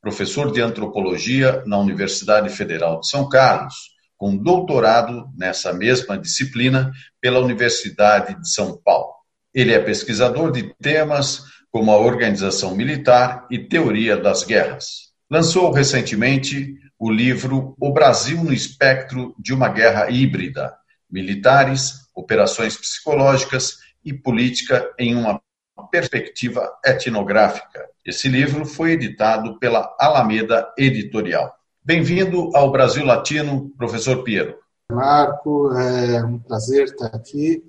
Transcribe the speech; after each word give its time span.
professor 0.00 0.52
de 0.52 0.60
antropologia 0.60 1.62
na 1.66 1.78
Universidade 1.78 2.48
Federal 2.50 3.00
de 3.00 3.08
São 3.08 3.28
Carlos, 3.28 3.74
com 4.16 4.36
doutorado 4.36 5.28
nessa 5.36 5.72
mesma 5.72 6.18
disciplina 6.18 6.90
pela 7.20 7.38
Universidade 7.38 8.40
de 8.40 8.48
São 8.50 8.76
Paulo. 8.76 9.12
Ele 9.54 9.72
é 9.72 9.78
pesquisador 9.78 10.52
de 10.52 10.74
temas 10.80 11.44
como 11.70 11.90
a 11.92 11.98
organização 11.98 12.74
militar 12.74 13.46
e 13.50 13.58
teoria 13.58 14.16
das 14.16 14.44
guerras. 14.44 15.08
Lançou 15.30 15.70
recentemente 15.70 16.74
o 16.98 17.10
livro 17.10 17.74
O 17.78 17.92
Brasil 17.92 18.42
no 18.42 18.52
Espectro 18.52 19.34
de 19.38 19.52
uma 19.52 19.68
Guerra 19.68 20.10
Híbrida: 20.10 20.74
Militares, 21.10 22.08
Operações 22.14 22.76
Psicológicas 22.76 23.78
e 24.04 24.12
Política 24.12 24.90
em 24.98 25.14
uma 25.14 25.40
perspectiva 25.86 26.70
etnográfica. 26.84 27.86
Esse 28.04 28.28
livro 28.28 28.64
foi 28.64 28.92
editado 28.92 29.58
pela 29.58 29.94
Alameda 29.98 30.72
Editorial. 30.76 31.54
Bem-vindo 31.84 32.50
ao 32.54 32.70
Brasil 32.70 33.04
Latino, 33.04 33.70
professor 33.76 34.22
Piero. 34.22 34.56
Marco, 34.90 35.72
é 35.72 36.24
um 36.24 36.38
prazer 36.38 36.84
estar 36.84 37.14
aqui. 37.14 37.62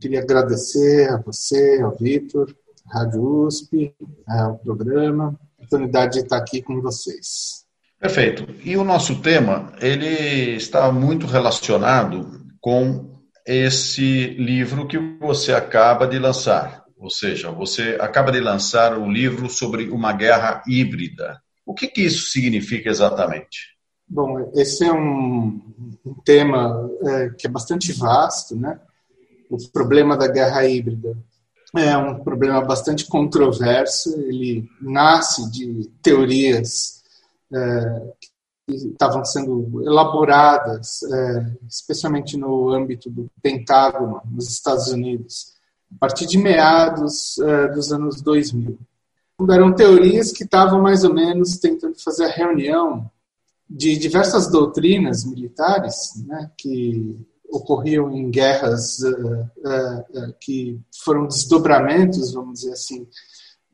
Queria 0.00 0.20
agradecer 0.20 1.10
a 1.10 1.16
você, 1.18 1.80
ao 1.82 1.96
Vitor, 1.96 2.54
à 2.90 2.98
Rádio 2.98 3.22
USP, 3.22 3.94
ao 4.26 4.58
programa, 4.58 5.38
a 5.58 5.64
oportunidade 5.64 6.14
de 6.14 6.20
estar 6.20 6.38
aqui 6.38 6.60
com 6.60 6.80
vocês. 6.80 7.62
Perfeito. 8.00 8.46
E 8.64 8.76
o 8.76 8.82
nosso 8.82 9.22
tema, 9.22 9.72
ele 9.80 10.56
está 10.56 10.90
muito 10.90 11.24
relacionado 11.26 12.42
com 12.60 13.12
esse 13.46 14.28
livro 14.38 14.86
que 14.86 14.98
você 15.20 15.52
acaba 15.52 16.06
de 16.06 16.18
lançar, 16.18 16.81
ou 17.02 17.10
seja, 17.10 17.50
você 17.50 17.98
acaba 18.00 18.30
de 18.30 18.38
lançar 18.38 18.96
um 18.96 19.10
livro 19.10 19.50
sobre 19.50 19.90
uma 19.90 20.12
guerra 20.12 20.62
híbrida. 20.68 21.42
O 21.66 21.74
que, 21.74 21.88
que 21.88 22.02
isso 22.02 22.30
significa 22.30 22.88
exatamente? 22.88 23.76
Bom, 24.06 24.52
esse 24.54 24.84
é 24.84 24.92
um, 24.92 25.60
um 26.06 26.14
tema 26.24 26.88
é, 27.04 27.30
que 27.30 27.46
é 27.46 27.50
bastante 27.50 27.92
vasto, 27.92 28.54
né? 28.54 28.78
O 29.50 29.56
problema 29.70 30.16
da 30.16 30.28
guerra 30.28 30.64
híbrida 30.64 31.16
é 31.76 31.96
um 31.96 32.22
problema 32.22 32.60
bastante 32.60 33.06
controverso. 33.06 34.14
Ele 34.20 34.68
nasce 34.80 35.50
de 35.50 35.90
teorias 36.00 37.02
é, 37.52 38.12
que 38.68 38.74
estavam 38.74 39.24
sendo 39.24 39.82
elaboradas, 39.84 41.02
é, 41.02 41.56
especialmente 41.68 42.36
no 42.36 42.70
âmbito 42.70 43.10
do 43.10 43.28
Pentágono, 43.42 44.22
nos 44.30 44.48
Estados 44.48 44.86
Unidos, 44.88 45.52
a 45.96 45.98
partir 45.98 46.26
de 46.26 46.38
meados 46.38 47.36
uh, 47.38 47.72
dos 47.74 47.92
anos 47.92 48.20
2000. 48.20 48.78
Eram 49.50 49.74
teorias 49.74 50.30
que 50.30 50.44
estavam 50.44 50.80
mais 50.80 51.04
ou 51.04 51.12
menos 51.12 51.56
tentando 51.58 51.98
fazer 51.98 52.24
a 52.24 52.30
reunião 52.30 53.10
de 53.68 53.96
diversas 53.96 54.48
doutrinas 54.48 55.24
militares 55.24 56.12
né, 56.26 56.50
que 56.56 57.16
ocorriam 57.48 58.10
em 58.10 58.30
guerras 58.30 59.00
uh, 59.00 59.42
uh, 59.42 60.34
que 60.40 60.80
foram 61.04 61.26
desdobramentos, 61.26 62.32
vamos 62.32 62.60
dizer 62.60 62.72
assim, 62.72 63.06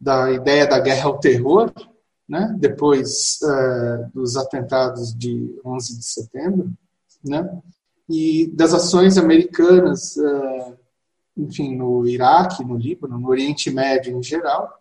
da 0.01 0.31
ideia 0.31 0.67
da 0.67 0.79
guerra 0.79 1.07
ao 1.07 1.19
terror, 1.19 1.73
né, 2.29 2.55
depois 2.59 3.39
dos 4.13 4.37
atentados 4.37 5.15
de 5.15 5.59
11 5.65 5.99
de 5.99 6.05
setembro, 6.05 6.71
né, 7.25 7.59
e 8.09 8.47
das 8.55 8.75
ações 8.75 9.17
americanas 9.19 10.15
enfim, 11.39 11.77
no 11.77 12.07
Iraque, 12.07 12.65
no 12.65 12.77
Líbano, 12.77 13.19
no 13.19 13.29
Oriente 13.29 13.71
Médio 13.71 14.19
em 14.19 14.23
geral, 14.23 14.77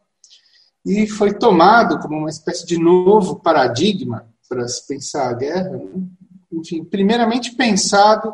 e 0.84 1.06
foi 1.06 1.34
tomado 1.34 2.00
como 2.00 2.18
uma 2.18 2.30
espécie 2.30 2.66
de 2.66 2.80
novo 2.80 3.40
paradigma 3.40 4.28
para 4.50 4.68
se 4.68 4.88
pensar 4.88 5.30
a 5.30 5.34
guerra, 5.34 5.78
né? 5.78 6.08
enfim, 6.52 6.84
primeiramente 6.84 7.56
pensado 7.56 8.34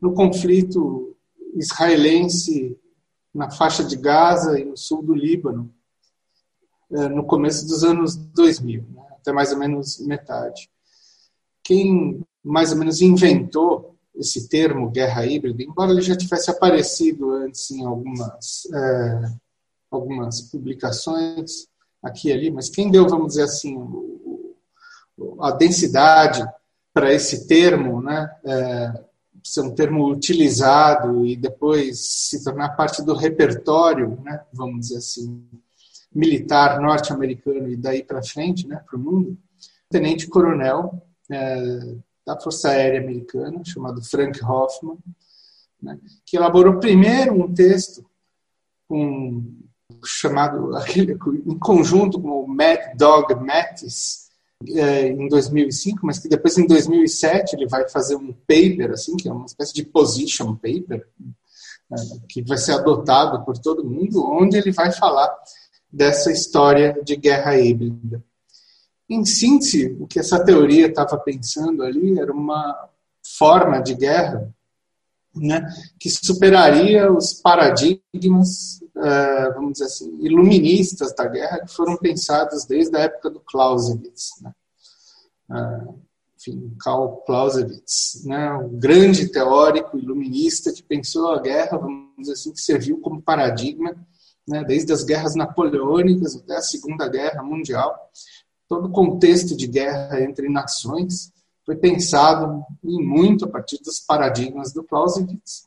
no 0.00 0.12
conflito 0.12 1.16
israelense 1.54 2.78
na 3.34 3.50
faixa 3.50 3.82
de 3.82 3.96
Gaza 3.96 4.60
e 4.60 4.64
no 4.64 4.76
sul 4.76 5.02
do 5.02 5.14
Líbano, 5.14 5.72
eh, 6.90 7.08
no 7.08 7.24
começo 7.24 7.66
dos 7.66 7.82
anos 7.82 8.14
2000, 8.14 8.82
né? 8.82 9.02
até 9.12 9.32
mais 9.32 9.52
ou 9.52 9.58
menos 9.58 9.98
metade. 10.00 10.70
Quem 11.62 12.20
mais 12.44 12.70
ou 12.72 12.78
menos 12.78 13.00
inventou 13.00 13.95
esse 14.18 14.48
termo 14.48 14.90
guerra 14.90 15.26
híbrida, 15.26 15.62
embora 15.62 15.92
ele 15.92 16.00
já 16.00 16.16
tivesse 16.16 16.50
aparecido 16.50 17.30
antes 17.30 17.70
em 17.70 17.84
algumas, 17.84 18.66
é, 18.72 19.32
algumas 19.90 20.40
publicações 20.42 21.68
aqui 22.02 22.28
e 22.28 22.32
ali, 22.32 22.50
mas 22.50 22.68
quem 22.68 22.90
deu, 22.90 23.08
vamos 23.08 23.28
dizer 23.28 23.44
assim, 23.44 23.76
a 25.40 25.50
densidade 25.50 26.46
para 26.92 27.12
esse 27.12 27.46
termo, 27.46 28.00
né, 28.00 28.30
é, 28.44 29.04
ser 29.44 29.60
um 29.60 29.74
termo 29.74 30.10
utilizado 30.10 31.24
e 31.26 31.36
depois 31.36 31.98
se 32.00 32.42
tornar 32.42 32.70
parte 32.70 33.02
do 33.02 33.14
repertório, 33.14 34.18
né, 34.22 34.42
vamos 34.52 34.80
dizer 34.80 34.98
assim, 34.98 35.44
militar 36.12 36.80
norte-americano 36.80 37.68
e 37.68 37.76
daí 37.76 38.02
para 38.02 38.22
frente, 38.22 38.66
né, 38.66 38.82
para 38.88 38.96
o 38.96 39.00
mundo, 39.00 39.36
tenente-coronel 39.90 41.02
é, 41.30 41.96
da 42.26 42.38
Força 42.38 42.70
Aérea 42.70 43.00
Americana, 43.00 43.64
chamado 43.64 44.02
Frank 44.02 44.42
Hoffman, 44.44 44.98
né, 45.80 45.98
que 46.24 46.36
elaborou 46.36 46.80
primeiro 46.80 47.32
um 47.34 47.52
texto 47.54 48.04
com, 48.88 49.44
chamado 50.04 50.70
em 51.46 51.58
conjunto 51.58 52.20
com 52.20 52.42
o 52.42 52.48
Mad 52.48 52.96
Dog 52.96 53.34
Mattis, 53.36 54.26
é, 54.68 55.08
em 55.08 55.28
2005, 55.28 56.00
mas 56.04 56.18
que 56.18 56.28
depois 56.28 56.56
em 56.56 56.66
2007 56.66 57.54
ele 57.54 57.68
vai 57.68 57.88
fazer 57.88 58.16
um 58.16 58.32
paper, 58.32 58.92
assim, 58.92 59.16
que 59.16 59.28
é 59.28 59.32
uma 59.32 59.46
espécie 59.46 59.74
de 59.74 59.84
position 59.84 60.54
paper, 60.54 61.06
é, 61.92 61.96
que 62.28 62.42
vai 62.42 62.56
ser 62.56 62.72
adotado 62.72 63.44
por 63.44 63.58
todo 63.58 63.84
mundo, 63.84 64.24
onde 64.24 64.56
ele 64.56 64.72
vai 64.72 64.90
falar 64.92 65.32
dessa 65.92 66.32
história 66.32 67.00
de 67.04 67.16
guerra 67.16 67.58
híbrida. 67.58 68.24
Em 69.08 69.24
síntese, 69.24 69.96
o 70.00 70.06
que 70.06 70.18
essa 70.18 70.44
teoria 70.44 70.86
estava 70.86 71.16
pensando 71.18 71.82
ali 71.82 72.18
era 72.18 72.32
uma 72.32 72.88
forma 73.22 73.80
de 73.80 73.94
guerra 73.94 74.52
né, 75.36 75.62
que 75.98 76.08
superaria 76.08 77.12
os 77.12 77.34
paradigmas, 77.34 78.80
uh, 78.96 79.54
vamos 79.54 79.74
dizer 79.74 79.84
assim, 79.84 80.18
iluministas 80.20 81.14
da 81.14 81.26
guerra 81.26 81.60
que 81.60 81.72
foram 81.72 81.96
pensados 81.96 82.64
desde 82.64 82.96
a 82.96 83.00
época 83.00 83.30
do 83.30 83.40
Clausewitz. 83.40 84.30
Né? 84.40 84.52
Uh, 85.50 86.06
enfim, 86.38 86.74
Karl 86.80 87.22
Clausewitz, 87.26 88.22
né, 88.24 88.68
grande 88.72 89.28
teórico 89.28 89.98
iluminista 89.98 90.72
que 90.72 90.82
pensou 90.82 91.32
a 91.32 91.40
guerra, 91.40 91.78
vamos 91.78 92.14
dizer 92.18 92.32
assim, 92.32 92.52
que 92.52 92.60
serviu 92.60 93.00
como 93.00 93.22
paradigma, 93.22 93.94
né, 94.46 94.62
desde 94.64 94.92
as 94.92 95.02
guerras 95.02 95.34
napoleônicas 95.34 96.36
até 96.36 96.56
a 96.56 96.62
Segunda 96.62 97.08
Guerra 97.08 97.42
Mundial, 97.42 97.94
todo 98.68 98.86
o 98.86 98.92
contexto 98.92 99.56
de 99.56 99.66
guerra 99.66 100.20
entre 100.22 100.48
nações 100.48 101.32
foi 101.64 101.76
pensado 101.76 102.64
em 102.84 103.04
muito 103.04 103.44
a 103.44 103.48
partir 103.48 103.78
dos 103.82 103.98
paradigmas 103.98 104.72
do 104.72 104.84
Clausewitz. 104.84 105.66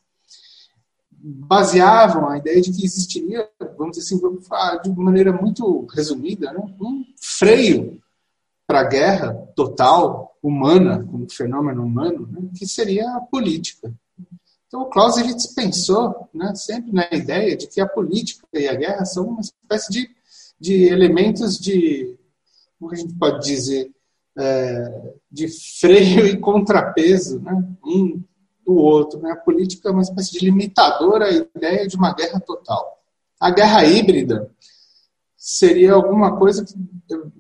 Baseavam 1.12 2.30
a 2.30 2.38
ideia 2.38 2.62
de 2.62 2.72
que 2.72 2.86
existiria, 2.86 3.50
vamos 3.78 3.98
dizer 3.98 4.06
assim, 4.06 4.22
vamos 4.22 4.48
falar 4.48 4.78
de 4.78 4.90
maneira 4.92 5.34
muito 5.34 5.86
resumida, 5.94 6.54
né, 6.54 6.76
um 6.80 7.04
freio 7.18 8.02
para 8.66 8.82
a 8.82 8.88
guerra 8.88 9.34
total, 9.56 10.38
humana, 10.42 11.06
como 11.12 11.30
fenômeno 11.30 11.84
humano, 11.84 12.28
né, 12.32 12.50
que 12.58 12.66
seria 12.66 13.12
a 13.16 13.20
política. 13.20 13.94
Então, 14.68 14.82
o 14.82 14.86
Clausewitz 14.86 15.48
pensou 15.48 16.30
né, 16.34 16.54
sempre 16.56 16.94
na 16.94 17.10
ideia 17.12 17.58
de 17.58 17.68
que 17.68 17.82
a 17.82 17.88
política 17.88 18.48
e 18.54 18.68
a 18.68 18.76
guerra 18.76 19.04
são 19.04 19.28
uma 19.28 19.42
espécie 19.42 19.92
de, 19.92 20.10
de 20.60 20.84
elementos 20.84 21.58
de 21.58 22.16
como 22.80 22.92
a 22.92 22.96
gente 22.96 23.14
pode 23.16 23.46
dizer, 23.46 23.92
é, 24.38 25.14
de 25.32 25.48
freio 25.80 26.26
e 26.28 26.38
contrapeso, 26.38 27.40
né? 27.42 27.52
um 27.84 28.24
do 28.66 28.76
outro. 28.76 29.20
Né? 29.20 29.32
A 29.32 29.36
política 29.36 29.90
é 29.90 29.92
uma 29.92 30.02
espécie 30.02 30.32
de 30.32 30.46
limitadora 30.46 31.26
à 31.26 31.32
ideia 31.32 31.88
de 31.88 31.96
uma 31.96 32.14
guerra 32.14 32.40
total. 32.40 33.00
A 33.40 33.52
guerra 33.52 33.86
híbrida 33.86 34.50
seria 35.36 35.94
alguma 35.94 36.38
coisa 36.38 36.64
que, 36.64 36.76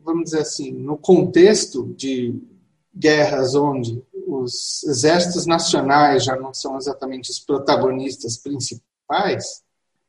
vamos 0.03 0.25
dizer 0.25 0.39
assim, 0.39 0.71
no 0.71 0.97
contexto 0.97 1.93
de 1.95 2.41
guerras 2.95 3.55
onde 3.55 4.01
os 4.27 4.83
exércitos 4.83 5.45
nacionais 5.45 6.23
já 6.23 6.35
não 6.35 6.53
são 6.53 6.77
exatamente 6.77 7.29
os 7.29 7.39
protagonistas 7.39 8.37
principais, 8.37 9.63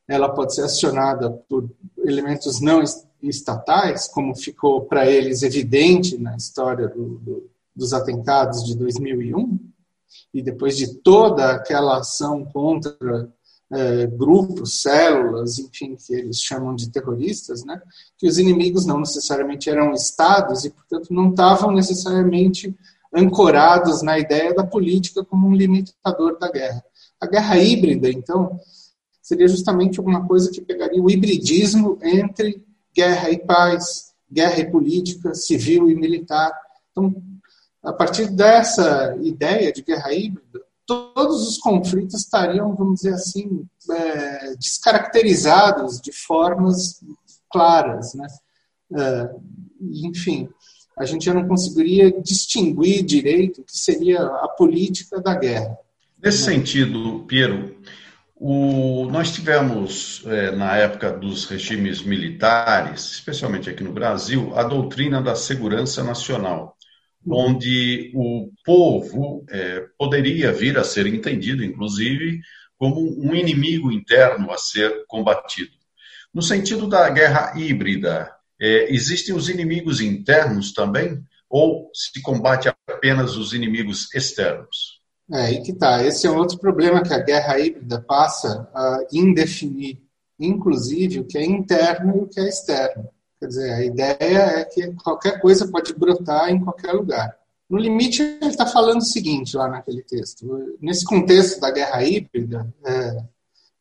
ela 0.08 0.28
pode 0.28 0.54
ser 0.54 0.62
acionada 0.62 1.30
por 1.48 1.68
elementos 1.98 2.60
não 2.60 2.82
estatais, 3.22 4.08
como 4.08 4.34
ficou 4.34 4.82
para 4.82 5.10
eles 5.10 5.42
evidente 5.42 6.18
na 6.18 6.36
história 6.36 6.88
do, 6.88 7.18
do, 7.18 7.50
dos 7.74 7.92
atentados 7.92 8.64
de 8.64 8.76
2001, 8.76 9.58
e 10.32 10.42
depois 10.42 10.76
de 10.76 10.94
toda 10.94 11.52
aquela 11.52 11.98
ação 11.98 12.44
contra 12.44 13.28
é, 13.72 14.06
grupos, 14.06 14.80
células, 14.80 15.58
enfim, 15.58 15.96
que 15.96 16.12
eles 16.12 16.40
chamam 16.40 16.74
de 16.74 16.90
terroristas, 16.90 17.64
né, 17.64 17.80
que 18.18 18.26
os 18.26 18.38
inimigos 18.38 18.84
não 18.84 18.98
necessariamente 18.98 19.70
eram 19.70 19.92
estados 19.92 20.64
e, 20.64 20.70
portanto, 20.70 21.12
não 21.12 21.30
estavam 21.30 21.70
necessariamente 21.70 22.74
ancorados 23.12 24.02
na 24.02 24.18
ideia 24.18 24.54
da 24.54 24.64
política 24.64 25.24
como 25.24 25.48
um 25.48 25.54
limitador 25.54 26.38
da 26.38 26.50
guerra. 26.50 26.84
A 27.20 27.26
guerra 27.26 27.58
híbrida, 27.58 28.08
então, 28.08 28.58
seria 29.22 29.46
justamente 29.46 29.98
alguma 29.98 30.26
coisa 30.26 30.50
que 30.50 30.60
pegaria 30.60 31.02
o 31.02 31.10
hibridismo 31.10 31.98
entre 32.02 32.64
guerra 32.94 33.30
e 33.30 33.38
paz, 33.38 34.12
guerra 34.30 34.60
e 34.60 34.70
política, 34.70 35.34
civil 35.34 35.90
e 35.90 35.94
militar. 35.94 36.52
Então, 36.90 37.14
a 37.82 37.92
partir 37.92 38.26
dessa 38.30 39.16
ideia 39.22 39.72
de 39.72 39.82
guerra 39.82 40.12
híbrida, 40.12 40.60
todos 40.86 41.46
os 41.48 41.58
conflitos 41.58 42.20
estariam, 42.20 42.74
vamos 42.74 43.00
dizer 43.00 43.14
assim, 43.14 43.64
é, 43.90 44.54
descaracterizados 44.56 46.00
de 46.00 46.12
formas 46.12 47.00
claras, 47.50 48.14
né? 48.14 48.26
É, 48.92 49.30
enfim, 50.04 50.48
a 50.98 51.04
gente 51.04 51.24
já 51.24 51.32
não 51.32 51.46
conseguiria 51.46 52.10
distinguir 52.20 53.04
direito 53.04 53.60
o 53.60 53.64
que 53.64 53.76
seria 53.76 54.20
a 54.20 54.48
política 54.48 55.20
da 55.20 55.34
guerra. 55.34 55.78
Nesse 56.22 56.46
né? 56.46 56.56
sentido, 56.56 57.24
Piero, 57.26 57.76
o, 58.40 59.06
nós 59.10 59.32
tivemos, 59.32 60.24
é, 60.26 60.50
na 60.52 60.74
época 60.76 61.12
dos 61.12 61.44
regimes 61.44 62.00
militares, 62.00 63.12
especialmente 63.12 63.68
aqui 63.68 63.84
no 63.84 63.92
Brasil, 63.92 64.52
a 64.56 64.62
doutrina 64.62 65.20
da 65.20 65.34
segurança 65.34 66.02
nacional 66.02 66.76
onde 67.26 68.10
o 68.14 68.50
povo 68.64 69.44
é, 69.50 69.86
poderia 69.98 70.52
vir 70.52 70.78
a 70.78 70.84
ser 70.84 71.06
entendido, 71.06 71.62
inclusive, 71.62 72.40
como 72.78 73.00
um 73.20 73.34
inimigo 73.34 73.92
interno 73.92 74.50
a 74.50 74.56
ser 74.56 75.04
combatido. 75.06 75.72
No 76.32 76.40
sentido 76.40 76.88
da 76.88 77.10
guerra 77.10 77.52
híbrida, 77.58 78.32
é, 78.58 78.92
existem 78.92 79.34
os 79.34 79.48
inimigos 79.48 80.00
internos 80.00 80.72
também? 80.72 81.22
Ou 81.48 81.90
se 81.92 82.22
combate 82.22 82.68
apenas 82.88 83.36
os 83.36 83.52
inimigos 83.52 84.14
externos? 84.14 84.99
É 85.32 85.42
aí 85.42 85.62
que 85.62 85.70
está. 85.72 86.04
Esse 86.04 86.26
é 86.26 86.30
outro 86.30 86.58
problema 86.58 87.02
que 87.02 87.14
a 87.14 87.18
guerra 87.18 87.58
híbrida 87.58 88.00
passa 88.00 88.68
a 88.74 89.04
indefinir, 89.12 89.98
inclusive 90.38 91.20
o 91.20 91.24
que 91.24 91.38
é 91.38 91.44
interno 91.44 92.16
e 92.16 92.20
o 92.20 92.26
que 92.26 92.40
é 92.40 92.48
externo. 92.48 93.08
Quer 93.38 93.46
dizer, 93.46 93.72
a 93.72 93.84
ideia 93.84 94.38
é 94.60 94.64
que 94.64 94.92
qualquer 94.94 95.40
coisa 95.40 95.66
pode 95.68 95.94
brotar 95.94 96.50
em 96.50 96.62
qualquer 96.62 96.92
lugar. 96.92 97.38
No 97.68 97.78
limite, 97.78 98.20
ele 98.20 98.50
está 98.50 98.66
falando 98.66 98.98
o 98.98 99.04
seguinte 99.04 99.56
lá 99.56 99.68
naquele 99.68 100.02
texto. 100.02 100.76
Nesse 100.80 101.04
contexto 101.04 101.60
da 101.60 101.70
guerra 101.70 102.02
híbrida, 102.02 102.68
é, 102.84 103.22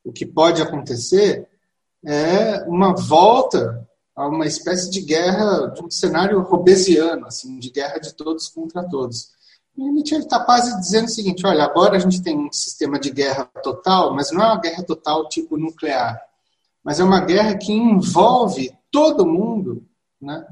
o 0.03 0.11
que 0.11 0.25
pode 0.25 0.61
acontecer 0.61 1.47
é 2.05 2.63
uma 2.67 2.95
volta 2.95 3.87
a 4.15 4.27
uma 4.27 4.45
espécie 4.45 4.89
de 4.91 5.01
guerra, 5.01 5.67
de 5.67 5.83
um 5.83 5.89
cenário 5.89 6.39
robesiano, 6.41 7.25
assim, 7.25 7.57
de 7.57 7.71
guerra 7.71 7.97
de 7.97 8.13
todos 8.13 8.47
contra 8.47 8.87
todos. 8.87 9.31
Ele 9.87 10.01
está 10.01 10.43
quase 10.43 10.77
dizendo 10.79 11.05
o 11.05 11.09
seguinte: 11.09 11.45
olha, 11.45 11.63
agora 11.63 11.95
a 11.95 11.99
gente 11.99 12.21
tem 12.21 12.37
um 12.37 12.51
sistema 12.51 12.99
de 12.99 13.11
guerra 13.11 13.45
total, 13.63 14.13
mas 14.13 14.31
não 14.31 14.41
é 14.41 14.45
uma 14.47 14.59
guerra 14.59 14.83
total 14.83 15.27
tipo 15.29 15.57
nuclear, 15.57 16.19
mas 16.83 16.99
é 16.99 17.03
uma 17.03 17.21
guerra 17.21 17.57
que 17.57 17.71
envolve 17.71 18.71
todo 18.91 19.25
mundo, 19.25 19.85
né, 20.21 20.45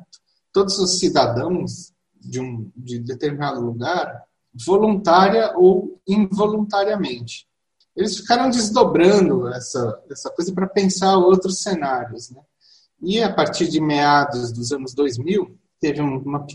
todos 0.53 0.77
os 0.79 0.99
cidadãos 0.99 1.93
de 2.15 2.39
um 2.39 2.71
de 2.75 2.99
determinado 2.99 3.61
lugar, 3.61 4.23
voluntária 4.65 5.53
ou 5.55 5.99
involuntariamente. 6.07 7.47
Eles 7.95 8.17
ficaram 8.17 8.49
desdobrando 8.49 9.47
essa, 9.49 10.03
essa 10.09 10.29
coisa 10.29 10.53
para 10.53 10.67
pensar 10.67 11.17
outros 11.17 11.61
cenários. 11.61 12.29
Né? 12.29 12.41
E 13.01 13.23
a 13.23 13.33
partir 13.33 13.67
de 13.67 13.81
meados 13.81 14.51
dos 14.51 14.71
anos 14.71 14.93
2000, 14.93 15.57
teve 15.79 16.01
uma 16.01 16.45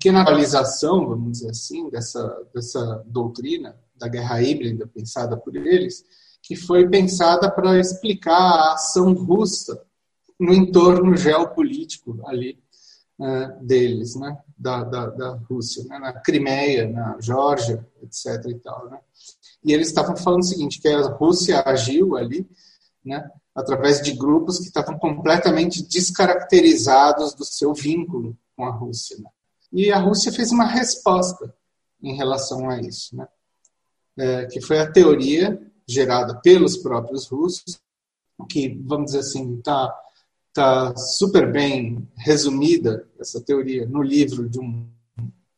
pequena 0.00 0.22
atualização, 0.22 1.06
vamos 1.06 1.32
dizer 1.32 1.50
assim, 1.50 1.90
dessa, 1.90 2.26
dessa 2.54 3.04
doutrina 3.06 3.78
da 3.94 4.08
guerra 4.08 4.42
híbrida 4.42 4.86
pensada 4.86 5.36
por 5.36 5.54
eles, 5.54 6.02
que 6.42 6.56
foi 6.56 6.88
pensada 6.88 7.50
para 7.50 7.78
explicar 7.78 8.32
a 8.32 8.72
ação 8.72 9.12
russa 9.12 9.78
no 10.38 10.54
entorno 10.54 11.14
geopolítico 11.14 12.18
ali 12.24 12.58
uh, 13.18 13.62
deles, 13.62 14.16
né? 14.16 14.38
Da, 14.56 14.84
da, 14.84 15.06
da 15.10 15.30
Rússia, 15.50 15.84
né? 15.84 15.98
na 15.98 16.14
Crimeia, 16.14 16.88
na 16.88 17.20
Geórgia, 17.20 17.86
etc. 18.02 18.42
E, 18.48 18.54
tal, 18.54 18.88
né? 18.88 18.98
e 19.62 19.70
eles 19.70 19.88
estavam 19.88 20.16
falando 20.16 20.40
o 20.40 20.46
seguinte, 20.46 20.80
que 20.80 20.88
a 20.88 21.08
Rússia 21.08 21.62
agiu 21.66 22.16
ali 22.16 22.48
né? 23.04 23.30
através 23.54 24.00
de 24.00 24.12
grupos 24.12 24.58
que 24.58 24.66
estavam 24.66 24.98
completamente 24.98 25.82
descaracterizados 25.82 27.34
do 27.34 27.44
seu 27.44 27.74
vínculo 27.74 28.34
com 28.56 28.64
a 28.64 28.70
Rússia. 28.70 29.18
Né? 29.18 29.30
E 29.72 29.92
a 29.92 29.98
Rússia 29.98 30.32
fez 30.32 30.50
uma 30.50 30.66
resposta 30.66 31.54
em 32.02 32.16
relação 32.16 32.68
a 32.68 32.80
isso, 32.80 33.16
né? 33.16 33.28
É, 34.18 34.46
que 34.46 34.60
foi 34.60 34.78
a 34.78 34.90
teoria 34.90 35.60
gerada 35.86 36.40
pelos 36.40 36.76
próprios 36.76 37.26
russos, 37.28 37.80
que, 38.48 38.68
vamos 38.84 39.06
dizer 39.06 39.20
assim, 39.20 39.56
está 39.58 39.92
tá 40.52 40.96
super 40.96 41.50
bem 41.50 42.08
resumida, 42.16 43.08
essa 43.18 43.40
teoria, 43.40 43.86
no 43.86 44.02
livro 44.02 44.48
de 44.48 44.58
um, 44.58 44.88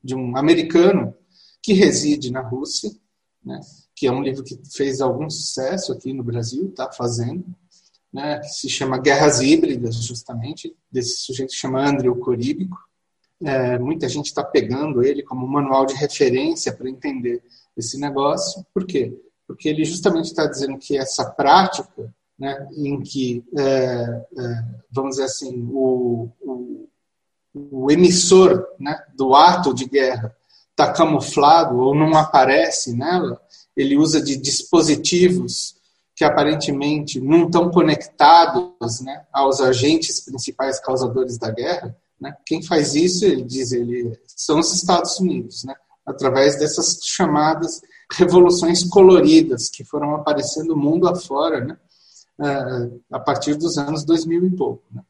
de 0.03 0.15
um 0.15 0.37
americano 0.37 1.15
que 1.62 1.73
reside 1.73 2.31
na 2.31 2.41
Rússia, 2.41 2.91
né, 3.44 3.61
que 3.94 4.06
é 4.06 4.12
um 4.12 4.23
livro 4.23 4.43
que 4.44 4.61
fez 4.75 5.00
algum 5.00 5.29
sucesso 5.31 5.93
aqui 5.93 6.12
no 6.12 6.25
Brasil, 6.25 6.69
está 6.69 6.91
fazendo, 6.91 7.44
né, 8.12 8.41
que 8.41 8.49
se 8.49 8.69
chama 8.69 8.99
Guerras 8.99 9.41
Híbridas, 9.41 9.97
justamente, 10.05 10.75
desse 10.91 11.23
sujeito 11.23 11.50
que 11.50 11.56
chama 11.56 11.87
Andrew 11.87 12.15
Coríbico. 12.17 12.76
É, 13.44 13.79
muita 13.79 14.09
gente 14.09 14.27
está 14.27 14.44
pegando 14.44 15.03
ele 15.03 15.23
como 15.23 15.47
manual 15.47 15.87
de 15.87 15.94
referência 15.94 16.73
para 16.73 16.89
entender 16.89 17.43
esse 17.77 17.99
negócio. 17.99 18.65
Por 18.72 18.87
quê? 18.87 19.13
porque 19.53 19.69
ele 19.69 19.84
justamente 19.84 20.27
está 20.27 20.46
dizendo 20.46 20.79
que 20.79 20.96
essa 20.96 21.25
prática, 21.31 22.13
né, 22.39 22.69
em 22.75 23.01
que, 23.03 23.44
é, 23.58 23.63
é, 23.63 24.65
vamos 24.91 25.17
dizer 25.17 25.25
assim, 25.25 25.69
o, 25.70 26.31
o, 26.41 26.89
o 27.70 27.91
emissor 27.91 28.67
né, 28.79 28.99
do 29.15 29.34
ato 29.34 29.75
de 29.75 29.84
guerra 29.84 30.34
está 30.70 30.91
camuflado 30.91 31.79
ou 31.79 31.94
não 31.94 32.17
aparece 32.17 32.96
nela, 32.96 33.39
ele 33.77 33.96
usa 33.96 34.22
de 34.22 34.37
dispositivos 34.37 35.77
que 36.17 36.25
aparentemente 36.25 37.20
não 37.20 37.44
estão 37.44 37.70
conectados 37.70 39.01
né, 39.03 39.25
aos 39.31 39.61
agentes 39.61 40.20
principais 40.20 40.81
causadores 40.81 41.37
da 41.37 41.51
guerra. 41.51 41.94
Né? 42.22 42.32
Quem 42.46 42.62
faz 42.62 42.94
isso, 42.94 43.24
ele 43.24 43.43
diz, 43.43 43.72
ele 43.72 44.17
são 44.29 44.60
os 44.60 44.72
Estados 44.72 45.19
Unidos, 45.19 45.64
né? 45.64 45.74
através 46.06 46.56
dessas 46.56 47.00
chamadas 47.02 47.82
revoluções 48.12 48.84
coloridas 48.84 49.69
que 49.69 49.84
foram 49.84 50.14
aparecendo 50.14 50.76
mundo 50.76 51.08
afora, 51.08 51.64
né? 51.64 51.76
a 53.10 53.19
partir 53.19 53.55
dos 53.56 53.76
anos 53.76 54.05
2000 54.05 54.46
e 54.46 54.50
pouco. 54.56 54.84
Né? 54.93 55.02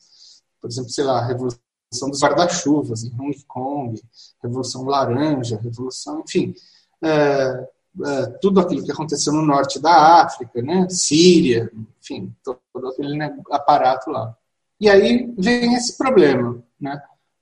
Por 0.58 0.70
exemplo, 0.70 0.90
sei 0.90 1.04
lá, 1.04 1.18
a 1.18 1.26
revolução 1.26 2.08
dos 2.08 2.22
guarda-chuvas 2.22 3.04
em 3.04 3.12
Hong 3.20 3.44
Kong, 3.46 4.02
revolução 4.42 4.84
laranja, 4.84 5.60
revolução, 5.62 6.22
enfim, 6.26 6.54
é, 7.02 7.68
é, 8.06 8.26
tudo 8.40 8.58
aquilo 8.60 8.82
que 8.82 8.92
aconteceu 8.92 9.34
no 9.34 9.42
norte 9.42 9.78
da 9.78 10.22
África, 10.22 10.62
né? 10.62 10.88
Síria, 10.88 11.70
enfim, 12.00 12.34
todo 12.42 12.88
aquele 12.88 13.16
né, 13.16 13.36
aparato 13.50 14.10
lá. 14.10 14.34
E 14.82 14.90
aí 14.90 15.32
vem 15.38 15.74
esse 15.74 15.96
problema, 15.96 16.62
né? 16.78 17.00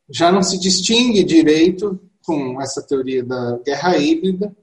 Já 0.08 0.30
não 0.30 0.42
se 0.42 0.60
distingue 0.60 1.24
direito 1.24 1.98
com 2.24 2.60
essa 2.60 2.82
teoria 2.82 3.24
da 3.24 3.58
guerra 3.64 3.96
híbrida 3.96 4.54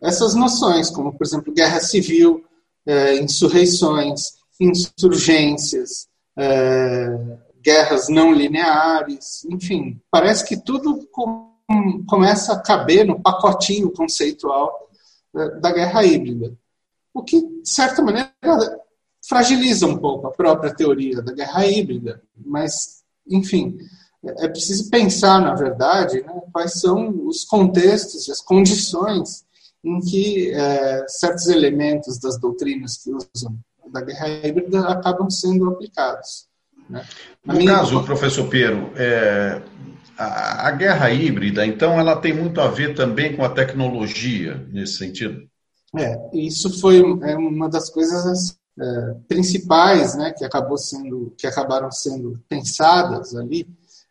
essas 0.00 0.34
noções, 0.34 0.90
como, 0.90 1.12
por 1.12 1.26
exemplo, 1.26 1.52
guerra 1.52 1.80
civil, 1.80 2.44
é, 2.86 3.16
insurreições, 3.16 4.36
insurgências, 4.60 6.08
é, 6.36 7.38
guerras 7.62 8.08
não 8.08 8.32
lineares, 8.32 9.44
enfim, 9.50 10.00
parece 10.10 10.46
que 10.46 10.56
tudo 10.56 11.06
com, 11.10 11.50
começa 12.06 12.52
a 12.52 12.60
caber 12.60 13.04
no 13.04 13.20
pacotinho 13.20 13.90
conceitual 13.90 14.88
é, 15.34 15.60
da 15.60 15.72
guerra 15.72 16.04
híbrida. 16.04 16.56
O 17.12 17.22
que, 17.22 17.40
de 17.40 17.68
certa 17.68 18.02
maneira, 18.02 18.30
fragiliza 19.28 19.86
um 19.86 19.96
pouco 19.96 20.26
a 20.26 20.32
própria 20.32 20.74
teoria 20.74 21.20
da 21.20 21.32
guerra 21.32 21.66
híbrida, 21.66 22.22
mas, 22.44 23.02
enfim, 23.28 23.76
é 24.24 24.48
preciso 24.48 24.90
pensar, 24.90 25.40
na 25.40 25.54
verdade, 25.54 26.22
né, 26.22 26.40
quais 26.52 26.80
são 26.80 27.26
os 27.26 27.44
contextos 27.44 28.28
e 28.28 28.32
as 28.32 28.40
condições 28.40 29.44
em 29.84 30.00
que 30.00 30.50
é, 30.52 31.04
certos 31.08 31.46
elementos 31.46 32.18
das 32.18 32.38
doutrinas 32.38 32.96
que 32.96 33.10
usam 33.10 33.56
da 33.92 34.00
guerra 34.00 34.28
híbrida 34.28 34.80
acabam 34.88 35.30
sendo 35.30 35.68
aplicados. 35.68 36.48
Né? 36.90 37.06
No 37.44 37.54
minha... 37.54 37.76
caso, 37.76 38.02
professor 38.04 38.48
Piero, 38.48 38.90
é, 38.96 39.62
a, 40.18 40.68
a, 40.68 40.70
guerra 40.72 41.10
híbrida, 41.10 41.64
então, 41.64 41.98
ela 41.98 42.16
tem 42.16 42.32
muito 42.32 42.60
a 42.60 42.68
ver 42.68 42.94
também 42.94 43.36
com 43.36 43.44
a 43.44 43.48
tecnologia 43.48 44.66
nesse 44.72 44.94
sentido? 44.94 45.48
É, 45.96 46.18
isso 46.32 46.80
foi 46.80 46.98
é 47.22 47.36
uma 47.36 47.68
das 47.68 47.88
coisas 47.90 48.56
principais, 49.26 50.14
né, 50.16 50.32
que 50.32 50.44
acabou 50.44 50.76
sendo, 50.76 51.32
que 51.36 51.46
acabaram 51.46 51.90
sendo 51.90 52.42
pensadas 52.48 53.34
ali 53.34 53.66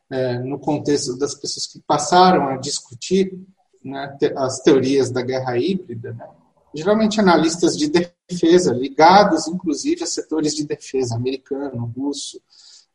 é, 0.09 0.39
no 0.39 0.59
contexto 0.59 1.17
das 1.17 1.35
pessoas 1.35 1.67
que 1.67 1.79
passaram 1.85 2.49
a 2.49 2.57
discutir 2.57 3.37
né, 3.83 4.17
as 4.35 4.59
teorias 4.61 5.11
da 5.11 5.21
guerra 5.21 5.57
híbrida, 5.57 6.13
né, 6.13 6.27
geralmente 6.73 7.19
analistas 7.19 7.77
de 7.77 7.89
defesa, 7.89 8.73
ligados 8.73 9.47
inclusive 9.47 10.03
a 10.03 10.07
setores 10.07 10.55
de 10.55 10.65
defesa 10.65 11.15
americano, 11.15 11.93
russo 11.95 12.41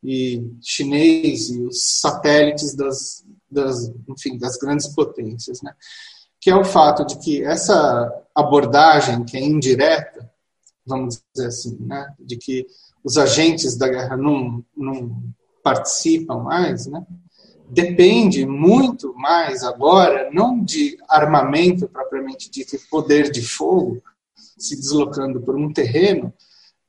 e 0.03 0.50
chinês 0.61 1.50
e 1.50 1.61
os 1.61 2.00
satélites 2.00 2.75
das, 2.75 3.25
das, 3.50 3.93
enfim, 4.09 4.39
das 4.39 4.57
grandes 4.57 4.89
potências, 4.89 5.62
né, 5.62 5.73
que 6.41 6.50
é 6.50 6.57
o 6.57 6.65
fato 6.65 7.05
de 7.05 7.19
que 7.19 7.45
essa 7.45 8.12
abordagem 8.35 9.25
que 9.25 9.37
é 9.37 9.41
indireta, 9.41 10.30
vamos 10.90 11.23
dizer 11.32 11.49
assim, 11.49 11.76
né, 11.80 12.12
de 12.20 12.37
que 12.37 12.66
os 13.02 13.16
agentes 13.16 13.76
da 13.76 13.88
guerra 13.88 14.16
não, 14.16 14.62
não 14.76 15.23
participam 15.62 16.40
mais, 16.40 16.87
né, 16.87 17.06
depende 17.70 18.44
muito 18.44 19.14
mais 19.14 19.62
agora, 19.62 20.28
não 20.32 20.62
de 20.62 20.99
armamento 21.09 21.88
propriamente 21.88 22.50
dito, 22.50 22.76
poder 22.90 23.30
de 23.30 23.40
fogo, 23.40 24.02
se 24.59 24.76
deslocando 24.76 25.40
por 25.40 25.56
um 25.56 25.73
terreno, 25.73 26.32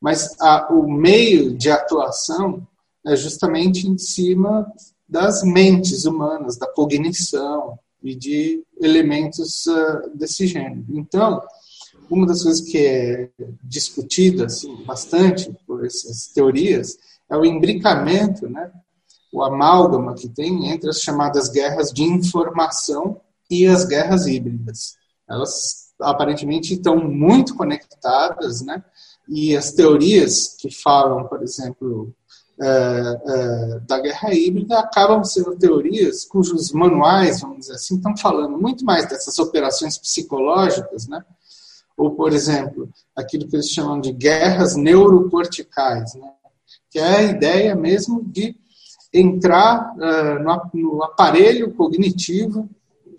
mas 0.02 0.36
a, 0.42 0.74
o 0.74 0.92
meio 0.92 1.56
de 1.56 1.70
atuação 1.70 2.68
é 3.06 3.16
justamente 3.16 3.88
em 3.88 3.98
cima 3.98 4.70
das 5.08 5.44
mentes 5.44 6.06
humanas, 6.06 6.58
da 6.58 6.68
cognição 6.68 7.78
e 8.02 8.16
de 8.16 8.64
elementos 8.80 9.66
uh, 9.68 10.10
desse 10.16 10.48
gênero. 10.48 10.86
Então, 10.90 11.42
uma 12.12 12.28
das 12.28 12.44
coisas 12.44 12.62
que 12.62 12.78
é 12.78 13.30
discutida 13.64 14.46
assim, 14.46 14.84
bastante 14.84 15.52
por 15.66 15.86
essas 15.86 16.28
teorias 16.28 16.98
é 17.30 17.38
o 17.38 17.46
imbricamento 17.46 18.48
né, 18.50 18.72
o 19.32 19.42
amálgama 19.42 20.14
que 20.14 20.28
tem 20.28 20.70
entre 20.70 20.90
as 20.90 21.02
chamadas 21.02 21.48
guerras 21.48 21.92
de 21.92 22.04
informação 22.04 23.22
e 23.50 23.66
as 23.66 23.86
guerras 23.86 24.28
híbridas. 24.28 24.96
Elas 25.28 25.92
aparentemente 26.02 26.74
estão 26.74 26.98
muito 26.98 27.56
conectadas, 27.56 28.62
né? 28.62 28.84
E 29.30 29.56
as 29.56 29.72
teorias 29.72 30.56
que 30.60 30.70
falam, 30.70 31.28
por 31.28 31.42
exemplo, 31.42 32.14
é, 32.60 32.68
é, 32.68 33.80
da 33.88 34.00
guerra 34.00 34.34
híbrida 34.34 34.80
acabam 34.80 35.24
sendo 35.24 35.56
teorias 35.56 36.26
cujos 36.26 36.72
manuais, 36.72 37.40
vamos 37.40 37.60
dizer 37.60 37.74
assim, 37.74 37.96
estão 37.96 38.18
falando 38.18 38.60
muito 38.60 38.84
mais 38.84 39.08
dessas 39.08 39.40
operações 39.40 39.98
psicológicas, 39.98 41.08
né? 41.08 41.24
Ou, 41.98 42.12
por 42.12 42.34
exemplo, 42.34 42.90
aquilo 43.16 43.48
que 43.48 43.56
eles 43.56 43.70
chamam 43.70 44.00
de 44.00 44.12
guerras 44.12 44.76
neurocorticais, 44.76 46.16
né? 46.16 46.32
que 46.90 47.00
é 47.00 47.16
a 47.18 47.24
ideia 47.24 47.76
mesmo 47.76 48.24
de 48.24 48.56
entrar 49.14 49.94
uh, 49.96 50.44
no, 50.44 50.96
no, 50.96 51.04
aparelho 51.04 51.74
cognitivo 51.74 52.70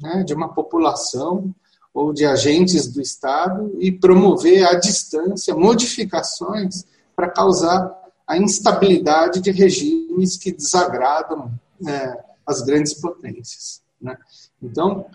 né, 0.01 0.23
de 0.25 0.35
uma 0.35 0.49
população 0.53 1.55
ou 1.93 2.13
de 2.13 2.25
agentes 2.25 2.89
do 2.89 3.01
Estado 3.01 3.77
e 3.79 3.93
promover 3.93 4.67
à 4.67 4.75
distância 4.75 5.55
modificações 5.55 6.85
para 7.15 7.29
causar 7.29 7.95
a 8.27 8.39
instabilidade 8.39 9.41
de 9.41 9.51
regimes 9.51 10.39
que 10.39 10.53
desagradam 10.53 11.53
né, 11.81 12.17
as 12.47 12.63
grandes 12.63 12.95
potências. 12.95 13.83
Né? 14.01 14.17
Então, 14.63 15.07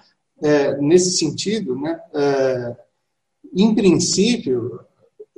é, 0.41 0.77
nesse 0.77 1.17
sentido, 1.17 1.75
né, 1.75 1.99
é, 2.13 2.75
em 3.63 3.73
princípio, 3.73 4.79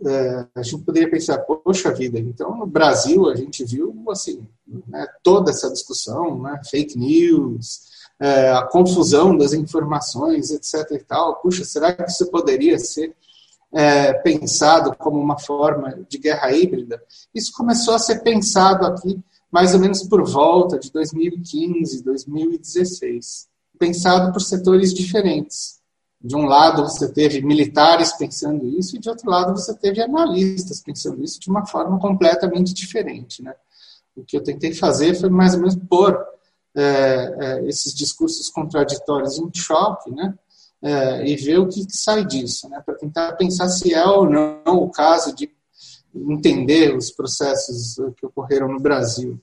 é, 0.05 0.45
a 0.55 0.63
gente 0.63 0.83
poderia 0.83 1.09
pensar, 1.09 1.39
poxa 1.39 1.93
vida, 1.93 2.19
então 2.19 2.55
no 2.55 2.65
Brasil 2.65 3.29
a 3.29 3.35
gente 3.35 3.63
viu 3.65 3.93
assim, 4.09 4.47
né, 4.87 5.05
toda 5.23 5.51
essa 5.51 5.69
discussão, 5.71 6.41
né, 6.41 6.59
fake 6.69 6.97
news, 6.97 7.89
é, 8.19 8.49
a 8.51 8.63
confusão 8.63 9.37
das 9.37 9.53
informações, 9.53 10.51
etc. 10.51 10.91
e 10.91 10.99
tal. 10.99 11.37
Puxa, 11.37 11.63
será 11.63 11.93
que 11.93 12.09
isso 12.09 12.29
poderia 12.29 12.77
ser 12.77 13.15
é, 13.73 14.13
pensado 14.13 14.95
como 14.97 15.19
uma 15.19 15.39
forma 15.39 15.99
de 16.09 16.17
guerra 16.17 16.51
híbrida? 16.51 17.01
Isso 17.33 17.53
começou 17.55 17.93
a 17.93 17.99
ser 17.99 18.19
pensado 18.19 18.85
aqui 18.85 19.19
mais 19.51 19.73
ou 19.73 19.79
menos 19.79 20.03
por 20.03 20.23
volta 20.29 20.77
de 20.77 20.91
2015, 20.91 22.03
2016, 22.03 23.47
pensado 23.79 24.31
por 24.31 24.41
setores 24.41 24.93
diferentes 24.93 25.78
de 26.21 26.35
um 26.35 26.45
lado 26.45 26.83
você 26.83 27.11
teve 27.11 27.41
militares 27.41 28.11
pensando 28.13 28.65
isso 28.77 28.95
e 28.95 28.99
de 28.99 29.09
outro 29.09 29.29
lado 29.29 29.53
você 29.53 29.73
teve 29.73 30.01
analistas 30.01 30.81
pensando 30.81 31.23
isso 31.23 31.39
de 31.39 31.49
uma 31.49 31.65
forma 31.65 31.97
completamente 31.99 32.73
diferente, 32.73 33.41
né? 33.41 33.53
O 34.15 34.23
que 34.23 34.35
eu 34.35 34.43
tentei 34.43 34.73
fazer 34.73 35.15
foi 35.15 35.29
mais 35.29 35.53
ou 35.53 35.61
menos 35.61 35.77
pôr 35.89 36.17
é, 36.75 36.81
é, 36.81 37.67
esses 37.67 37.93
discursos 37.93 38.49
contraditórios 38.49 39.37
em 39.37 39.49
choque, 39.53 40.11
né? 40.11 40.37
É, 40.81 41.27
e 41.27 41.35
ver 41.35 41.59
o 41.59 41.67
que, 41.67 41.85
que 41.85 41.95
sai 41.95 42.25
disso, 42.25 42.67
né? 42.69 42.81
Para 42.85 42.95
tentar 42.95 43.33
pensar 43.33 43.69
se 43.69 43.93
é 43.93 44.05
ou 44.05 44.29
não 44.29 44.61
o 44.65 44.89
caso 44.89 45.33
de 45.33 45.49
entender 46.13 46.95
os 46.95 47.11
processos 47.11 47.95
que 48.17 48.25
ocorreram 48.25 48.67
no 48.67 48.79
Brasil 48.79 49.39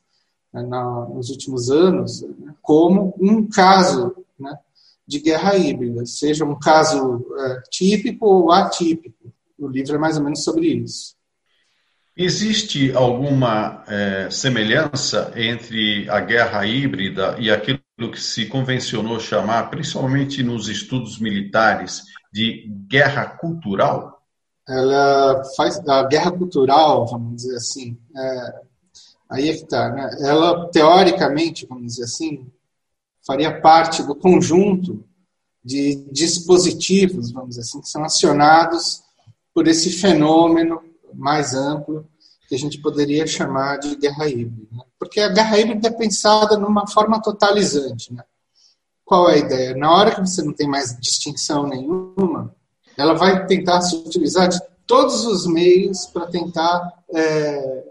né, 0.52 0.62
na, 0.62 1.06
nos 1.06 1.30
últimos 1.30 1.70
anos 1.70 2.22
né, 2.22 2.54
como 2.60 3.14
um 3.20 3.46
caso, 3.46 4.16
né? 4.38 4.58
De 5.06 5.20
guerra 5.20 5.56
híbrida, 5.56 6.04
seja 6.04 6.44
um 6.44 6.58
caso 6.58 7.24
é, 7.38 7.62
típico 7.70 8.26
ou 8.26 8.52
atípico. 8.52 9.32
O 9.58 9.68
livro 9.68 9.94
é 9.94 9.98
mais 9.98 10.16
ou 10.16 10.24
menos 10.24 10.42
sobre 10.42 10.66
isso. 10.68 11.16
Existe 12.16 12.92
alguma 12.92 13.84
é, 13.86 14.30
semelhança 14.30 15.32
entre 15.36 16.08
a 16.08 16.18
guerra 16.18 16.66
híbrida 16.66 17.36
e 17.38 17.50
aquilo 17.50 17.80
que 18.10 18.20
se 18.20 18.46
convencionou 18.46 19.20
chamar, 19.20 19.68
principalmente 19.68 20.42
nos 20.42 20.68
estudos 20.68 21.18
militares, 21.18 22.04
de 22.32 22.70
guerra 22.88 23.26
cultural? 23.26 24.22
Ela 24.68 25.42
faz 25.56 25.78
a 25.88 26.02
guerra 26.04 26.32
cultural, 26.32 27.06
vamos 27.06 27.36
dizer 27.36 27.56
assim. 27.56 27.98
É, 28.16 28.60
aí 29.30 29.50
é 29.50 29.52
que 29.52 29.64
está, 29.64 29.90
né? 29.90 30.10
Ela 30.20 30.68
teoricamente, 30.70 31.66
vamos 31.66 31.86
dizer 31.86 32.04
assim, 32.04 32.50
faria 33.26 33.60
parte 33.60 34.02
do 34.02 34.14
conjunto 34.14 35.04
de 35.64 36.06
dispositivos, 36.12 37.32
vamos 37.32 37.50
dizer 37.50 37.62
assim, 37.62 37.80
que 37.80 37.88
são 37.88 38.04
acionados 38.04 39.02
por 39.52 39.66
esse 39.66 39.90
fenômeno 39.90 40.80
mais 41.12 41.54
amplo 41.54 42.06
que 42.48 42.54
a 42.54 42.58
gente 42.58 42.80
poderia 42.80 43.26
chamar 43.26 43.78
de 43.78 43.96
guerra 43.96 44.28
híbrida. 44.28 44.68
Né? 44.70 44.82
Porque 44.98 45.20
a 45.20 45.28
guerra 45.28 45.58
híbrida 45.58 45.88
é 45.88 45.90
pensada 45.90 46.56
numa 46.56 46.86
forma 46.86 47.20
totalizante. 47.20 48.12
Né? 48.12 48.22
Qual 49.04 49.28
é 49.28 49.34
a 49.34 49.38
ideia? 49.38 49.76
Na 49.76 49.92
hora 49.92 50.14
que 50.14 50.20
você 50.20 50.42
não 50.42 50.52
tem 50.52 50.68
mais 50.68 50.96
distinção 51.00 51.66
nenhuma, 51.66 52.54
ela 52.96 53.14
vai 53.14 53.44
tentar 53.46 53.80
se 53.80 53.96
utilizar 53.96 54.48
de 54.48 54.60
todos 54.86 55.24
os 55.26 55.46
meios 55.46 56.06
para 56.06 56.26
tentar 56.26 57.02
é, 57.12 57.84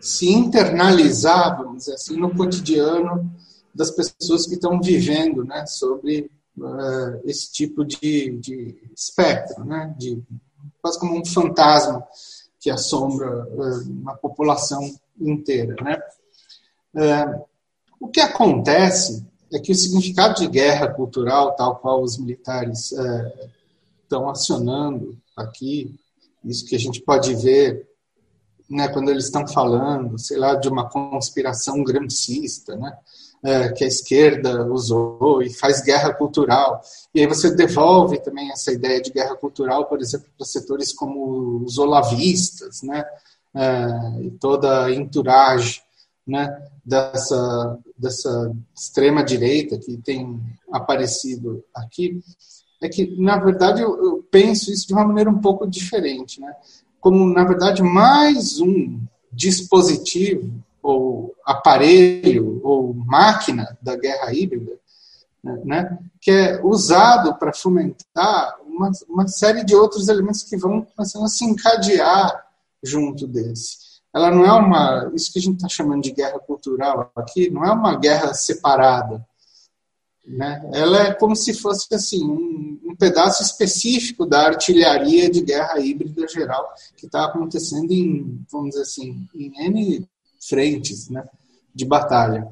se 0.00 0.30
internalizar, 0.30 1.58
vamos 1.58 1.78
dizer 1.78 1.94
assim, 1.94 2.16
no 2.16 2.34
cotidiano 2.34 3.30
das 3.74 3.90
pessoas 3.90 4.46
que 4.46 4.54
estão 4.54 4.80
vivendo 4.80 5.44
né, 5.44 5.66
sobre 5.66 6.30
uh, 6.56 7.20
esse 7.24 7.52
tipo 7.52 7.84
de, 7.84 8.38
de 8.38 8.82
espectro, 8.96 9.64
né, 9.64 9.94
de, 9.98 10.22
quase 10.80 10.98
como 10.98 11.18
um 11.18 11.24
fantasma 11.24 12.02
que 12.58 12.70
assombra 12.70 13.46
uh, 13.46 13.90
uma 13.90 14.16
população 14.16 14.80
inteira. 15.20 15.76
Né? 15.82 16.00
Uh, 16.94 17.44
o 18.00 18.08
que 18.08 18.20
acontece 18.20 19.24
é 19.52 19.58
que 19.58 19.70
o 19.70 19.74
significado 19.74 20.40
de 20.40 20.48
guerra 20.48 20.88
cultural, 20.88 21.54
tal 21.54 21.76
qual 21.76 22.02
os 22.02 22.16
militares 22.16 22.92
estão 24.02 24.30
acionando 24.30 25.18
aqui, 25.36 25.98
isso 26.44 26.64
que 26.64 26.76
a 26.76 26.78
gente 26.78 27.02
pode 27.02 27.34
ver 27.34 27.89
né, 28.70 28.88
quando 28.88 29.10
eles 29.10 29.24
estão 29.24 29.46
falando, 29.48 30.16
sei 30.16 30.38
lá, 30.38 30.54
de 30.54 30.68
uma 30.68 30.88
conspiração 30.88 31.82
gramscista, 31.82 32.76
né, 32.76 32.96
é, 33.42 33.72
que 33.72 33.82
a 33.82 33.88
esquerda 33.88 34.64
usou 34.66 35.42
e 35.42 35.50
faz 35.50 35.82
guerra 35.82 36.14
cultural. 36.14 36.80
E 37.12 37.20
aí 37.20 37.26
você 37.26 37.54
devolve 37.54 38.22
também 38.22 38.50
essa 38.52 38.70
ideia 38.70 39.00
de 39.02 39.10
guerra 39.10 39.34
cultural, 39.34 39.86
por 39.86 40.00
exemplo, 40.00 40.28
para 40.36 40.46
setores 40.46 40.92
como 40.92 41.64
os 41.64 41.78
olavistas, 41.78 42.82
né, 42.82 43.04
é, 43.54 44.22
e 44.22 44.30
toda 44.32 44.84
a 44.84 44.94
entourage 44.94 45.82
né, 46.24 46.62
dessa, 46.84 47.78
dessa 47.98 48.52
extrema 48.76 49.24
direita 49.24 49.76
que 49.78 49.96
tem 49.96 50.40
aparecido 50.70 51.64
aqui. 51.74 52.20
é 52.80 52.88
que, 52.88 53.20
na 53.20 53.36
verdade, 53.36 53.82
eu, 53.82 54.00
eu 54.00 54.26
penso 54.30 54.70
isso 54.70 54.86
de 54.86 54.92
uma 54.92 55.04
maneira 55.04 55.28
um 55.28 55.40
pouco 55.40 55.66
diferente, 55.66 56.40
né? 56.40 56.54
Como, 57.00 57.26
na 57.32 57.44
verdade, 57.44 57.82
mais 57.82 58.60
um 58.60 59.00
dispositivo 59.32 60.52
ou 60.82 61.34
aparelho 61.44 62.60
ou 62.62 62.94
máquina 62.94 63.76
da 63.80 63.96
guerra 63.96 64.32
híbrida, 64.32 64.78
né, 65.64 65.98
que 66.20 66.30
é 66.30 66.60
usado 66.62 67.34
para 67.36 67.52
fomentar 67.52 68.56
uma, 68.66 68.90
uma 69.08 69.28
série 69.28 69.64
de 69.64 69.74
outros 69.74 70.08
elementos 70.08 70.42
que 70.42 70.56
vão 70.56 70.86
começando 70.94 71.24
a 71.24 71.28
se 71.28 71.44
encadear 71.44 72.44
junto 72.82 73.26
desse 73.26 73.90
ela 74.12 74.30
não 74.30 74.44
é 74.44 74.52
uma, 74.52 75.10
isso 75.14 75.32
que 75.32 75.38
a 75.38 75.42
gente 75.42 75.56
está 75.56 75.68
chamando 75.68 76.02
de 76.02 76.12
guerra 76.12 76.38
cultural 76.40 77.10
aqui, 77.14 77.48
não 77.50 77.64
é 77.64 77.70
uma 77.70 77.96
guerra 77.96 78.34
separada. 78.34 79.24
Né? 80.30 80.70
Ela 80.72 81.08
é 81.08 81.14
como 81.14 81.34
se 81.34 81.52
fosse 81.52 81.92
assim 81.92 82.24
um, 82.24 82.78
um 82.84 82.96
pedaço 82.96 83.42
específico 83.42 84.24
da 84.24 84.46
artilharia 84.46 85.28
de 85.28 85.42
guerra 85.42 85.80
híbrida 85.80 86.26
geral 86.28 86.72
que 86.96 87.06
está 87.06 87.24
acontecendo 87.24 87.90
em, 87.90 88.40
vamos 88.50 88.70
dizer 88.70 88.82
assim, 88.82 89.26
em 89.34 89.52
N 89.66 90.08
frentes 90.40 91.08
né, 91.10 91.24
de 91.74 91.84
batalha, 91.84 92.46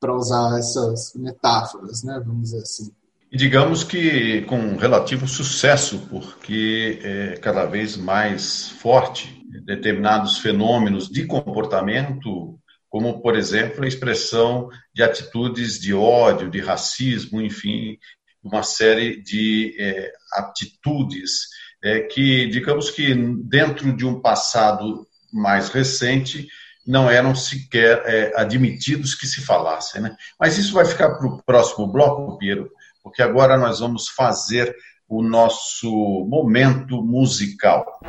para 0.00 0.16
usar 0.16 0.58
essas 0.58 1.12
metáforas, 1.14 2.02
né, 2.02 2.20
vamos 2.24 2.50
dizer 2.50 2.62
assim. 2.62 2.90
E 3.30 3.36
digamos 3.36 3.84
que 3.84 4.42
com 4.42 4.76
relativo 4.76 5.28
sucesso, 5.28 6.00
porque 6.08 6.98
é 7.02 7.36
cada 7.36 7.66
vez 7.66 7.96
mais 7.96 8.70
forte 8.70 9.40
determinados 9.66 10.38
fenômenos 10.38 11.08
de 11.08 11.26
comportamento, 11.26 12.58
como, 12.90 13.22
por 13.22 13.36
exemplo, 13.36 13.84
a 13.84 13.88
expressão 13.88 14.68
de 14.92 15.02
atitudes 15.02 15.78
de 15.78 15.94
ódio, 15.94 16.50
de 16.50 16.60
racismo, 16.60 17.40
enfim, 17.40 17.96
uma 18.42 18.64
série 18.64 19.22
de 19.22 19.76
é, 19.78 20.12
atitudes 20.32 21.48
é, 21.82 22.00
que, 22.00 22.46
digamos 22.48 22.90
que, 22.90 23.14
dentro 23.44 23.96
de 23.96 24.04
um 24.04 24.20
passado 24.20 25.06
mais 25.32 25.68
recente, 25.68 26.48
não 26.84 27.08
eram 27.08 27.32
sequer 27.32 28.02
é, 28.04 28.32
admitidos 28.34 29.14
que 29.14 29.26
se 29.26 29.40
falassem. 29.40 30.02
Né? 30.02 30.16
Mas 30.38 30.58
isso 30.58 30.74
vai 30.74 30.84
ficar 30.84 31.10
para 31.10 31.28
o 31.28 31.40
próximo 31.44 31.86
bloco, 31.86 32.38
Piero, 32.38 32.68
porque 33.04 33.22
agora 33.22 33.56
nós 33.56 33.78
vamos 33.78 34.08
fazer 34.08 34.74
o 35.08 35.22
nosso 35.22 36.26
momento 36.28 37.00
musical. 37.02 38.00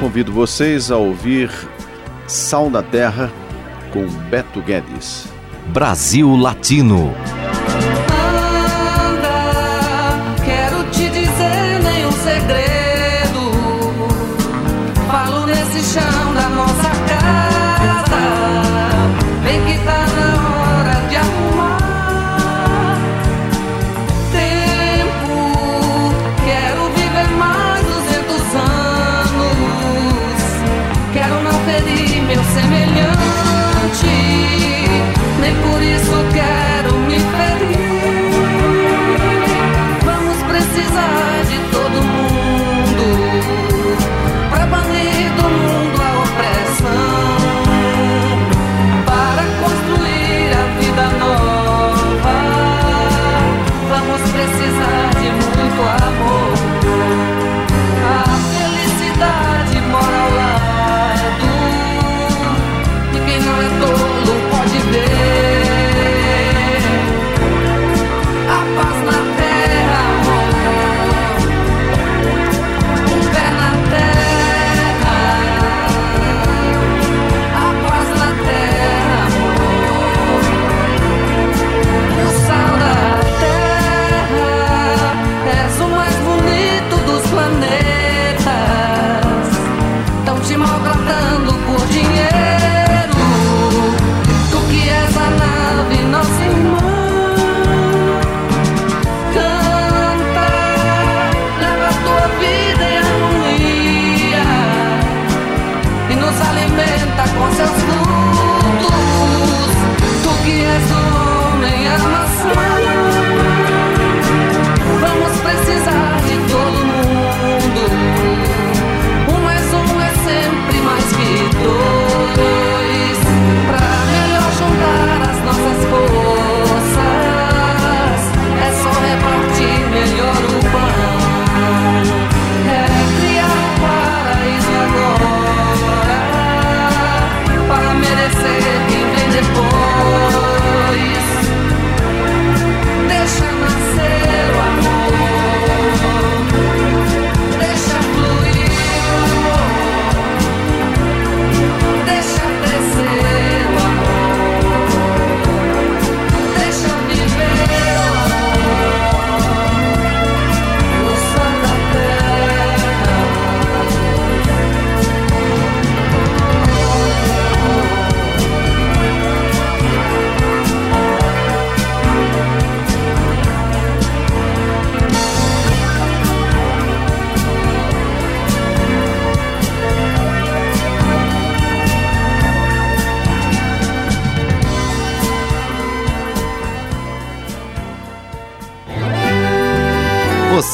Convido 0.00 0.32
vocês 0.32 0.90
a 0.90 0.98
ouvir 0.98 1.50
Sal 2.26 2.68
da 2.68 2.82
Terra 2.82 3.32
com 3.94 4.06
Beto 4.28 4.60
Guedes. 4.60 5.28
Brasil 5.68 6.36
Latino. 6.36 7.14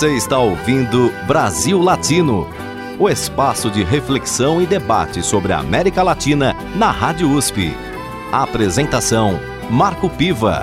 Você 0.01 0.17
está 0.17 0.39
ouvindo 0.39 1.13
Brasil 1.27 1.79
Latino, 1.79 2.49
o 2.99 3.07
espaço 3.07 3.71
de 3.71 3.85
reflexão 3.85 4.63
e 4.63 4.67
debate 4.67 5.23
sobre 5.23 5.53
a 5.53 5.59
América 5.59 6.03
Latina 6.03 6.55
na 6.75 6.91
Rádio 6.91 7.31
USP. 7.31 7.71
A 8.33 8.43
apresentação: 8.43 9.39
Marco 9.71 10.09
Piva. 10.09 10.63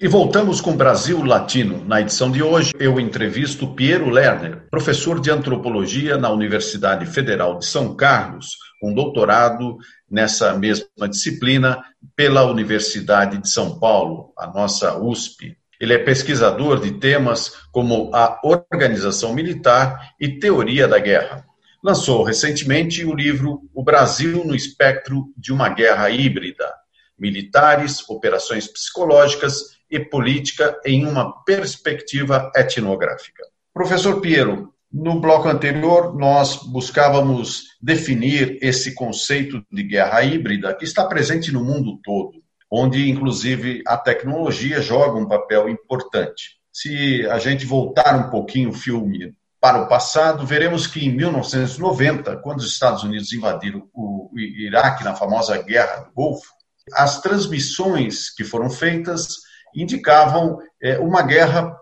E 0.00 0.06
voltamos 0.06 0.60
com 0.60 0.76
Brasil 0.76 1.20
Latino. 1.24 1.84
Na 1.84 2.00
edição 2.00 2.30
de 2.30 2.44
hoje, 2.44 2.72
eu 2.78 3.00
entrevisto 3.00 3.74
Piero 3.74 4.08
Lerner, 4.08 4.68
professor 4.70 5.20
de 5.20 5.32
antropologia 5.32 6.16
na 6.16 6.30
Universidade 6.30 7.06
Federal 7.06 7.58
de 7.58 7.66
São 7.66 7.96
Carlos, 7.96 8.50
com 8.80 8.94
doutorado 8.94 9.76
nessa 10.08 10.54
mesma 10.54 11.08
disciplina 11.08 11.82
pela 12.14 12.44
Universidade 12.44 13.38
de 13.38 13.50
São 13.50 13.80
Paulo, 13.80 14.32
a 14.38 14.46
nossa 14.46 14.96
USP. 14.96 15.58
Ele 15.80 15.94
é 15.94 15.98
pesquisador 15.98 16.80
de 16.80 16.92
temas 16.92 17.52
como 17.70 18.10
a 18.14 18.40
organização 18.42 19.32
militar 19.32 20.14
e 20.20 20.38
teoria 20.38 20.88
da 20.88 20.98
guerra. 20.98 21.44
Lançou 21.82 22.24
recentemente 22.24 23.04
o 23.04 23.14
livro 23.14 23.62
O 23.72 23.84
Brasil 23.84 24.44
no 24.44 24.54
Espectro 24.54 25.32
de 25.36 25.52
uma 25.52 25.68
Guerra 25.68 26.10
Híbrida: 26.10 26.68
Militares, 27.16 28.08
Operações 28.08 28.66
Psicológicas 28.66 29.78
e 29.88 30.00
Política 30.00 30.78
em 30.84 31.06
uma 31.06 31.44
Perspectiva 31.44 32.50
Etnográfica. 32.56 33.44
Professor 33.72 34.20
Piero, 34.20 34.74
no 34.92 35.20
bloco 35.20 35.48
anterior, 35.48 36.16
nós 36.16 36.56
buscávamos 36.56 37.76
definir 37.80 38.58
esse 38.62 38.94
conceito 38.94 39.62
de 39.70 39.82
guerra 39.82 40.22
híbrida 40.22 40.74
que 40.74 40.84
está 40.84 41.06
presente 41.06 41.52
no 41.52 41.62
mundo 41.62 42.00
todo, 42.02 42.37
onde, 42.70 43.10
inclusive, 43.10 43.82
a 43.86 43.96
tecnologia 43.96 44.80
joga 44.80 45.18
um 45.18 45.26
papel 45.26 45.68
importante. 45.68 46.58
Se 46.72 47.26
a 47.28 47.38
gente 47.38 47.64
voltar 47.64 48.14
um 48.14 48.30
pouquinho 48.30 48.70
o 48.70 48.74
filme 48.74 49.34
para 49.60 49.82
o 49.82 49.88
passado, 49.88 50.46
veremos 50.46 50.86
que 50.86 51.04
em 51.04 51.10
1990, 51.10 52.36
quando 52.36 52.58
os 52.58 52.70
Estados 52.70 53.02
Unidos 53.02 53.32
invadiram 53.32 53.88
o 53.92 54.30
Iraque 54.36 55.02
na 55.02 55.16
famosa 55.16 55.60
Guerra 55.62 56.02
do 56.02 56.12
Golfo, 56.12 56.46
as 56.92 57.20
transmissões 57.20 58.30
que 58.30 58.44
foram 58.44 58.70
feitas 58.70 59.38
indicavam 59.74 60.58
é, 60.82 60.98
uma 60.98 61.22
guerra 61.22 61.76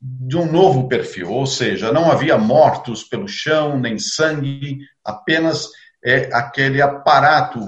de 0.00 0.36
um 0.36 0.50
novo 0.50 0.86
perfil, 0.86 1.30
ou 1.30 1.46
seja, 1.46 1.90
não 1.90 2.10
havia 2.10 2.36
mortos 2.36 3.02
pelo 3.02 3.26
chão, 3.26 3.78
nem 3.78 3.98
sangue, 3.98 4.80
apenas 5.02 5.68
é, 6.04 6.28
aquele 6.32 6.82
aparato 6.82 7.60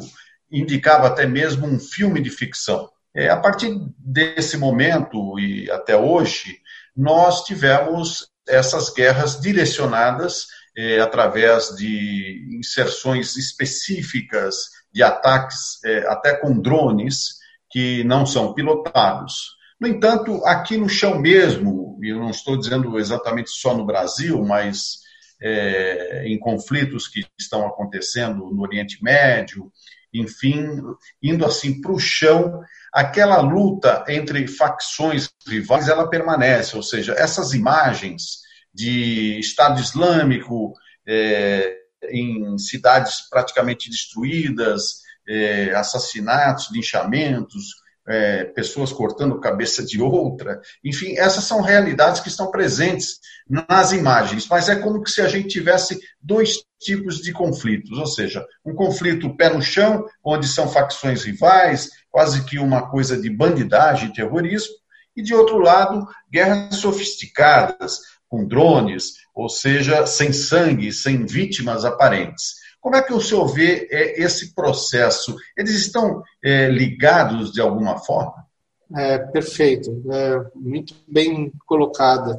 indicava 0.58 1.06
até 1.06 1.26
mesmo 1.26 1.66
um 1.66 1.78
filme 1.78 2.20
de 2.20 2.30
ficção. 2.30 2.88
É, 3.14 3.28
a 3.28 3.36
partir 3.36 3.74
desse 3.98 4.56
momento 4.56 5.38
e 5.38 5.70
até 5.70 5.96
hoje, 5.96 6.58
nós 6.94 7.44
tivemos 7.44 8.28
essas 8.46 8.92
guerras 8.92 9.40
direcionadas 9.40 10.46
é, 10.76 11.00
através 11.00 11.74
de 11.76 12.46
inserções 12.58 13.36
específicas 13.36 14.56
de 14.92 15.02
ataques, 15.02 15.82
é, 15.84 16.06
até 16.08 16.36
com 16.36 16.60
drones, 16.60 17.36
que 17.70 18.04
não 18.04 18.24
são 18.24 18.54
pilotados. 18.54 19.56
No 19.80 19.88
entanto, 19.88 20.44
aqui 20.44 20.76
no 20.76 20.88
chão 20.88 21.18
mesmo, 21.18 21.98
e 22.02 22.10
eu 22.10 22.18
não 22.18 22.30
estou 22.30 22.56
dizendo 22.56 22.98
exatamente 22.98 23.50
só 23.50 23.76
no 23.76 23.84
Brasil, 23.84 24.42
mas 24.44 25.00
é, 25.40 26.24
em 26.26 26.38
conflitos 26.38 27.08
que 27.08 27.24
estão 27.38 27.66
acontecendo 27.66 28.50
no 28.50 28.62
Oriente 28.62 29.02
Médio, 29.02 29.70
enfim, 30.12 30.80
indo 31.22 31.44
assim 31.44 31.80
para 31.80 31.92
o 31.92 31.98
chão, 31.98 32.60
aquela 32.92 33.40
luta 33.40 34.04
entre 34.08 34.46
facções 34.46 35.30
rivais, 35.46 35.88
ela 35.88 36.08
permanece, 36.08 36.76
ou 36.76 36.82
seja, 36.82 37.14
essas 37.16 37.52
imagens 37.52 38.40
de 38.72 39.38
Estado 39.38 39.80
Islâmico 39.80 40.72
é, 41.06 41.76
em 42.10 42.56
cidades 42.58 43.28
praticamente 43.30 43.90
destruídas, 43.90 45.02
é, 45.28 45.74
assassinatos, 45.74 46.70
linchamentos, 46.70 47.74
é, 48.08 48.44
pessoas 48.44 48.92
cortando 48.92 49.40
cabeça 49.40 49.84
de 49.84 50.00
outra. 50.00 50.60
Enfim, 50.84 51.16
essas 51.16 51.44
são 51.44 51.60
realidades 51.60 52.20
que 52.20 52.28
estão 52.28 52.50
presentes 52.50 53.18
nas 53.48 53.92
imagens, 53.92 54.46
mas 54.48 54.68
é 54.68 54.76
como 54.76 55.04
se 55.06 55.20
a 55.20 55.28
gente 55.28 55.48
tivesse 55.48 55.98
dois 56.20 56.58
tipos 56.78 57.18
de 57.18 57.32
conflitos, 57.32 57.98
ou 57.98 58.06
seja, 58.06 58.44
um 58.64 58.74
conflito 58.74 59.34
pé 59.36 59.48
no 59.52 59.62
chão, 59.62 60.04
onde 60.24 60.46
são 60.46 60.68
facções 60.68 61.24
rivais, 61.24 61.90
quase 62.10 62.44
que 62.44 62.58
uma 62.58 62.90
coisa 62.90 63.20
de 63.20 63.30
bandidagem 63.30 64.12
terrorismo, 64.12 64.74
e 65.16 65.22
de 65.22 65.34
outro 65.34 65.58
lado, 65.58 66.06
guerras 66.30 66.76
sofisticadas, 66.76 68.00
com 68.28 68.46
drones, 68.46 69.14
ou 69.34 69.48
seja, 69.48 70.06
sem 70.06 70.32
sangue, 70.32 70.92
sem 70.92 71.24
vítimas 71.24 71.84
aparentes. 71.84 72.56
Como 72.80 72.96
é 72.96 73.02
que 73.02 73.12
o 73.12 73.20
senhor 73.20 73.46
vê 73.48 73.88
é, 73.90 74.22
esse 74.22 74.54
processo? 74.54 75.34
Eles 75.56 75.74
estão 75.74 76.22
é, 76.44 76.68
ligados 76.68 77.52
de 77.52 77.60
alguma 77.60 77.98
forma? 77.98 78.46
É, 78.94 79.18
perfeito. 79.18 79.90
É, 80.12 80.50
muito 80.54 80.94
bem 81.08 81.52
colocada 81.66 82.38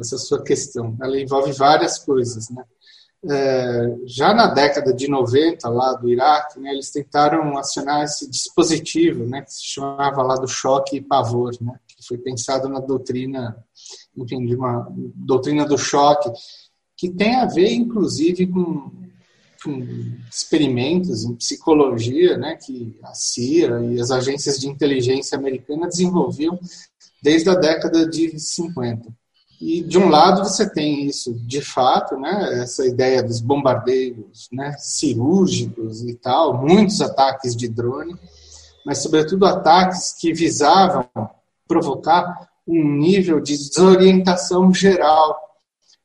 essa 0.00 0.16
sua 0.16 0.42
questão. 0.42 0.96
Ela 1.02 1.20
envolve 1.20 1.52
várias 1.52 1.98
coisas. 1.98 2.48
Né? 2.50 2.64
É, 3.28 3.96
já 4.06 4.32
na 4.32 4.46
década 4.46 4.92
de 4.92 5.08
90, 5.08 5.68
lá 5.68 5.94
do 5.94 6.08
Iraque, 6.08 6.60
né, 6.60 6.72
eles 6.72 6.90
tentaram 6.90 7.56
acionar 7.58 8.04
esse 8.04 8.30
dispositivo, 8.30 9.26
né, 9.26 9.42
que 9.42 9.52
se 9.52 9.66
chamava 9.66 10.22
lá 10.22 10.36
do 10.36 10.46
choque 10.46 10.96
e 10.96 11.00
pavor, 11.00 11.52
né, 11.60 11.74
que 11.88 12.06
foi 12.06 12.18
pensado 12.18 12.68
na 12.68 12.78
doutrina, 12.78 13.56
enfim, 14.16 14.44
de 14.46 14.54
uma 14.54 14.86
doutrina 15.14 15.66
do 15.66 15.76
choque, 15.76 16.30
que 16.96 17.10
tem 17.10 17.36
a 17.36 17.46
ver, 17.46 17.72
inclusive, 17.72 18.46
com 18.46 19.06
com 19.64 19.82
experimentos 20.30 21.24
em 21.24 21.34
psicologia, 21.34 22.38
né, 22.38 22.54
que 22.54 22.96
a 23.02 23.12
CIA 23.14 23.80
e 23.90 24.00
as 24.00 24.12
agências 24.12 24.60
de 24.60 24.68
inteligência 24.68 25.36
americana 25.36 25.88
desenvolviam 25.88 26.56
desde 27.20 27.50
a 27.50 27.54
década 27.54 28.08
de 28.08 28.38
50. 28.38 29.12
E 29.60 29.82
de 29.82 29.98
um 29.98 30.08
lado 30.08 30.44
você 30.44 30.68
tem 30.68 31.06
isso, 31.06 31.32
de 31.34 31.62
fato, 31.62 32.16
né, 32.18 32.62
essa 32.62 32.86
ideia 32.86 33.22
dos 33.22 33.40
bombardeios, 33.40 34.48
né, 34.52 34.74
cirúrgicos 34.78 36.02
e 36.02 36.14
tal, 36.14 36.58
muitos 36.58 37.00
ataques 37.00 37.56
de 37.56 37.66
drone, 37.66 38.14
mas 38.84 38.98
sobretudo 38.98 39.46
ataques 39.46 40.14
que 40.20 40.32
visavam 40.32 41.08
provocar 41.66 42.50
um 42.66 42.98
nível 42.98 43.40
de 43.40 43.56
desorientação 43.56 44.72
geral 44.74 45.46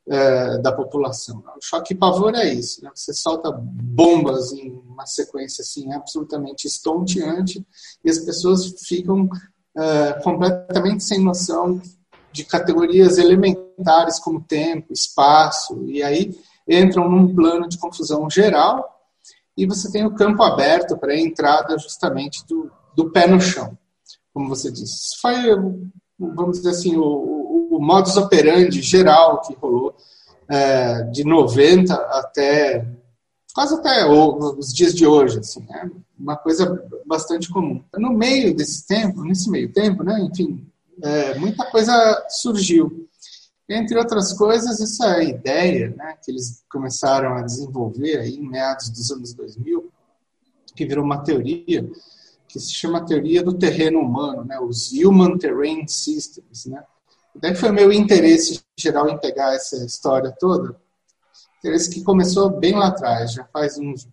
é, 0.08 0.58
da 0.60 0.72
população. 0.72 1.44
O 1.58 1.62
choque 1.62 1.94
e 1.94 1.98
pavor 1.98 2.34
é 2.36 2.54
isso, 2.54 2.84
né? 2.84 2.90
Você 2.94 3.14
solta 3.14 3.52
bombas 3.52 4.52
em 4.52 4.72
uma 4.88 5.06
sequência 5.06 5.62
assim 5.62 5.92
absolutamente 5.94 6.68
estonteante 6.68 7.66
e 8.04 8.10
as 8.10 8.20
pessoas 8.20 8.74
ficam 8.88 9.30
é, 9.78 10.14
completamente 10.24 11.04
sem 11.04 11.24
noção 11.24 11.82
de 12.32 12.44
categorias 12.46 13.18
elementares 13.18 14.20
como 14.20 14.42
tempo, 14.42 14.94
espaço 14.94 15.84
e 15.88 16.02
aí 16.02 16.36
entram 16.68 17.10
num 17.10 17.34
plano 17.34 17.68
de 17.68 17.78
confusão 17.78 18.30
geral 18.30 18.88
e 19.58 19.66
você 19.66 19.92
tem 19.92 20.06
o 20.06 20.16
campo 20.16 20.42
aberto 20.44 20.98
para 20.98 21.14
a 21.14 21.20
entrada 21.20 21.78
justamente 21.78 22.46
do, 22.48 22.72
do 22.96 23.12
pé 23.12 23.28
no 23.28 23.40
chão, 23.40 23.78
como 24.34 24.50
você 24.50 24.72
disse. 24.72 25.20
Foi, 25.22 25.36
vamos 26.18 26.58
dizer 26.58 26.70
assim, 26.70 26.96
o, 26.96 27.68
o 27.72 27.80
modus 27.82 28.16
operandi 28.18 28.82
geral 28.82 29.42
que 29.42 29.54
rolou 29.56 29.96
é, 30.50 31.04
de 31.04 31.24
90 31.24 31.94
até 31.94 32.86
quase 33.54 33.76
até 33.76 34.06
os 34.06 34.74
dias 34.74 34.94
de 34.94 35.06
hoje, 35.06 35.40
assim, 35.40 35.66
é 35.70 35.90
uma 36.18 36.38
coisa 36.38 36.82
bastante 37.06 37.50
comum. 37.52 37.84
No 37.98 38.12
meio 38.12 38.56
desse 38.56 38.88
tempo, 38.88 39.24
nesse 39.24 39.50
meio 39.50 39.72
tempo, 39.72 40.04
né, 40.04 40.20
enfim, 40.22 40.66
é, 41.04 41.36
muita 41.36 41.70
coisa 41.70 42.26
surgiu. 42.30 43.08
Entre 43.70 43.98
outras 43.98 44.34
coisas, 44.34 44.82
essa 44.82 45.24
ideia 45.24 45.94
né, 45.96 46.18
que 46.24 46.32
eles 46.32 46.64
começaram 46.70 47.36
a 47.36 47.42
desenvolver 47.42 48.18
aí 48.18 48.36
em 48.36 48.50
meados 48.50 48.90
dos 48.90 49.12
anos 49.12 49.34
2000, 49.34 49.92
que 50.76 50.86
virou 50.86 51.06
uma 51.06 51.24
teoria, 51.24 51.90
que 52.48 52.60
se 52.60 52.74
chama 52.74 53.06
teoria 53.06 53.42
do 53.42 53.58
terreno 53.58 54.00
humano, 54.00 54.44
né, 54.44 54.60
os 54.60 54.92
Human 54.92 55.38
Terrain 55.38 55.88
Systems, 55.88 56.66
né, 56.66 56.84
Daí 57.36 57.56
foi 57.56 57.72
meu 57.72 57.92
interesse 57.92 58.62
geral 58.78 59.10
em 59.10 59.18
pegar 59.18 59.54
essa 59.56 59.78
história 59.86 60.36
toda. 60.38 60.76
Interesse 61.60 61.90
que 61.90 62.04
começou 62.04 62.50
bem 62.50 62.74
lá 62.76 62.88
atrás, 62.88 63.34
já 63.34 63.46
faz 63.46 63.78
uns 63.78 64.08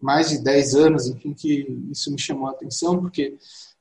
mais 0.00 0.28
de 0.28 0.38
10 0.38 0.74
anos, 0.74 1.06
enfim, 1.06 1.32
que 1.32 1.66
isso 1.90 2.10
me 2.10 2.20
chamou 2.20 2.48
a 2.48 2.52
atenção, 2.52 3.00
porque 3.00 3.36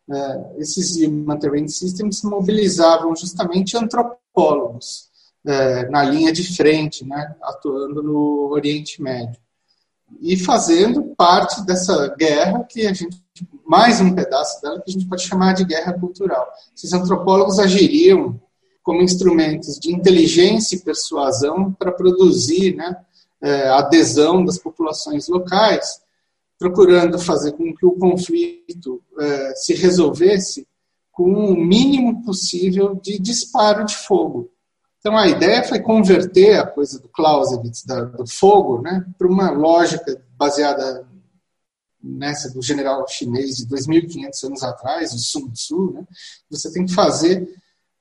uh, 0.10 0.60
esses 0.60 0.96
Human 0.98 1.38
Terrain 1.38 1.68
Systems 1.68 2.22
mobilizavam 2.24 3.16
justamente 3.16 3.78
antropólogos 3.78 5.10
uh, 5.46 5.92
na 5.92 6.04
linha 6.04 6.32
de 6.32 6.56
frente, 6.56 7.06
né, 7.06 7.36
atuando 7.42 8.02
no 8.02 8.50
Oriente 8.52 9.02
Médio. 9.02 9.40
E 10.22 10.38
fazendo 10.38 11.04
parte 11.18 11.66
dessa 11.66 12.16
guerra 12.16 12.64
que 12.64 12.88
a 12.88 12.94
gente, 12.94 13.22
mais 13.66 14.00
um 14.00 14.16
pedaço 14.16 14.62
dela 14.62 14.82
que 14.82 14.90
a 14.90 14.94
gente 14.94 15.06
pode 15.06 15.24
chamar 15.24 15.54
de 15.54 15.66
guerra 15.66 15.94
cultural. 15.94 16.48
Esses 16.76 16.94
antropólogos 16.94 17.60
agiriam 17.60 18.40
como 18.82 19.02
instrumentos 19.02 19.78
de 19.78 19.94
inteligência 19.94 20.78
e 20.78 20.80
persuasão 20.80 21.74
para 21.74 21.92
produzir 21.92 22.74
né, 22.74 22.96
é, 23.42 23.68
adesão 23.68 24.46
das 24.46 24.58
populações 24.58 25.28
locais, 25.28 26.02
procurando 26.58 27.20
fazer 27.20 27.52
com 27.54 27.74
que 27.76 27.86
o 27.86 27.94
conflito 27.94 29.02
é, 29.20 29.56
se 29.56 29.74
resolvesse 29.74 30.68
com 31.12 31.32
o 31.32 31.56
mínimo 31.56 32.24
possível 32.24 32.96
de 32.96 33.20
disparo 33.20 33.86
de 33.86 33.96
fogo. 33.96 34.52
Então 35.00 35.18
a 35.18 35.28
ideia 35.28 35.64
foi 35.64 35.80
converter 35.80 36.60
a 36.60 36.68
coisa 36.68 37.00
do 37.00 37.08
Clausewitz, 37.10 37.84
da, 37.86 38.02
do 38.02 38.28
fogo, 38.28 38.82
né, 38.82 39.06
para 39.18 39.28
uma 39.28 39.50
lógica 39.52 40.22
baseada 40.38 41.08
nessa 42.04 42.52
do 42.54 42.62
general 42.62 43.06
chinês 43.08 43.58
de 43.58 43.68
2.500 43.68 44.44
anos 44.46 44.64
atrás, 44.64 45.14
o 45.14 45.18
Sun 45.18 45.50
Tzu. 45.50 45.92
Né, 45.94 46.08
você 46.50 46.72
tem 46.72 46.86
que 46.86 46.94
fazer 46.94 47.48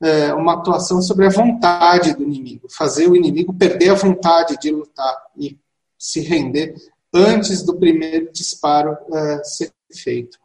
é, 0.01 0.35
uma 0.35 0.55
atuação 0.55 1.01
sobre 1.01 1.27
a 1.27 1.31
vontade 1.31 2.15
do 2.15 2.23
inimigo, 2.23 2.69
fazer 2.71 3.09
o 3.09 3.17
inimigo 3.17 3.55
perder 3.55 3.91
a 3.91 3.95
vontade 3.95 4.57
de 4.61 4.71
lutar 4.71 5.17
e 5.37 5.59
se 5.99 6.21
render 6.21 6.75
antes 7.17 7.63
do 7.63 7.75
primeiro 7.77 8.31
disparo 8.33 8.97
é, 9.13 9.45
ser 9.45 9.73
feito. 9.93 10.39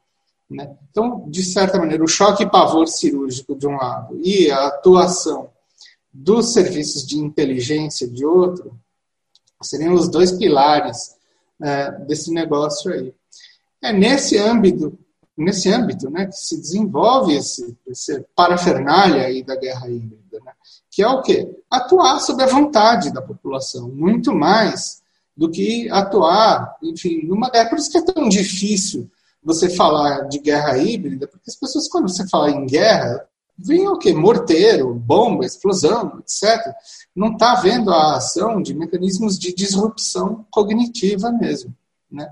Né? 0.49 0.75
Então, 0.89 1.25
de 1.29 1.43
certa 1.43 1.77
maneira, 1.77 2.03
o 2.03 2.07
choque 2.07 2.43
e 2.43 2.49
pavor 2.49 2.87
cirúrgico 2.87 3.55
de 3.55 3.67
um 3.67 3.77
lado 3.77 4.19
e 4.23 4.51
a 4.51 4.67
atuação 4.67 5.49
dos 6.13 6.51
serviços 6.53 7.05
de 7.05 7.17
inteligência 7.17 8.07
de 8.07 8.25
outro 8.25 8.77
seriam 9.61 9.93
os 9.93 10.09
dois 10.09 10.31
pilares 10.31 11.15
é, 11.61 11.91
desse 12.05 12.33
negócio 12.33 12.91
aí. 12.91 13.13
É 13.81 13.93
nesse 13.93 14.37
âmbito, 14.37 14.97
nesse 15.37 15.69
âmbito, 15.69 16.09
né, 16.09 16.25
que 16.25 16.35
se 16.35 16.59
desenvolve 16.59 17.35
esse, 17.35 17.77
esse 17.87 18.25
parafernália 18.35 19.25
aí 19.25 19.43
da 19.43 19.55
guerra 19.55 19.89
híbrida, 19.89 20.39
né, 20.43 20.51
que 20.89 21.01
é 21.01 21.07
o 21.07 21.21
quê? 21.21 21.49
Atuar 21.69 22.19
sob 22.19 22.43
a 22.43 22.47
vontade 22.47 23.13
da 23.13 23.21
população, 23.21 23.87
muito 23.89 24.33
mais 24.33 25.00
do 25.35 25.49
que 25.49 25.89
atuar, 25.89 26.77
enfim, 26.83 27.25
numa 27.25 27.49
guerra. 27.49 27.69
Por 27.69 27.79
isso 27.79 27.91
que 27.91 27.97
é 27.97 28.05
tão 28.05 28.27
difícil 28.27 29.09
você 29.43 29.69
falar 29.69 30.27
de 30.27 30.39
guerra 30.39 30.77
híbrida, 30.77 31.27
porque 31.27 31.49
as 31.49 31.55
pessoas, 31.55 31.87
quando 31.87 32.09
você 32.09 32.27
fala 32.27 32.51
em 32.51 32.65
guerra, 32.65 33.25
vem 33.57 33.87
o 33.87 33.97
quê? 33.97 34.13
Morteiro, 34.13 34.93
bomba, 34.93 35.45
explosão, 35.45 36.19
etc. 36.19 36.73
Não 37.15 37.33
está 37.33 37.55
vendo 37.55 37.91
a 37.91 38.17
ação 38.17 38.61
de 38.61 38.73
mecanismos 38.73 39.37
de 39.39 39.53
disrupção 39.53 40.45
cognitiva 40.51 41.31
mesmo. 41.31 41.75
Né? 42.11 42.29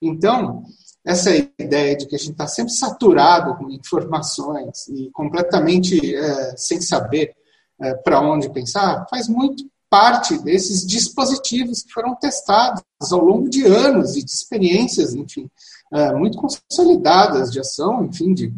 Então, 0.00 0.64
essa 1.04 1.30
ideia 1.58 1.96
de 1.96 2.06
que 2.06 2.14
a 2.14 2.18
gente 2.18 2.32
está 2.32 2.46
sempre 2.46 2.72
saturado 2.72 3.56
com 3.56 3.70
informações 3.70 4.86
e 4.88 5.10
completamente 5.10 6.14
é, 6.14 6.56
sem 6.56 6.80
saber 6.80 7.34
é, 7.80 7.94
para 7.94 8.20
onde 8.20 8.50
pensar, 8.50 9.06
faz 9.08 9.28
muito 9.28 9.64
parte 9.90 10.42
desses 10.42 10.86
dispositivos 10.86 11.82
que 11.82 11.92
foram 11.92 12.14
testados 12.14 12.82
ao 13.10 13.20
longo 13.20 13.48
de 13.48 13.64
anos 13.64 14.16
e 14.16 14.24
de 14.24 14.30
experiências, 14.30 15.14
enfim, 15.14 15.50
é, 15.92 16.12
muito 16.12 16.38
consolidadas 16.38 17.50
de 17.50 17.60
ação, 17.60 18.04
enfim, 18.04 18.34
de 18.34 18.52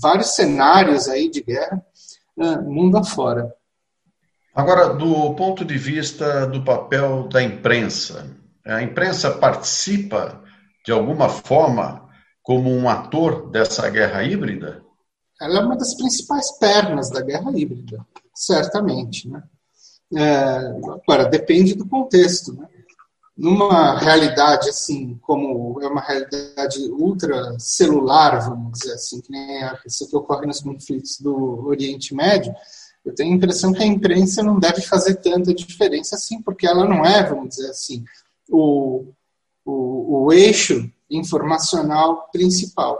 vários 0.00 0.34
cenários 0.34 1.08
aí 1.08 1.30
de 1.30 1.42
guerra, 1.42 1.84
é, 2.38 2.56
mundo 2.60 2.98
afora. 2.98 3.54
Agora, 4.54 4.94
do 4.94 5.34
ponto 5.34 5.64
de 5.64 5.78
vista 5.78 6.46
do 6.46 6.62
papel 6.62 7.28
da 7.28 7.42
imprensa, 7.42 8.30
a 8.66 8.82
imprensa 8.82 9.30
participa 9.30 10.42
de 10.84 10.92
alguma 10.92 11.28
forma 11.28 12.08
como 12.42 12.70
um 12.70 12.88
ator 12.88 13.50
dessa 13.50 13.88
guerra 13.88 14.22
híbrida? 14.24 14.82
Ela 15.40 15.60
é 15.60 15.64
uma 15.64 15.76
das 15.76 15.94
principais 15.94 16.58
pernas 16.58 17.10
da 17.10 17.22
guerra 17.22 17.50
híbrida, 17.54 18.04
certamente. 18.34 19.28
Né? 19.28 19.42
É, 20.14 20.24
agora, 20.94 21.24
depende 21.26 21.74
do 21.74 21.86
contexto. 21.86 22.52
Né? 22.52 22.68
Numa 23.36 23.98
realidade 23.98 24.68
assim, 24.68 25.18
como 25.22 25.80
é 25.80 25.88
uma 25.88 26.02
realidade 26.02 26.78
ultra 26.90 27.58
celular, 27.58 28.40
vamos 28.40 28.78
dizer 28.78 28.94
assim, 28.94 29.20
que 29.20 29.30
nem 29.30 29.62
essa 29.62 30.06
que 30.06 30.16
ocorre 30.16 30.46
nos 30.46 30.60
conflitos 30.60 31.18
do 31.18 31.66
Oriente 31.66 32.14
Médio, 32.14 32.54
eu 33.04 33.14
tenho 33.14 33.32
a 33.32 33.36
impressão 33.36 33.72
que 33.72 33.82
a 33.82 33.86
imprensa 33.86 34.42
não 34.42 34.58
deve 34.60 34.82
fazer 34.82 35.16
tanta 35.16 35.52
diferença 35.52 36.14
assim, 36.14 36.40
porque 36.42 36.66
ela 36.66 36.86
não 36.86 37.04
é, 37.04 37.22
vamos 37.24 37.48
dizer 37.48 37.70
assim, 37.70 38.04
o, 38.48 39.06
o, 39.64 40.24
o 40.24 40.32
eixo 40.32 40.88
informacional 41.10 42.28
principal. 42.32 42.98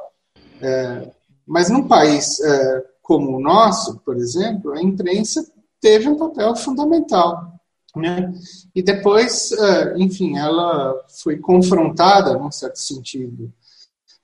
É, 0.61 1.11
mas 1.47 1.69
num 1.69 1.87
país 1.87 2.41
é, 2.41 2.85
como 3.03 3.37
o 3.37 3.41
nosso, 3.41 3.99
por 3.99 4.17
exemplo, 4.17 4.73
a 4.73 4.83
imprensa 4.83 5.45
teve 5.83 6.09
um 6.09 6.17
papel 6.17 6.55
fundamental. 6.55 7.53
Né? 7.95 8.33
E 8.75 8.83
depois, 8.83 9.53
é, 9.53 9.99
enfim, 9.99 10.39
ela 10.39 10.95
foi 11.23 11.37
confrontada, 11.37 12.39
num 12.39 12.51
certo 12.51 12.79
sentido, 12.79 13.53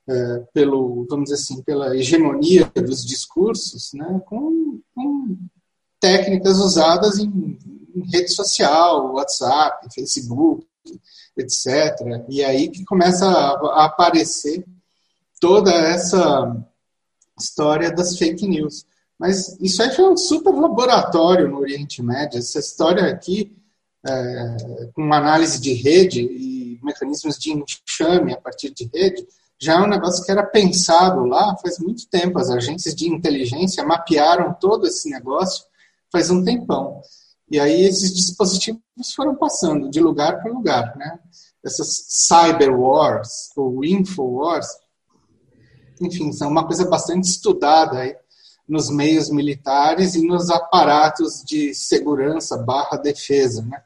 é, 0.07 0.39
pelo, 0.51 1.05
vamos 1.07 1.25
dizer 1.29 1.35
assim, 1.35 1.61
pela 1.61 1.95
hegemonia 1.95 2.65
dos 2.73 3.05
discursos, 3.05 3.91
né? 3.93 4.19
com, 4.25 4.79
com 4.95 5.37
técnicas 5.99 6.57
usadas 6.57 7.19
em, 7.19 7.59
em 7.95 8.09
rede 8.09 8.33
social, 8.33 9.13
WhatsApp, 9.13 9.93
Facebook, 9.93 10.65
etc. 11.37 12.25
E 12.27 12.43
aí 12.43 12.69
que 12.69 12.83
começa 12.85 13.27
a 13.27 13.85
aparecer 13.85 14.65
toda 15.39 15.71
essa 15.71 16.55
história 17.39 17.91
das 17.91 18.17
fake 18.17 18.47
news. 18.47 18.85
Mas 19.19 19.59
isso 19.59 19.83
aí 19.83 19.91
foi 19.91 20.09
um 20.09 20.15
super 20.15 20.53
laboratório 20.53 21.49
no 21.49 21.59
Oriente 21.59 22.01
Médio. 22.01 22.39
Essa 22.39 22.59
história 22.59 23.05
aqui, 23.07 23.53
é, 24.07 24.55
com 24.93 25.13
análise 25.13 25.59
de 25.59 25.73
rede 25.73 26.21
e 26.21 26.79
mecanismos 26.81 27.37
de 27.37 27.51
enxame 27.51 28.33
a 28.33 28.39
partir 28.39 28.73
de 28.73 28.89
rede, 28.93 29.27
já 29.59 29.73
é 29.73 29.81
um 29.81 29.89
negócio 29.89 30.23
que 30.23 30.31
era 30.31 30.41
pensado 30.41 31.25
lá 31.25 31.53
faz 31.57 31.77
muito 31.79 32.07
tempo. 32.07 32.39
As 32.39 32.49
agências 32.49 32.95
de 32.95 33.09
inteligência 33.09 33.83
mapearam 33.83 34.53
todo 34.53 34.87
esse 34.87 35.09
negócio 35.09 35.65
faz 36.09 36.29
um 36.29 36.41
tempão. 36.41 37.01
E 37.51 37.59
aí 37.59 37.81
esses 37.81 38.13
dispositivos 38.13 38.81
foram 39.13 39.35
passando 39.35 39.89
de 39.89 39.99
lugar 39.99 40.41
para 40.41 40.51
lugar, 40.51 40.95
né? 40.95 41.19
Essas 41.65 42.05
cyber 42.07 42.73
wars 42.73 43.49
ou 43.57 43.83
info 43.83 44.23
wars, 44.23 44.67
enfim, 45.99 46.31
são 46.31 46.49
uma 46.49 46.65
coisa 46.65 46.87
bastante 46.87 47.25
estudada 47.25 47.99
aí 47.99 48.15
nos 48.69 48.91
meios 48.91 49.31
militares 49.31 50.13
e 50.13 50.25
nos 50.25 50.51
aparatos 50.51 51.43
de 51.43 51.73
segurança 51.73 52.55
barra 52.57 52.97
defesa, 52.97 53.63
né? 53.63 53.81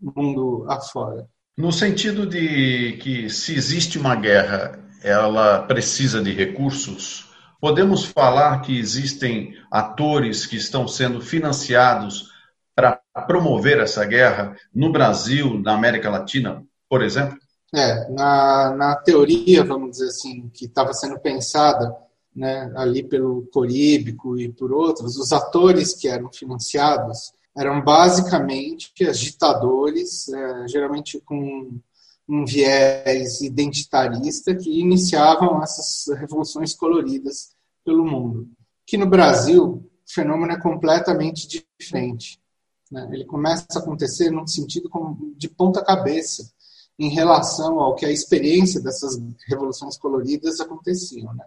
Mundo 0.00 0.66
afora. 0.68 1.28
No 1.56 1.72
sentido 1.72 2.26
de 2.26 2.98
que 3.00 3.30
se 3.30 3.54
existe 3.54 3.96
uma 3.96 4.16
guerra, 4.16 4.78
ela 5.02 5.62
precisa 5.62 6.20
de 6.20 6.32
recursos, 6.32 7.30
podemos 7.60 8.04
falar 8.04 8.60
que 8.60 8.76
existem 8.76 9.54
atores 9.70 10.44
que 10.44 10.56
estão 10.56 10.88
sendo 10.88 11.20
financiados 11.20 12.30
para 12.74 13.00
promover 13.26 13.78
essa 13.78 14.04
guerra 14.04 14.56
no 14.74 14.90
Brasil, 14.90 15.60
na 15.62 15.74
América 15.74 16.10
Latina, 16.10 16.62
por 16.88 17.02
exemplo? 17.02 17.38
É, 17.72 18.10
na, 18.10 18.74
na 18.76 18.96
teoria, 18.96 19.64
vamos 19.64 19.92
dizer 19.92 20.08
assim, 20.08 20.50
que 20.52 20.66
estava 20.66 20.92
sendo 20.92 21.18
pensada 21.20 21.94
né, 22.34 22.72
ali 22.76 23.02
pelo 23.02 23.46
Coríbico 23.52 24.38
e 24.38 24.50
por 24.50 24.72
outros, 24.72 25.16
os 25.16 25.32
atores 25.32 25.94
que 25.94 26.08
eram 26.08 26.32
financiados 26.32 27.32
eram 27.56 27.82
basicamente 27.82 28.92
agitadores, 29.06 30.28
é, 30.28 30.68
geralmente 30.68 31.20
com 31.20 31.78
um 32.28 32.44
viés 32.44 33.40
identitarista, 33.42 34.54
que 34.54 34.80
iniciavam 34.80 35.62
essas 35.62 36.06
revoluções 36.18 36.74
coloridas 36.74 37.50
pelo 37.84 38.04
mundo. 38.04 38.48
Que 38.86 38.96
no 38.96 39.06
Brasil, 39.06 39.64
o 39.64 39.90
fenômeno 40.06 40.52
é 40.52 40.60
completamente 40.60 41.46
diferente. 41.46 42.40
Né? 42.90 43.08
Ele 43.12 43.24
começa 43.24 43.66
a 43.76 43.78
acontecer 43.78 44.30
num 44.30 44.46
sentido 44.46 44.90
de 45.36 45.48
ponta 45.48 45.84
cabeça 45.84 46.50
em 46.98 47.08
relação 47.08 47.78
ao 47.78 47.94
que 47.94 48.06
a 48.06 48.10
experiência 48.10 48.80
dessas 48.80 49.20
revoluções 49.46 49.96
coloridas 49.96 50.60
aconteciam. 50.60 51.32
Né? 51.34 51.44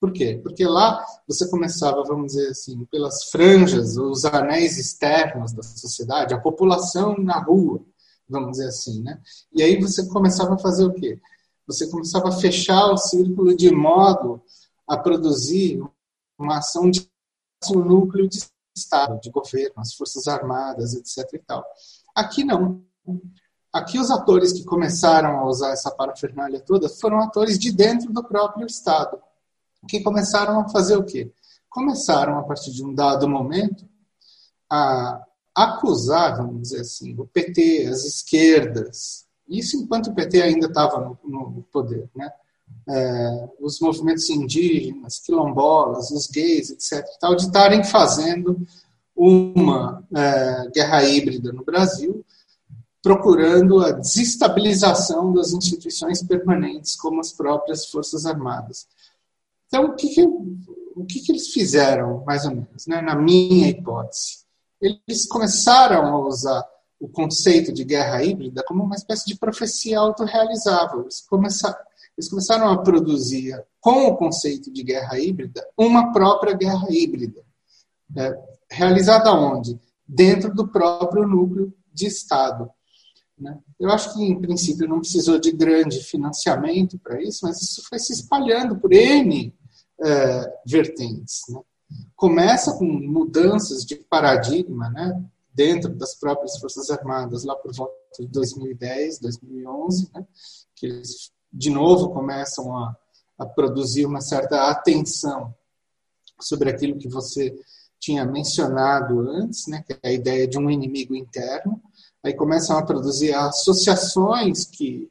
Por 0.00 0.12
quê? 0.12 0.40
Porque 0.42 0.64
lá 0.64 1.04
você 1.26 1.48
começava, 1.48 2.02
vamos 2.04 2.32
dizer 2.32 2.50
assim, 2.50 2.84
pelas 2.84 3.24
franjas, 3.30 3.96
os 3.96 4.24
anéis 4.24 4.78
externos 4.78 5.52
da 5.52 5.62
sociedade, 5.62 6.34
a 6.34 6.40
população 6.40 7.16
na 7.18 7.38
rua, 7.40 7.80
vamos 8.28 8.52
dizer 8.52 8.68
assim, 8.68 9.02
né? 9.02 9.20
E 9.52 9.62
aí 9.62 9.80
você 9.80 10.06
começava 10.08 10.54
a 10.54 10.58
fazer 10.58 10.84
o 10.84 10.94
quê? 10.94 11.20
Você 11.66 11.88
começava 11.88 12.28
a 12.28 12.32
fechar 12.32 12.92
o 12.92 12.96
círculo 12.96 13.56
de 13.56 13.70
modo 13.74 14.40
a 14.86 14.96
produzir 14.96 15.82
uma 16.38 16.58
ação 16.58 16.90
de 16.90 17.10
um 17.70 17.80
núcleo 17.80 18.28
de 18.28 18.38
Estado, 18.76 19.20
de 19.20 19.30
governo, 19.30 19.74
as 19.78 19.92
Forças 19.94 20.28
Armadas, 20.28 20.94
etc. 20.94 21.28
E 21.34 21.38
tal. 21.40 21.64
Aqui 22.14 22.44
não. 22.44 22.82
Aqui 23.72 23.98
os 23.98 24.10
atores 24.10 24.52
que 24.52 24.64
começaram 24.64 25.38
a 25.38 25.46
usar 25.46 25.72
essa 25.72 25.90
parafernália 25.90 26.60
toda 26.60 26.88
foram 26.88 27.20
atores 27.20 27.58
de 27.58 27.70
dentro 27.70 28.12
do 28.12 28.24
próprio 28.24 28.66
Estado, 28.66 29.20
que 29.86 30.00
começaram 30.00 30.60
a 30.60 30.68
fazer 30.68 30.96
o 30.96 31.04
quê? 31.04 31.30
Começaram, 31.68 32.38
a 32.38 32.42
partir 32.42 32.72
de 32.72 32.84
um 32.84 32.94
dado 32.94 33.28
momento, 33.28 33.88
a 34.70 35.24
acusar, 35.54 36.36
vamos 36.36 36.62
dizer 36.62 36.80
assim, 36.80 37.14
o 37.18 37.26
PT, 37.26 37.86
as 37.86 38.04
esquerdas, 38.04 39.26
isso 39.48 39.76
enquanto 39.76 40.08
o 40.08 40.14
PT 40.14 40.42
ainda 40.42 40.66
estava 40.66 41.00
no, 41.00 41.50
no 41.50 41.62
poder, 41.70 42.08
né? 42.14 42.30
é, 42.88 43.48
os 43.60 43.80
movimentos 43.80 44.28
indígenas, 44.30 45.18
quilombolas, 45.18 46.10
os 46.10 46.26
gays, 46.26 46.70
etc., 46.70 47.04
tal, 47.20 47.34
de 47.34 47.42
estarem 47.42 47.84
fazendo 47.84 48.66
uma 49.14 50.02
é, 50.14 50.70
guerra 50.74 51.04
híbrida 51.04 51.52
no 51.52 51.64
Brasil, 51.64 52.24
procurando 53.02 53.80
a 53.80 53.92
desestabilização 53.92 55.32
das 55.32 55.52
instituições 55.52 56.22
permanentes, 56.22 56.96
como 56.96 57.20
as 57.20 57.32
próprias 57.32 57.86
Forças 57.86 58.26
Armadas. 58.26 58.86
Então, 59.68 59.84
o 59.84 59.94
que, 59.94 60.08
que 60.08 60.22
o 60.98 61.04
que, 61.04 61.20
que 61.20 61.30
eles 61.30 61.48
fizeram, 61.52 62.24
mais 62.26 62.44
ou 62.44 62.50
menos, 62.50 62.86
né, 62.86 63.00
na 63.00 63.14
minha 63.14 63.68
hipótese? 63.68 64.38
Eles 64.80 65.26
começaram 65.28 66.04
a 66.06 66.26
usar 66.26 66.66
o 66.98 67.08
conceito 67.08 67.72
de 67.72 67.84
guerra 67.84 68.22
híbrida 68.24 68.64
como 68.66 68.82
uma 68.82 68.96
espécie 68.96 69.26
de 69.26 69.36
profecia 69.36 70.00
autorrealizável. 70.00 71.02
Eles 71.02 71.20
começaram, 71.20 71.78
eles 72.16 72.28
começaram 72.28 72.68
a 72.68 72.82
produzir, 72.82 73.64
com 73.80 74.06
o 74.06 74.16
conceito 74.16 74.72
de 74.72 74.82
guerra 74.82 75.18
híbrida, 75.20 75.64
uma 75.76 76.12
própria 76.12 76.52
guerra 76.52 76.86
híbrida. 76.90 77.44
Né, 78.10 78.36
realizada 78.68 79.32
onde? 79.32 79.78
Dentro 80.06 80.52
do 80.52 80.66
próprio 80.66 81.26
núcleo 81.28 81.72
de 81.92 82.06
Estado. 82.06 82.68
Né? 83.38 83.56
Eu 83.78 83.90
acho 83.90 84.14
que, 84.14 84.24
em 84.24 84.40
princípio, 84.40 84.88
não 84.88 84.98
precisou 84.98 85.38
de 85.38 85.52
grande 85.52 86.00
financiamento 86.02 86.98
para 86.98 87.22
isso, 87.22 87.40
mas 87.42 87.62
isso 87.62 87.82
foi 87.88 88.00
se 88.00 88.12
espalhando 88.12 88.76
por 88.76 88.92
N 88.92 89.54
é, 90.00 90.60
vertentes. 90.66 91.42
Né? 91.48 91.60
Começa 92.16 92.76
com 92.76 92.84
mudanças 92.84 93.84
de 93.84 93.96
paradigma 93.96 94.90
né? 94.90 95.24
dentro 95.52 95.94
das 95.94 96.14
próprias 96.14 96.58
Forças 96.58 96.90
Armadas, 96.90 97.44
lá 97.44 97.54
por 97.56 97.74
volta 97.74 97.94
de 98.18 98.26
2010, 98.28 99.20
2011, 99.20 100.10
né? 100.14 100.26
que 100.74 100.86
eles, 100.86 101.32
de 101.52 101.70
novo, 101.70 102.10
começam 102.10 102.76
a, 102.76 102.96
a 103.38 103.46
produzir 103.46 104.06
uma 104.06 104.20
certa 104.20 104.70
atenção 104.70 105.54
sobre 106.40 106.70
aquilo 106.70 106.98
que 106.98 107.08
você 107.08 107.54
tinha 108.00 108.24
mencionado 108.24 109.20
antes, 109.20 109.66
né, 109.66 109.82
que 109.86 109.92
é 109.92 110.08
a 110.08 110.12
ideia 110.12 110.46
de 110.46 110.58
um 110.58 110.70
inimigo 110.70 111.14
interno, 111.14 111.80
aí 112.24 112.32
começam 112.32 112.76
a 112.76 112.84
produzir 112.84 113.34
associações 113.34 114.64
que, 114.64 115.10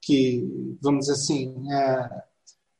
que 0.00 0.76
vamos 0.80 1.06
dizer 1.06 1.12
assim, 1.12 1.72
é, 1.72 2.22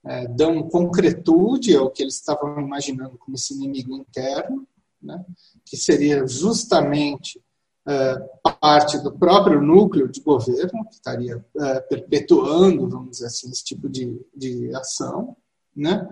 é, 0.06 0.26
dão 0.28 0.68
concretude 0.68 1.76
ao 1.76 1.90
que 1.90 2.02
eles 2.02 2.16
estavam 2.16 2.60
imaginando 2.60 3.16
como 3.18 3.36
esse 3.36 3.54
inimigo 3.54 3.96
interno, 3.96 4.66
né, 5.02 5.24
que 5.64 5.76
seria 5.76 6.26
justamente 6.26 7.40
é, 7.86 8.16
parte 8.60 8.98
do 8.98 9.12
próprio 9.12 9.60
núcleo 9.60 10.08
de 10.08 10.20
governo, 10.20 10.86
que 10.88 10.94
estaria 10.94 11.44
é, 11.58 11.80
perpetuando, 11.80 12.88
vamos 12.88 13.10
dizer 13.12 13.26
assim, 13.26 13.50
esse 13.50 13.64
tipo 13.64 13.88
de, 13.88 14.20
de 14.34 14.74
ação, 14.74 15.36
né? 15.76 16.08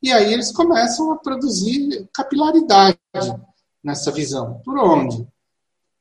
E 0.00 0.12
aí 0.12 0.32
eles 0.32 0.52
começam 0.52 1.10
a 1.10 1.16
produzir 1.16 2.08
capilaridade 2.12 2.98
nessa 3.82 4.12
visão. 4.12 4.60
Por 4.64 4.78
onde? 4.78 5.26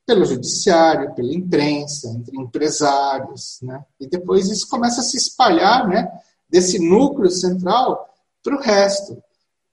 pelo 0.06 0.24
judiciário, 0.24 1.16
pela 1.16 1.34
imprensa, 1.34 2.10
entre 2.10 2.38
empresários, 2.38 3.58
né? 3.64 3.84
E 4.00 4.08
depois 4.08 4.50
isso 4.50 4.68
começa 4.70 5.02
a 5.02 5.04
se 5.04 5.18
espalhar, 5.18 5.88
né? 5.88 6.08
Desse 6.50 6.80
núcleo 6.80 7.30
central 7.30 8.08
para 8.44 8.56
o 8.56 8.62
resto, 8.62 9.22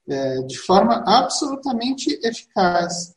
é, 0.08 0.42
de 0.42 0.58
forma 0.58 1.04
absolutamente 1.06 2.18
eficaz. 2.22 3.14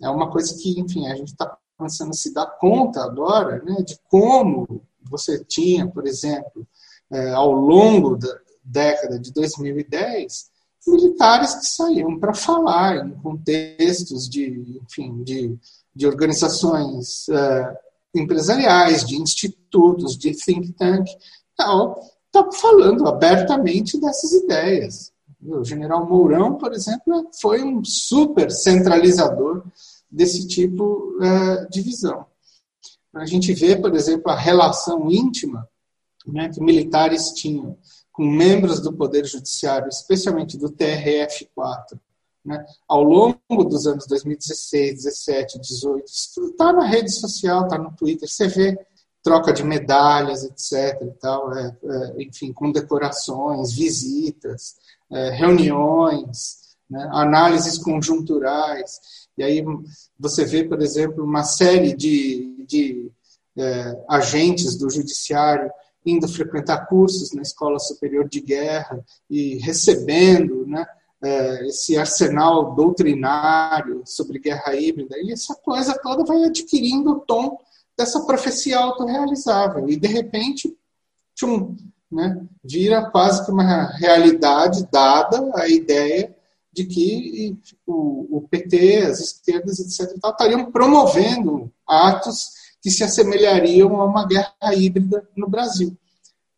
É 0.00 0.08
uma 0.08 0.30
coisa 0.30 0.54
que, 0.56 0.78
enfim, 0.78 1.06
a 1.08 1.16
gente 1.16 1.28
está 1.32 1.56
começando 1.76 2.10
a 2.10 2.14
se 2.14 2.32
dar 2.32 2.46
conta 2.58 3.02
agora, 3.02 3.62
né? 3.64 3.82
De 3.82 3.98
como 4.08 4.82
você 5.02 5.42
tinha, 5.44 5.86
por 5.88 6.06
exemplo, 6.06 6.66
é, 7.10 7.30
ao 7.30 7.52
longo 7.52 8.16
da 8.16 8.38
década 8.62 9.18
de 9.18 9.32
2010, 9.32 10.50
militares 10.86 11.54
que 11.54 11.66
saíam 11.66 12.18
para 12.18 12.34
falar 12.34 13.06
em 13.06 13.10
contextos 13.20 14.28
de, 14.28 14.80
enfim, 14.82 15.22
de 15.22 15.58
de 15.98 16.06
organizações 16.06 17.26
uh, 17.26 17.76
empresariais, 18.14 19.04
de 19.04 19.16
institutos, 19.16 20.16
de 20.16 20.32
think 20.32 20.72
tank, 20.74 21.08
tal, 21.56 22.00
está 22.28 22.50
falando 22.52 23.06
abertamente 23.06 24.00
dessas 24.00 24.32
ideias. 24.32 25.12
O 25.42 25.64
general 25.64 26.08
Mourão, 26.08 26.56
por 26.56 26.72
exemplo, 26.72 27.30
foi 27.40 27.62
um 27.62 27.84
super 27.84 28.50
centralizador 28.50 29.64
desse 30.10 30.46
tipo 30.46 31.16
uh, 31.16 31.68
de 31.70 31.80
visão. 31.80 32.26
A 33.14 33.24
gente 33.26 33.52
vê, 33.54 33.76
por 33.76 33.94
exemplo, 33.94 34.30
a 34.30 34.36
relação 34.36 35.10
íntima 35.10 35.68
né, 36.26 36.48
que 36.48 36.60
militares 36.60 37.30
tinham 37.32 37.76
com 38.12 38.24
membros 38.24 38.80
do 38.80 38.92
Poder 38.92 39.24
Judiciário, 39.24 39.88
especialmente 39.88 40.58
do 40.58 40.70
TRF-4, 40.70 41.98
né? 42.44 42.64
Ao 42.88 43.02
longo 43.02 43.64
dos 43.68 43.86
anos 43.86 44.06
2016, 44.06 45.04
17, 45.04 45.60
18, 45.60 46.04
está 46.04 46.72
na 46.72 46.84
rede 46.84 47.12
social, 47.12 47.64
está 47.64 47.78
no 47.78 47.94
Twitter, 47.94 48.28
você 48.28 48.48
vê 48.48 48.78
troca 49.22 49.52
de 49.52 49.64
medalhas, 49.64 50.44
etc. 50.44 51.00
E 51.02 51.10
tal, 51.20 51.52
é, 51.56 51.76
é, 51.82 52.22
enfim, 52.22 52.52
condecorações, 52.52 53.72
visitas, 53.72 54.76
é, 55.10 55.30
reuniões, 55.30 56.76
né? 56.88 57.08
análises 57.12 57.78
conjunturais. 57.78 59.00
E 59.36 59.42
aí 59.42 59.64
você 60.18 60.44
vê, 60.44 60.64
por 60.64 60.80
exemplo, 60.80 61.24
uma 61.24 61.44
série 61.44 61.94
de, 61.94 62.64
de 62.66 63.10
é, 63.56 64.04
agentes 64.08 64.76
do 64.76 64.90
judiciário 64.90 65.70
indo 66.04 66.28
frequentar 66.28 66.86
cursos 66.86 67.32
na 67.32 67.42
Escola 67.42 67.78
Superior 67.78 68.28
de 68.28 68.40
Guerra 68.40 69.04
e 69.28 69.56
recebendo 69.58 70.66
né, 70.66 70.86
é, 71.22 71.66
esse 71.66 71.96
arsenal 71.96 72.74
doutrinário 72.74 74.02
sobre 74.06 74.38
guerra 74.38 74.74
híbrida, 74.74 75.16
e 75.18 75.32
essa 75.32 75.54
coisa 75.56 75.98
toda 76.00 76.24
vai 76.24 76.44
adquirindo 76.44 77.10
o 77.10 77.20
tom 77.20 77.58
dessa 77.98 78.20
profecia 78.20 78.78
autorrealizável. 78.78 79.88
E, 79.90 79.96
de 79.96 80.06
repente, 80.06 80.72
tchum, 81.34 81.76
né, 82.10 82.40
vira 82.64 83.10
quase 83.10 83.44
que 83.44 83.50
uma 83.50 83.90
realidade 83.96 84.88
dada 84.90 85.50
a 85.56 85.68
ideia 85.68 86.34
de 86.72 86.84
que 86.84 87.58
o, 87.84 88.38
o 88.38 88.48
PT, 88.48 88.98
as 88.98 89.18
esquerdas, 89.18 89.80
etc., 89.80 90.16
estariam 90.16 90.70
promovendo 90.70 91.72
atos 91.86 92.50
que 92.80 92.90
se 92.90 93.02
assemelhariam 93.02 94.00
a 94.00 94.04
uma 94.04 94.26
guerra 94.26 94.74
híbrida 94.74 95.28
no 95.36 95.48
Brasil. 95.48 95.96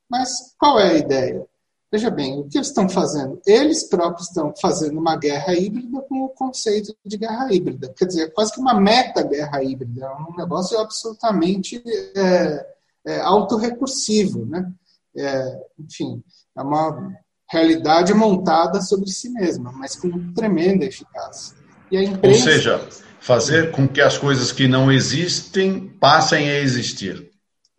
Mas 0.09 0.55
qual 0.59 0.79
é 0.79 0.91
a 0.91 0.99
ideia? 0.99 1.47
Veja 1.93 2.09
bem, 2.09 2.39
o 2.39 2.45
que 2.45 2.57
eles 2.57 2.69
estão 2.69 2.89
fazendo? 2.89 3.41
Eles 3.45 3.83
próprios 3.83 4.29
estão 4.29 4.55
fazendo 4.61 4.97
uma 4.99 5.17
guerra 5.17 5.55
híbrida 5.55 6.01
com 6.03 6.23
o 6.23 6.29
conceito 6.29 6.95
de 7.05 7.17
guerra 7.17 7.53
híbrida. 7.53 7.93
Quer 7.97 8.05
dizer, 8.05 8.23
é 8.23 8.31
quase 8.31 8.53
que 8.53 8.61
uma 8.61 8.81
meta-guerra 8.81 9.63
híbrida. 9.63 10.07
É 10.07 10.11
um 10.11 10.37
negócio 10.37 10.79
absolutamente 10.79 11.83
é, 12.15 12.67
é, 13.07 13.21
autorrecursivo. 13.23 14.47
Né? 14.47 14.71
É, 15.17 15.63
enfim, 15.81 16.23
é 16.57 16.63
uma 16.63 17.13
realidade 17.51 18.15
montada 18.15 18.81
sobre 18.81 19.11
si 19.11 19.29
mesma, 19.31 19.73
mas 19.73 19.97
com 19.97 20.33
tremenda 20.33 20.85
eficácia. 20.85 21.57
Imprensa... 21.91 22.39
Ou 22.39 22.53
seja, 22.53 22.89
fazer 23.19 23.73
com 23.73 23.89
que 23.89 24.01
as 24.01 24.17
coisas 24.17 24.53
que 24.53 24.69
não 24.69 24.93
existem 24.93 25.89
passem 25.89 26.49
a 26.49 26.61
existir. 26.61 27.33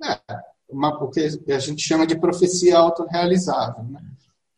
É, 0.04 0.20
uma, 0.72 1.04
o 1.04 1.10
que 1.10 1.30
a 1.50 1.60
gente 1.60 1.82
chama 1.82 2.08
de 2.08 2.20
profecia 2.20 2.78
autorrealizável. 2.78 3.84
Né? 3.84 4.02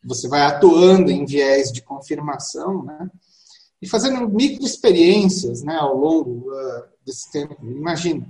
Você 0.04 0.28
vai 0.28 0.42
atuando 0.42 1.10
em 1.10 1.24
viés 1.24 1.72
de 1.72 1.82
confirmação 1.82 2.84
né? 2.84 3.10
e 3.80 3.88
fazendo 3.88 4.28
microexperiências 4.28 5.62
né, 5.62 5.76
ao 5.76 5.96
longo 5.96 6.50
uh, 6.50 6.84
desse 7.04 7.30
tempo. 7.30 7.56
Imagina, 7.62 8.26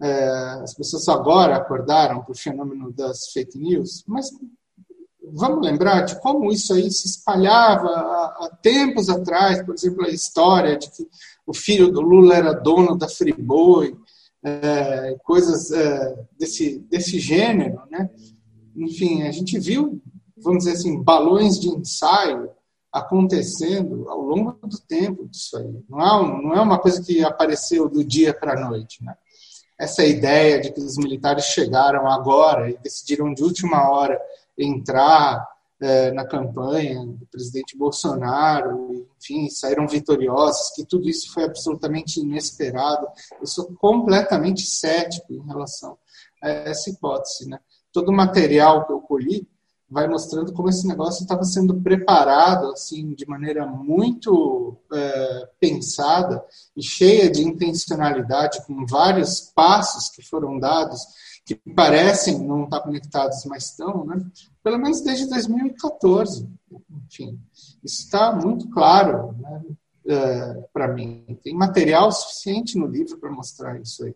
uh, 0.00 0.62
as 0.62 0.74
pessoas 0.74 1.08
agora 1.08 1.56
acordaram 1.56 2.22
para 2.22 2.32
o 2.32 2.36
fenômeno 2.36 2.92
das 2.92 3.28
fake 3.32 3.58
news, 3.58 4.04
mas 4.06 4.30
vamos 5.32 5.64
lembrar 5.64 6.02
de 6.02 6.20
como 6.20 6.52
isso 6.52 6.74
aí 6.74 6.90
se 6.90 7.06
espalhava 7.06 7.88
há, 7.88 8.58
tempos 8.60 9.08
atrás, 9.08 9.62
por 9.64 9.74
exemplo, 9.74 10.04
a 10.04 10.10
história 10.10 10.76
de 10.76 10.90
que 10.90 11.08
o 11.46 11.54
filho 11.54 11.90
do 11.90 12.00
Lula 12.00 12.34
era 12.34 12.52
dono 12.52 12.96
da 12.96 13.08
Friboi, 13.08 13.96
é, 14.44 15.16
coisas 15.24 15.70
é, 15.70 16.26
desse, 16.38 16.78
desse 16.90 17.18
gênero, 17.18 17.80
né? 17.90 18.10
Enfim, 18.76 19.22
a 19.22 19.30
gente 19.30 19.58
viu, 19.58 20.02
vamos 20.36 20.64
dizer 20.64 20.76
assim, 20.76 21.02
balões 21.02 21.58
de 21.58 21.68
ensaio 21.68 22.50
acontecendo 22.92 24.08
ao 24.08 24.20
longo 24.20 24.52
do 24.62 24.78
tempo 24.78 25.26
disso 25.28 25.56
aí. 25.56 25.82
Não 25.88 26.00
é, 26.00 26.42
não 26.42 26.54
é 26.54 26.60
uma 26.60 26.78
coisa 26.78 27.02
que 27.02 27.24
apareceu 27.24 27.88
do 27.88 28.04
dia 28.04 28.34
para 28.34 28.52
a 28.52 28.68
noite, 28.68 29.02
né? 29.02 29.14
Essa 29.78 30.04
ideia 30.04 30.60
de 30.60 30.72
que 30.72 30.80
os 30.80 30.96
militares 30.96 31.46
chegaram 31.46 32.08
agora 32.08 32.70
e 32.70 32.78
decidiram 32.78 33.34
de 33.34 33.42
última 33.42 33.90
hora 33.90 34.20
entrar 34.56 35.44
é, 35.84 36.10
na 36.12 36.26
campanha 36.26 37.04
do 37.04 37.26
presidente 37.26 37.76
Bolsonaro, 37.76 39.06
enfim, 39.18 39.50
saíram 39.50 39.86
vitoriosos, 39.86 40.70
que 40.74 40.86
tudo 40.86 41.10
isso 41.10 41.30
foi 41.30 41.44
absolutamente 41.44 42.20
inesperado. 42.20 43.06
Eu 43.38 43.46
sou 43.46 43.66
completamente 43.78 44.62
cético 44.62 45.34
em 45.34 45.46
relação 45.46 45.98
a 46.42 46.48
essa 46.48 46.88
hipótese. 46.88 47.50
Né? 47.50 47.58
Todo 47.92 48.08
o 48.08 48.16
material 48.16 48.86
que 48.86 48.92
eu 48.94 49.00
colhi 49.00 49.46
vai 49.90 50.08
mostrando 50.08 50.54
como 50.54 50.70
esse 50.70 50.88
negócio 50.88 51.22
estava 51.22 51.44
sendo 51.44 51.78
preparado 51.82 52.72
assim 52.72 53.14
de 53.14 53.28
maneira 53.28 53.66
muito 53.66 54.78
é, 54.90 55.48
pensada 55.60 56.42
e 56.74 56.82
cheia 56.82 57.30
de 57.30 57.42
intencionalidade, 57.42 58.64
com 58.66 58.86
vários 58.86 59.52
passos 59.54 60.08
que 60.08 60.22
foram 60.22 60.58
dados 60.58 61.02
que 61.44 61.54
parecem 61.54 62.38
não 62.38 62.64
estar 62.64 62.80
conectados, 62.80 63.44
mas 63.44 63.66
estão, 63.66 64.04
né? 64.06 64.24
pelo 64.62 64.78
menos 64.78 65.02
desde 65.02 65.28
2014. 65.28 66.48
Enfim, 67.06 67.38
isso 67.84 68.02
está 68.02 68.32
muito 68.32 68.68
claro 68.70 69.36
né? 69.38 69.62
uh, 70.06 70.64
para 70.72 70.88
mim. 70.88 71.24
Tem 71.42 71.54
material 71.54 72.10
suficiente 72.10 72.78
no 72.78 72.86
livro 72.86 73.18
para 73.18 73.30
mostrar 73.30 73.78
isso 73.80 74.04
aí. 74.04 74.14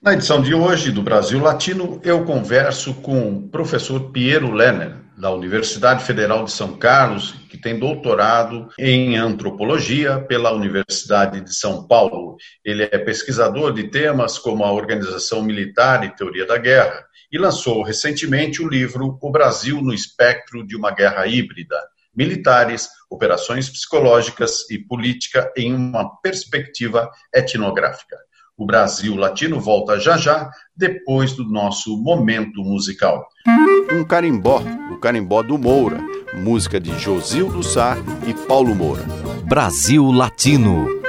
Na 0.00 0.14
edição 0.14 0.42
de 0.42 0.54
hoje 0.54 0.90
do 0.90 1.02
Brasil 1.02 1.38
Latino, 1.40 2.00
eu 2.02 2.24
converso 2.24 2.94
com 2.94 3.36
o 3.36 3.48
professor 3.48 4.10
Piero 4.10 4.50
Lerner, 4.50 5.01
da 5.22 5.30
Universidade 5.30 6.04
Federal 6.04 6.42
de 6.44 6.50
São 6.50 6.76
Carlos, 6.76 7.36
que 7.48 7.56
tem 7.56 7.78
doutorado 7.78 8.68
em 8.76 9.16
antropologia 9.16 10.18
pela 10.18 10.52
Universidade 10.52 11.40
de 11.40 11.54
São 11.54 11.86
Paulo. 11.86 12.36
Ele 12.64 12.82
é 12.82 12.98
pesquisador 12.98 13.72
de 13.72 13.88
temas 13.88 14.36
como 14.36 14.64
a 14.64 14.72
organização 14.72 15.40
militar 15.40 16.04
e 16.04 16.12
teoria 16.16 16.44
da 16.44 16.58
guerra 16.58 17.04
e 17.30 17.38
lançou 17.38 17.84
recentemente 17.84 18.60
o 18.60 18.68
livro 18.68 19.16
O 19.22 19.30
Brasil 19.30 19.80
no 19.80 19.94
Espectro 19.94 20.66
de 20.66 20.74
uma 20.74 20.90
Guerra 20.90 21.24
Híbrida: 21.24 21.76
Militares, 22.12 22.88
Operações 23.08 23.70
Psicológicas 23.70 24.68
e 24.72 24.76
Política 24.76 25.52
em 25.56 25.72
uma 25.72 26.20
Perspectiva 26.20 27.08
Etnográfica. 27.32 28.16
O 28.56 28.66
Brasil 28.66 29.16
Latino 29.16 29.58
volta 29.58 29.98
já 29.98 30.16
já, 30.16 30.50
depois 30.76 31.32
do 31.32 31.44
nosso 31.48 31.96
momento 31.96 32.62
musical. 32.62 33.26
Um 33.92 34.04
carimbó, 34.04 34.62
o 34.92 34.98
carimbó 34.98 35.42
do 35.42 35.58
Moura, 35.58 35.98
música 36.34 36.78
de 36.78 36.96
Josildo 36.98 37.62
Sá 37.62 37.96
e 38.26 38.34
Paulo 38.46 38.74
Moura. 38.74 39.04
Brasil 39.44 40.10
Latino. 40.10 41.01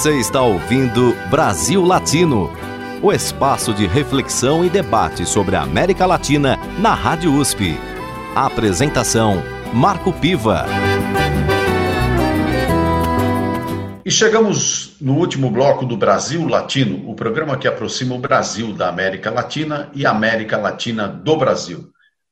Você 0.00 0.18
está 0.18 0.40
ouvindo 0.40 1.14
Brasil 1.28 1.84
Latino, 1.84 2.50
o 3.02 3.12
espaço 3.12 3.74
de 3.74 3.86
reflexão 3.86 4.64
e 4.64 4.70
debate 4.70 5.26
sobre 5.26 5.56
a 5.56 5.60
América 5.60 6.06
Latina 6.06 6.56
na 6.78 6.94
Rádio 6.94 7.34
USP. 7.34 7.78
A 8.34 8.46
apresentação: 8.46 9.42
Marco 9.74 10.10
Piva. 10.10 10.64
E 14.02 14.10
chegamos 14.10 14.96
no 15.02 15.18
último 15.18 15.50
bloco 15.50 15.84
do 15.84 15.98
Brasil 15.98 16.48
Latino, 16.48 17.06
o 17.06 17.14
programa 17.14 17.58
que 17.58 17.68
aproxima 17.68 18.14
o 18.14 18.18
Brasil 18.18 18.72
da 18.72 18.88
América 18.88 19.30
Latina 19.30 19.90
e 19.94 20.06
a 20.06 20.12
América 20.12 20.56
Latina 20.56 21.08
do 21.08 21.36
Brasil. 21.36 21.90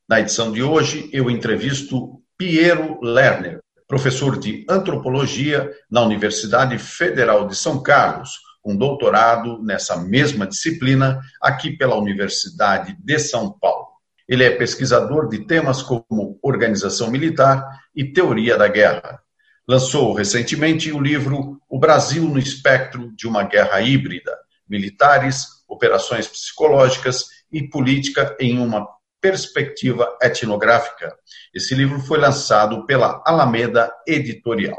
Na 0.09 0.21
edição 0.21 0.51
de 0.53 0.63
hoje, 0.63 1.11
eu 1.13 1.31
entrevisto 1.31 2.19
Piero 2.39 2.99
Lerner, 3.03 3.61
professor 3.89 4.39
de 4.39 4.67
antropologia 4.69 5.73
na 5.91 6.03
Universidade 6.03 6.79
Federal 6.79 7.49
de 7.49 7.57
São 7.57 7.83
Carlos, 7.83 8.33
um 8.63 8.77
doutorado 8.77 9.63
nessa 9.63 9.97
mesma 9.97 10.47
disciplina 10.47 11.19
aqui 11.41 11.75
pela 11.75 11.97
Universidade 11.97 12.95
de 13.03 13.19
São 13.19 13.51
Paulo. 13.51 13.89
Ele 14.29 14.45
é 14.45 14.51
pesquisador 14.51 15.27
de 15.27 15.47
temas 15.47 15.83
como 15.83 16.39
organização 16.43 17.11
militar 17.11 17.65
e 17.97 18.05
teoria 18.05 18.59
da 18.59 18.69
guerra. 18.69 19.21
Lançou 19.67 20.13
recentemente 20.13 20.93
o 20.93 21.01
livro 21.01 21.59
O 21.67 21.79
Brasil 21.79 22.25
no 22.25 22.39
Espectro 22.39 23.11
de 23.17 23.27
uma 23.27 23.43
Guerra 23.43 23.81
Híbrida: 23.81 24.37
Militares, 24.69 25.47
Operações 25.67 26.27
Psicológicas 26.27 27.25
e 27.51 27.67
Política 27.67 28.37
em 28.39 28.59
uma 28.59 28.87
Perspectiva 29.21 30.17
Etnográfica. 30.23 31.15
Esse 31.55 31.75
livro 31.75 32.01
foi 32.01 32.19
lançado 32.19 32.87
pela 32.87 33.23
Alameda 33.27 33.93
Editorial. 34.07 34.79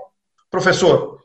Professor, 0.49 1.19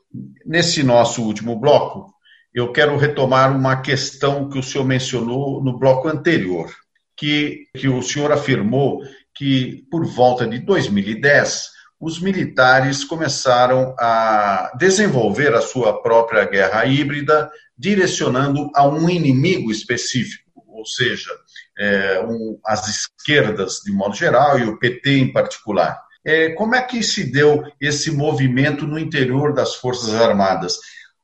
nesse 0.45 0.83
nosso 0.83 1.23
último 1.23 1.59
bloco, 1.59 2.13
eu 2.53 2.73
quero 2.73 2.97
retomar 2.97 3.55
uma 3.55 3.81
questão 3.81 4.49
que 4.49 4.59
o 4.59 4.63
senhor 4.63 4.85
mencionou 4.85 5.63
no 5.63 5.79
bloco 5.79 6.09
anterior, 6.09 6.73
que, 7.17 7.67
que 7.77 7.89
o 7.89 8.03
senhor 8.03 8.31
afirmou 8.31 9.03
que, 9.35 9.87
por 9.91 10.05
volta 10.05 10.47
de 10.47 10.61
2010, 10.61 11.71
os 12.01 12.21
militares 12.21 13.03
começaram 13.03 13.95
a 13.99 14.73
desenvolver 14.79 15.55
a 15.55 15.61
sua 15.61 16.03
própria 16.03 16.45
guerra 16.45 16.85
híbrida, 16.85 17.51
direcionando 17.77 18.71
a 18.75 18.87
um 18.87 19.09
inimigo 19.09 19.73
específico, 19.73 20.63
ou 20.69 20.85
seja, 20.85 21.31
é, 21.79 22.21
um, 22.21 22.59
as 22.65 22.89
esquerdas 22.89 23.81
de 23.85 23.93
modo 23.93 24.15
geral 24.15 24.59
e 24.59 24.65
o 24.65 24.79
PT 24.79 25.19
em 25.19 25.33
particular. 25.33 26.01
É, 26.25 26.51
como 26.51 26.75
é 26.75 26.83
que 26.83 27.03
se 27.03 27.31
deu 27.31 27.63
esse 27.81 28.11
movimento 28.11 28.87
no 28.87 28.99
interior 28.99 29.53
das 29.53 29.75
Forças 29.75 30.15
Armadas? 30.15 30.79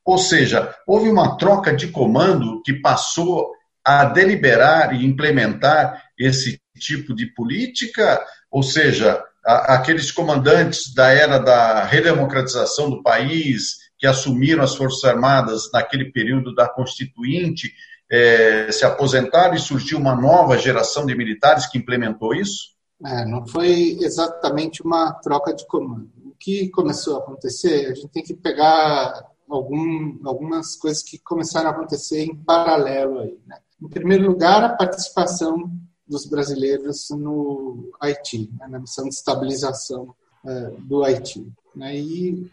Ou 0.05 0.17
seja, 0.17 0.75
houve 0.85 1.09
uma 1.09 1.37
troca 1.37 1.73
de 1.73 1.87
comando 1.87 2.61
que 2.63 2.73
passou 2.73 3.51
a 3.83 4.05
deliberar 4.05 4.93
e 4.93 5.05
implementar 5.05 6.03
esse 6.17 6.61
tipo 6.79 7.15
de 7.15 7.27
política, 7.33 8.23
ou 8.49 8.61
seja, 8.61 9.23
a, 9.43 9.75
aqueles 9.75 10.11
comandantes 10.11 10.93
da 10.93 11.09
era 11.11 11.39
da 11.39 11.83
redemocratização 11.83 12.89
do 12.89 13.01
país, 13.01 13.77
que 13.97 14.07
assumiram 14.07 14.63
as 14.63 14.75
Forças 14.75 15.03
Armadas 15.03 15.69
naquele 15.71 16.11
período 16.11 16.53
da 16.55 16.67
Constituinte, 16.67 17.71
é, 18.11 18.69
se 18.69 18.83
aposentaram 18.83 19.55
e 19.55 19.59
surgiu 19.59 19.97
uma 19.97 20.13
nova 20.13 20.57
geração 20.57 21.05
de 21.05 21.15
militares 21.15 21.65
que 21.65 21.77
implementou 21.77 22.35
isso? 22.35 22.71
É, 23.05 23.25
não 23.25 23.47
foi 23.47 23.97
exatamente 24.01 24.83
uma 24.83 25.13
troca 25.13 25.53
de 25.53 25.65
comando. 25.65 26.11
O 26.25 26.35
que 26.37 26.69
começou 26.69 27.15
a 27.15 27.19
acontecer, 27.19 27.85
a 27.89 27.95
gente 27.95 28.09
tem 28.09 28.21
que 28.21 28.33
pegar 28.33 29.25
algum, 29.49 30.19
algumas 30.25 30.75
coisas 30.75 31.01
que 31.01 31.17
começaram 31.19 31.69
a 31.69 31.71
acontecer 31.71 32.23
em 32.23 32.35
paralelo 32.35 33.19
aí. 33.19 33.39
Né? 33.47 33.57
Em 33.81 33.87
primeiro 33.87 34.27
lugar, 34.27 34.61
a 34.61 34.75
participação 34.75 35.71
dos 36.05 36.25
brasileiros 36.25 37.09
no 37.11 37.91
Haiti, 38.01 38.51
né, 38.59 38.67
na 38.67 38.79
missão 38.79 39.05
de 39.07 39.15
estabilização 39.15 40.13
é, 40.45 40.71
do 40.79 41.01
Haiti. 41.03 41.47
Né, 41.73 41.97
e, 41.97 42.45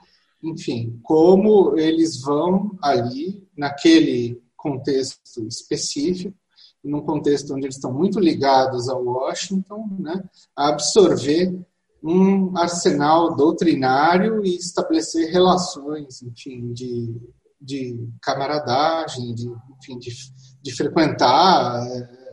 enfim, 0.42 1.00
como 1.02 1.76
eles 1.76 2.22
vão 2.22 2.78
ali, 2.80 3.44
naquele 3.56 4.40
contexto 4.59 5.46
específico, 5.46 6.36
num 6.84 7.00
contexto 7.00 7.54
onde 7.54 7.66
eles 7.66 7.76
estão 7.76 7.92
muito 7.92 8.20
ligados 8.20 8.88
a 8.88 8.96
Washington, 8.96 9.88
né, 9.98 10.22
a 10.54 10.68
absorver 10.68 11.59
um 12.02 12.56
arsenal 12.56 13.34
doutrinário 13.34 14.44
e 14.44 14.56
estabelecer 14.56 15.30
relações, 15.30 16.22
enfim, 16.22 16.72
de, 16.72 17.20
de 17.61 18.09
camaradagem, 18.22 19.34
de, 19.34 19.48
enfim, 19.78 19.98
de, 19.98 20.11
de 20.62 20.76
frequentar 20.76 21.84
é, 21.88 22.28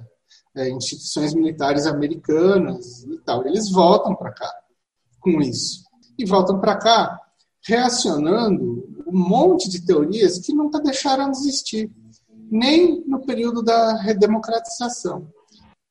é, 0.58 0.70
instituições 0.70 1.34
militares 1.34 1.88
americanas 1.88 3.04
e 3.04 3.18
tal. 3.20 3.46
Eles 3.46 3.72
voltam 3.72 4.16
para 4.16 4.32
cá 4.32 4.52
com 5.20 5.42
isso. 5.42 5.84
E 6.18 6.26
voltam 6.26 6.60
para 6.62 6.78
cá 6.78 7.20
reacionando 7.68 8.88
um 9.08 9.18
monte 9.18 9.70
de 9.70 9.84
teorias 9.84 10.38
que 10.40 10.54
nunca 10.54 10.80
deixaram 10.80 11.32
de 11.32 11.38
existir, 11.40 11.92
nem 12.52 13.04
no 13.08 13.26
período 13.26 13.62
da 13.62 13.96
redemocratização. 13.98 15.28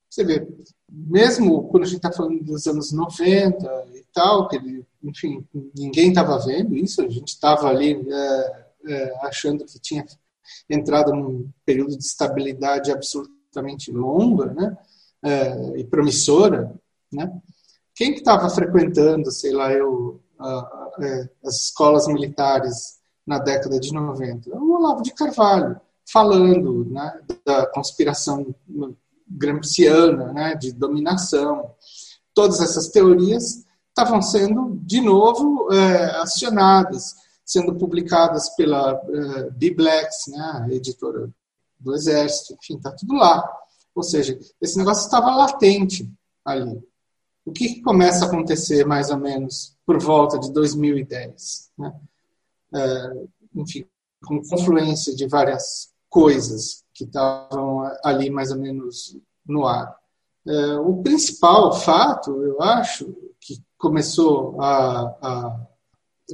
Você 0.09 0.25
vê, 0.25 0.47
mesmo 0.91 1.69
quando 1.69 1.83
a 1.83 1.87
gente 1.87 1.97
está 1.97 2.13
falando 2.13 2.43
dos 2.45 2.67
anos 2.67 2.93
90 2.93 3.87
e 3.95 4.05
tal, 4.13 4.49
que 4.49 4.57
ele, 4.57 4.87
enfim, 5.03 5.45
ninguém 5.77 6.09
estava 6.09 6.39
vendo 6.39 6.77
isso, 6.77 7.03
a 7.03 7.09
gente 7.09 7.29
estava 7.29 7.69
ali 7.69 8.01
é, 8.09 8.67
é, 8.87 9.27
achando 9.27 9.65
que 9.65 9.79
tinha 9.81 10.05
entrado 10.71 11.13
num 11.13 11.51
período 11.65 11.97
de 11.97 12.05
estabilidade 12.05 12.93
absoluta 12.93 13.33
relativamente 13.55 13.93
longa 13.93 14.47
né, 14.47 14.77
é, 15.23 15.81
e 15.81 15.85
promissora, 15.85 16.75
né, 17.13 17.33
quem 17.95 18.13
que 18.13 18.19
estava 18.19 18.51
frequentando, 18.51 19.31
sei 19.31 19.53
lá, 19.53 19.73
eu, 19.73 20.21
a, 20.39 20.49
a, 20.49 20.91
é, 21.01 21.29
as 21.45 21.67
escolas 21.67 22.09
militares 22.09 22.99
na 23.25 23.39
década 23.39 23.79
de 23.79 23.93
90? 23.93 24.51
O 24.57 24.77
Olavo 24.77 25.03
de 25.03 25.15
Carvalho, 25.15 25.81
falando 26.11 26.85
né, 26.87 27.21
da 27.45 27.67
conspiração 27.67 28.55
gramsciana, 29.29 30.33
né, 30.33 30.55
de 30.55 30.73
dominação. 30.73 31.75
Todas 32.35 32.61
essas 32.61 32.89
teorias 32.89 33.65
estavam 33.89 34.21
sendo, 34.21 34.77
de 34.83 35.01
novo, 35.01 35.73
é, 35.73 36.21
acionadas, 36.21 37.15
sendo 37.45 37.75
publicadas 37.77 38.55
pela 38.57 38.93
é, 38.93 39.51
Biblex, 39.51 40.27
né, 40.29 40.63
a 40.65 40.69
editora 40.73 41.31
do 41.79 41.95
exército, 41.95 42.55
enfim, 42.55 42.77
está 42.77 42.91
tudo 42.93 43.15
lá. 43.15 43.47
Ou 43.95 44.03
seja, 44.03 44.39
esse 44.61 44.77
negócio 44.79 45.05
estava 45.05 45.35
latente 45.35 46.11
ali. 46.45 46.83
O 47.45 47.53
que, 47.53 47.75
que, 47.75 47.83
começa 47.83 48.25
a 48.25 48.29
acontecer 48.29 48.85
mais 48.87 49.11
ou 49.11 49.19
menos 49.19 49.77
por 49.87 50.03
volta 50.03 50.39
de 50.39 50.51
2010? 50.53 51.71
Né? 51.79 51.95
É, 52.75 53.13
enfim, 53.55 53.87
com 54.25 54.43
confluência 54.49 55.15
de 55.15 55.29
várias 55.29 55.94
coisas 56.15 56.85
que 56.95 57.03
estavam 57.03 57.91
ali 58.05 58.31
mais 58.31 58.53
ou 58.53 58.59
menos 58.59 59.19
no 59.45 59.67
ar. 59.67 59.97
É, 60.47 60.77
o 60.77 61.03
principal 61.03 61.73
fato, 61.73 62.41
eu 62.41 62.63
acho, 62.63 63.13
que 63.41 63.61
começou 63.77 64.63
a, 64.63 65.01
a 65.21 65.61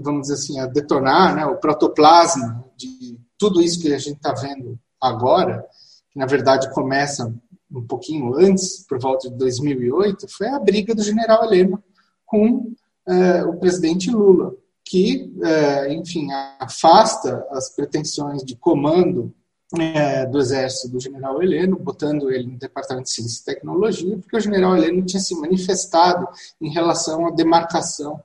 vamos 0.02 0.22
dizer 0.22 0.34
assim, 0.34 0.60
a 0.60 0.66
detonar 0.66 1.34
né, 1.34 1.46
o 1.46 1.56
protoplasma 1.56 2.62
de 2.76 3.18
tudo 3.38 3.62
isso 3.62 3.80
que 3.80 3.90
a 3.94 3.98
gente 3.98 4.16
está 4.16 4.34
vendo 4.34 4.78
agora, 5.00 5.66
que 6.10 6.18
na 6.18 6.26
verdade 6.26 6.70
começa 6.74 7.34
um 7.72 7.86
pouquinho 7.86 8.34
antes, 8.34 8.84
por 8.86 9.00
volta 9.00 9.30
de 9.30 9.36
2008, 9.36 10.26
foi 10.28 10.48
a 10.48 10.58
briga 10.58 10.94
do 10.94 11.02
general 11.02 11.42
Heleno 11.44 11.82
com 12.26 12.70
eh, 13.08 13.44
o 13.44 13.56
presidente 13.56 14.10
Lula, 14.10 14.52
que, 14.84 15.32
eh, 15.42 15.94
enfim, 15.94 16.28
afasta 16.58 17.46
as 17.50 17.70
pretensões 17.74 18.44
de 18.44 18.56
comando 18.56 19.34
eh, 19.78 20.26
do 20.26 20.38
exército 20.38 20.88
do 20.88 21.00
general 21.00 21.42
Heleno, 21.42 21.78
botando 21.78 22.30
ele 22.30 22.46
no 22.46 22.58
Departamento 22.58 23.04
de 23.04 23.10
Ciência 23.12 23.42
e 23.42 23.44
Tecnologia, 23.44 24.18
porque 24.18 24.36
o 24.36 24.40
general 24.40 24.76
Heleno 24.76 25.04
tinha 25.04 25.20
se 25.20 25.34
manifestado 25.34 26.28
em 26.60 26.70
relação 26.70 27.26
à 27.26 27.30
demarcação 27.30 28.20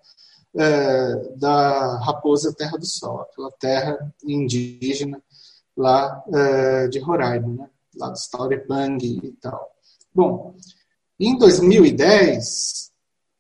da 1.35 1.97
Raposa 1.97 2.53
Terra 2.53 2.77
do 2.77 2.85
Sol, 2.85 3.19
aquela 3.19 3.51
terra 3.51 4.13
indígena 4.23 5.21
lá 5.75 6.23
uh, 6.27 6.89
de 6.89 6.99
Roraima, 6.99 7.47
né? 7.47 7.69
lá 7.95 8.09
do 8.09 8.17
Staurepang 8.17 8.97
e 9.03 9.31
tal. 9.41 9.71
Bom, 10.13 10.55
em 11.19 11.37
2010, 11.37 12.91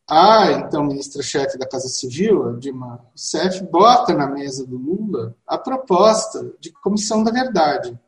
a 0.07 0.51
então 0.51 0.83
ministra-chefe 0.83 1.57
da 1.57 1.67
Casa 1.67 1.87
Civil, 1.87 2.57
Dilma 2.57 3.01
Rousseff, 3.09 3.63
bota 3.63 4.13
na 4.13 4.27
mesa 4.27 4.65
do 4.65 4.77
Lula 4.77 5.35
a 5.47 5.57
proposta 5.57 6.53
de 6.59 6.71
comissão 6.71 7.23
da 7.23 7.31
verdade 7.31 7.99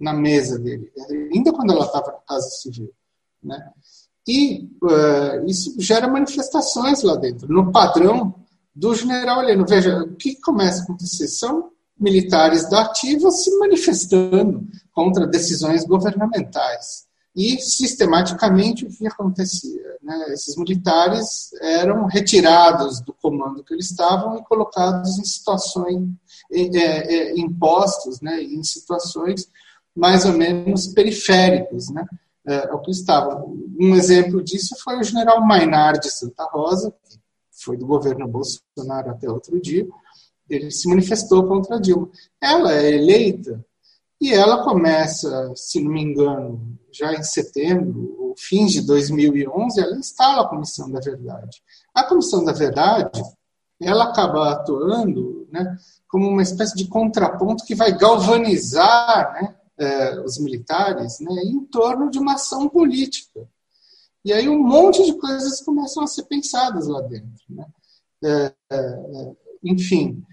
na 0.00 0.12
mesa 0.12 0.58
dele, 0.58 0.90
ainda 1.32 1.52
quando 1.52 1.72
ela 1.72 1.84
estava 1.84 2.12
na 2.12 2.18
Casa 2.18 2.48
Civil. 2.48 2.90
Né? 3.42 3.70
E 4.26 4.70
uh, 4.82 5.46
isso 5.46 5.74
gera 5.78 6.08
manifestações 6.08 7.02
lá 7.02 7.14
dentro, 7.16 7.46
no 7.52 7.70
padrão 7.70 8.34
do 8.74 8.94
general 8.94 9.42
Heleno. 9.42 9.66
Veja, 9.66 9.98
o 9.98 10.16
que 10.16 10.40
começa 10.40 10.80
a 10.80 10.84
acontecer? 10.84 11.28
São 11.28 11.70
militares 11.98 12.68
da 12.68 12.82
ativa 12.82 13.30
se 13.30 13.56
manifestando 13.58 14.66
contra 14.92 15.26
decisões 15.26 15.84
governamentais. 15.84 17.06
E, 17.34 17.58
sistematicamente, 17.60 18.84
o 18.84 18.88
que 18.88 19.06
acontecia? 19.06 19.82
Né? 20.00 20.26
Esses 20.28 20.56
militares 20.56 21.50
eram 21.60 22.06
retirados 22.06 23.00
do 23.00 23.12
comando 23.12 23.64
que 23.64 23.74
eles 23.74 23.90
estavam 23.90 24.38
e 24.38 24.44
colocados 24.44 25.18
em 25.18 25.24
situações, 25.24 26.08
é, 26.52 26.78
é, 26.78 27.38
impostos 27.38 28.20
né? 28.20 28.40
em 28.40 28.62
situações 28.62 29.48
mais 29.96 30.24
ou 30.24 30.32
menos 30.32 30.88
periféricos 30.88 31.90
né? 31.90 32.06
é, 32.46 32.68
ao 32.68 32.80
que 32.80 32.92
estavam. 32.92 33.56
Um 33.80 33.96
exemplo 33.96 34.42
disso 34.42 34.76
foi 34.82 34.98
o 34.98 35.04
general 35.04 35.44
Mainar 35.44 35.98
de 35.98 36.10
Santa 36.10 36.44
Rosa, 36.44 36.92
que 37.08 37.18
foi 37.50 37.76
do 37.76 37.86
governo 37.86 38.28
Bolsonaro 38.28 39.10
até 39.10 39.28
outro 39.28 39.60
dia, 39.60 39.86
ele 40.48 40.70
se 40.70 40.88
manifestou 40.88 41.46
contra 41.46 41.80
Dilma. 41.80 42.10
Ela 42.40 42.74
é 42.74 42.94
eleita 42.94 43.64
e 44.24 44.32
ela 44.32 44.64
começa, 44.64 45.52
se 45.54 45.82
não 45.82 45.92
me 45.92 46.00
engano, 46.00 46.78
já 46.90 47.12
em 47.12 47.22
setembro, 47.22 48.16
ou 48.18 48.34
fins 48.38 48.72
de 48.72 48.80
2011, 48.80 49.78
ela 49.78 49.98
instala 49.98 50.42
a 50.42 50.48
Comissão 50.48 50.90
da 50.90 50.98
Verdade. 50.98 51.62
A 51.94 52.04
Comissão 52.04 52.42
da 52.42 52.52
Verdade, 52.52 53.22
ela 53.78 54.04
acaba 54.04 54.50
atuando 54.50 55.46
né, 55.52 55.76
como 56.08 56.26
uma 56.26 56.42
espécie 56.42 56.74
de 56.74 56.88
contraponto 56.88 57.66
que 57.66 57.74
vai 57.74 57.94
galvanizar 57.98 59.34
né, 59.34 59.54
eh, 59.76 60.20
os 60.24 60.38
militares 60.38 61.20
né, 61.20 61.42
em 61.44 61.62
torno 61.66 62.10
de 62.10 62.18
uma 62.18 62.32
ação 62.32 62.66
política. 62.66 63.46
E 64.24 64.32
aí 64.32 64.48
um 64.48 64.62
monte 64.66 65.04
de 65.04 65.18
coisas 65.18 65.60
começam 65.60 66.02
a 66.02 66.06
ser 66.06 66.22
pensadas 66.22 66.86
lá 66.86 67.02
dentro. 67.02 67.44
Né? 67.50 67.66
É, 68.24 68.54
é, 68.70 69.32
enfim, 69.62 70.24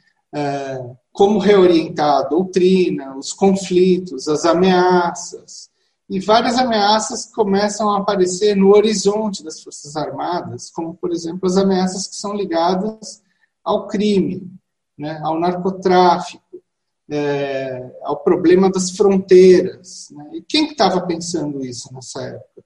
como 1.12 1.40
reorientar 1.40 2.20
a 2.20 2.28
doutrina, 2.28 3.16
os 3.18 3.34
conflitos, 3.34 4.28
as 4.28 4.46
ameaças. 4.46 5.70
E 6.10 6.20
várias 6.20 6.58
ameaças 6.58 7.26
começam 7.26 7.90
a 7.90 8.00
aparecer 8.00 8.56
no 8.56 8.74
horizonte 8.74 9.44
das 9.44 9.62
Forças 9.62 9.96
Armadas, 9.96 10.70
como, 10.70 10.94
por 10.94 11.12
exemplo, 11.12 11.48
as 11.48 11.58
ameaças 11.58 12.08
que 12.08 12.16
são 12.16 12.34
ligadas 12.34 13.22
ao 13.64 13.88
crime, 13.88 14.52
né, 14.98 15.20
ao 15.24 15.40
narcotráfico, 15.40 16.62
é, 17.10 18.00
ao 18.04 18.18
problema 18.18 18.70
das 18.72 18.92
fronteiras. 18.92 20.10
Né? 20.12 20.30
E 20.34 20.42
quem 20.42 20.68
estava 20.68 21.06
pensando 21.06 21.64
isso 21.64 21.94
nessa 21.94 22.22
época? 22.22 22.64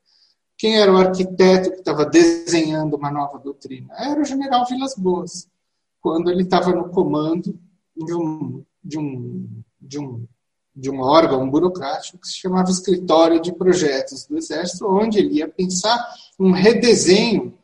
Quem 0.57 0.79
era 0.79 0.93
o 0.93 0.97
arquiteto 0.97 1.71
que 1.71 1.79
estava 1.79 2.05
desenhando 2.05 2.95
uma 2.95 3.11
nova 3.11 3.37
doutrina? 3.37 3.93
Era 3.97 4.21
o 4.21 4.25
general 4.25 4.65
Vilas 4.65 4.95
Boas, 4.95 5.47
quando 5.99 6.31
ele 6.31 6.43
estava 6.43 6.71
no 6.71 6.89
comando 6.89 7.59
de 7.95 8.13
um, 8.13 8.63
de 8.83 8.99
um, 8.99 9.63
de 9.81 9.99
um, 9.99 10.25
de 10.75 10.89
um 10.89 10.99
órgão 10.99 11.49
burocrático 11.49 12.17
que 12.17 12.27
se 12.27 12.37
chamava 12.37 12.69
Escritório 12.69 13.41
de 13.41 13.53
Projetos 13.53 14.25
do 14.25 14.37
Exército, 14.37 14.87
onde 14.87 15.19
ele 15.19 15.35
ia 15.35 15.47
pensar 15.47 15.97
um 16.39 16.51
redesenho 16.51 17.57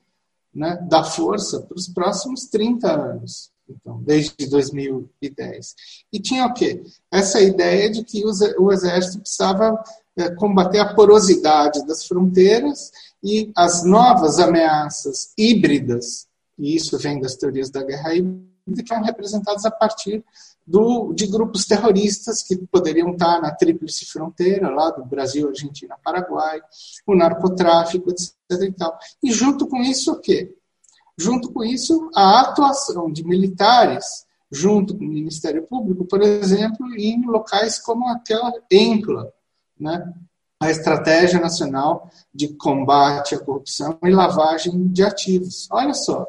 né, 0.54 0.78
da 0.90 1.04
força 1.04 1.62
para 1.62 1.78
os 1.78 1.88
próximos 1.88 2.46
30 2.46 2.92
anos. 2.92 3.52
Então, 3.70 4.02
desde 4.04 4.50
2010. 4.50 5.76
E 6.12 6.20
tinha 6.20 6.46
o 6.46 6.54
quê? 6.54 6.84
Essa 7.10 7.42
ideia 7.42 7.90
de 7.90 8.04
que 8.04 8.22
o 8.58 8.72
exército 8.72 9.20
precisava 9.20 9.82
é, 10.18 10.30
combater 10.36 10.80
a 10.80 10.94
porosidade 10.94 11.86
das 11.88 12.06
fronteiras 12.06 12.92
e 13.24 13.52
as 13.56 13.86
novas 13.86 14.40
ameaças 14.40 15.32
híbridas, 15.38 16.28
e 16.58 16.76
isso 16.76 16.98
vem 16.98 17.20
das 17.20 17.36
teorias 17.36 17.70
da 17.70 17.84
guerra 17.84 18.14
híbrida, 18.14 18.51
que 18.66 18.88
são 18.88 19.02
representadas 19.02 19.66
a 19.66 19.72
partir 19.72 20.24
do, 20.66 21.14
de 21.14 21.28
grupos 21.28 21.66
terroristas 21.66 22.44
que 22.44 22.56
poderiam 22.58 23.12
estar 23.12 23.42
na 23.42 23.52
tríplice 23.52 24.06
fronteira, 24.06 24.70
lá 24.70 24.90
do 24.92 25.04
Brasil, 25.06 25.50
Argentina, 25.50 25.98
Paraguai, 26.04 26.62
o 27.06 27.16
narcotráfico, 27.16 28.12
etc. 28.12 28.34
E, 28.62 28.72
tal. 28.72 28.98
e 29.24 29.32
junto 29.32 29.68
com 29.68 29.78
isso, 29.78 30.14
o 30.14 30.20
quê? 30.20 30.56
Junto 31.18 31.52
com 31.52 31.64
isso, 31.64 32.10
a 32.16 32.42
atuação 32.42 33.12
de 33.12 33.24
militares, 33.24 34.26
junto 34.52 34.98
com 34.98 35.04
o 35.04 35.08
Ministério 35.08 35.64
Público, 35.68 36.06
por 36.06 36.22
exemplo, 36.22 36.88
em 36.98 37.26
locais 37.26 37.80
como 37.80 38.08
aquela 38.08 38.54
ENCLA, 38.70 39.32
né? 39.80 40.14
a 40.62 40.70
Estratégia 40.70 41.40
Nacional 41.40 42.10
de 42.34 42.50
Combate 42.50 43.34
à 43.34 43.40
Corrupção 43.40 43.98
e 44.04 44.12
Lavagem 44.12 44.88
de 44.90 45.04
Ativos. 45.04 45.68
Olha 45.72 45.96
só, 45.96 46.28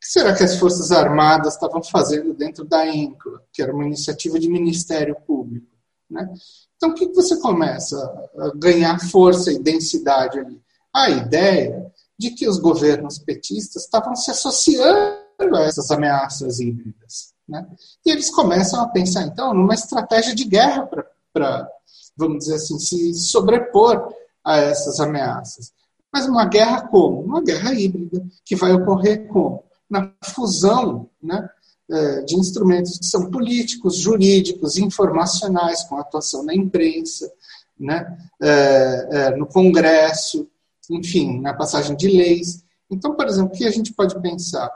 que 0.00 0.06
será 0.06 0.34
que 0.34 0.42
as 0.42 0.56
Forças 0.56 0.90
Armadas 0.90 1.54
estavam 1.54 1.82
fazendo 1.82 2.32
dentro 2.32 2.64
da 2.64 2.86
ENCLA, 2.86 3.42
que 3.52 3.62
era 3.62 3.72
uma 3.72 3.84
iniciativa 3.84 4.38
de 4.38 4.48
Ministério 4.48 5.14
Público? 5.26 5.66
Né? 6.08 6.28
Então, 6.76 6.90
o 6.90 6.94
que 6.94 7.12
você 7.12 7.38
começa 7.38 7.96
a 8.38 8.50
ganhar 8.56 8.98
força 9.10 9.52
e 9.52 9.58
densidade 9.58 10.38
ali? 10.38 10.60
A 10.92 11.10
ideia 11.10 11.92
de 12.18 12.30
que 12.30 12.48
os 12.48 12.58
governos 12.58 13.18
petistas 13.18 13.84
estavam 13.84 14.16
se 14.16 14.30
associando 14.30 15.56
a 15.56 15.62
essas 15.62 15.90
ameaças 15.90 16.58
híbridas. 16.60 17.34
Né? 17.48 17.66
E 18.04 18.10
eles 18.10 18.30
começam 18.30 18.80
a 18.80 18.88
pensar, 18.88 19.22
então, 19.22 19.52
numa 19.52 19.74
estratégia 19.74 20.34
de 20.34 20.44
guerra 20.44 20.88
para 21.32 21.68
vamos 22.16 22.40
dizer 22.40 22.56
assim, 22.56 22.78
se 22.78 23.14
sobrepor 23.14 24.12
a 24.44 24.58
essas 24.58 25.00
ameaças. 25.00 25.72
Mas 26.12 26.26
uma 26.26 26.44
guerra 26.44 26.86
como? 26.88 27.20
Uma 27.20 27.42
guerra 27.42 27.72
híbrida, 27.72 28.22
que 28.44 28.56
vai 28.56 28.72
ocorrer 28.72 29.26
como? 29.28 29.64
Na 29.90 30.12
fusão 30.22 31.10
né, 31.20 31.50
é, 31.90 32.20
de 32.22 32.36
instrumentos 32.36 32.98
que 32.98 33.06
são 33.06 33.30
políticos, 33.30 33.96
jurídicos, 33.96 34.76
informacionais, 34.76 35.82
com 35.82 35.96
atuação 35.96 36.44
na 36.44 36.54
imprensa, 36.54 37.30
né, 37.78 38.16
é, 38.40 39.08
é, 39.10 39.36
no 39.36 39.46
Congresso, 39.46 40.48
enfim, 40.88 41.40
na 41.40 41.52
passagem 41.52 41.96
de 41.96 42.08
leis. 42.08 42.62
Então, 42.88 43.14
por 43.14 43.26
exemplo, 43.26 43.54
o 43.54 43.58
que 43.58 43.66
a 43.66 43.70
gente 43.70 43.92
pode 43.92 44.20
pensar? 44.20 44.70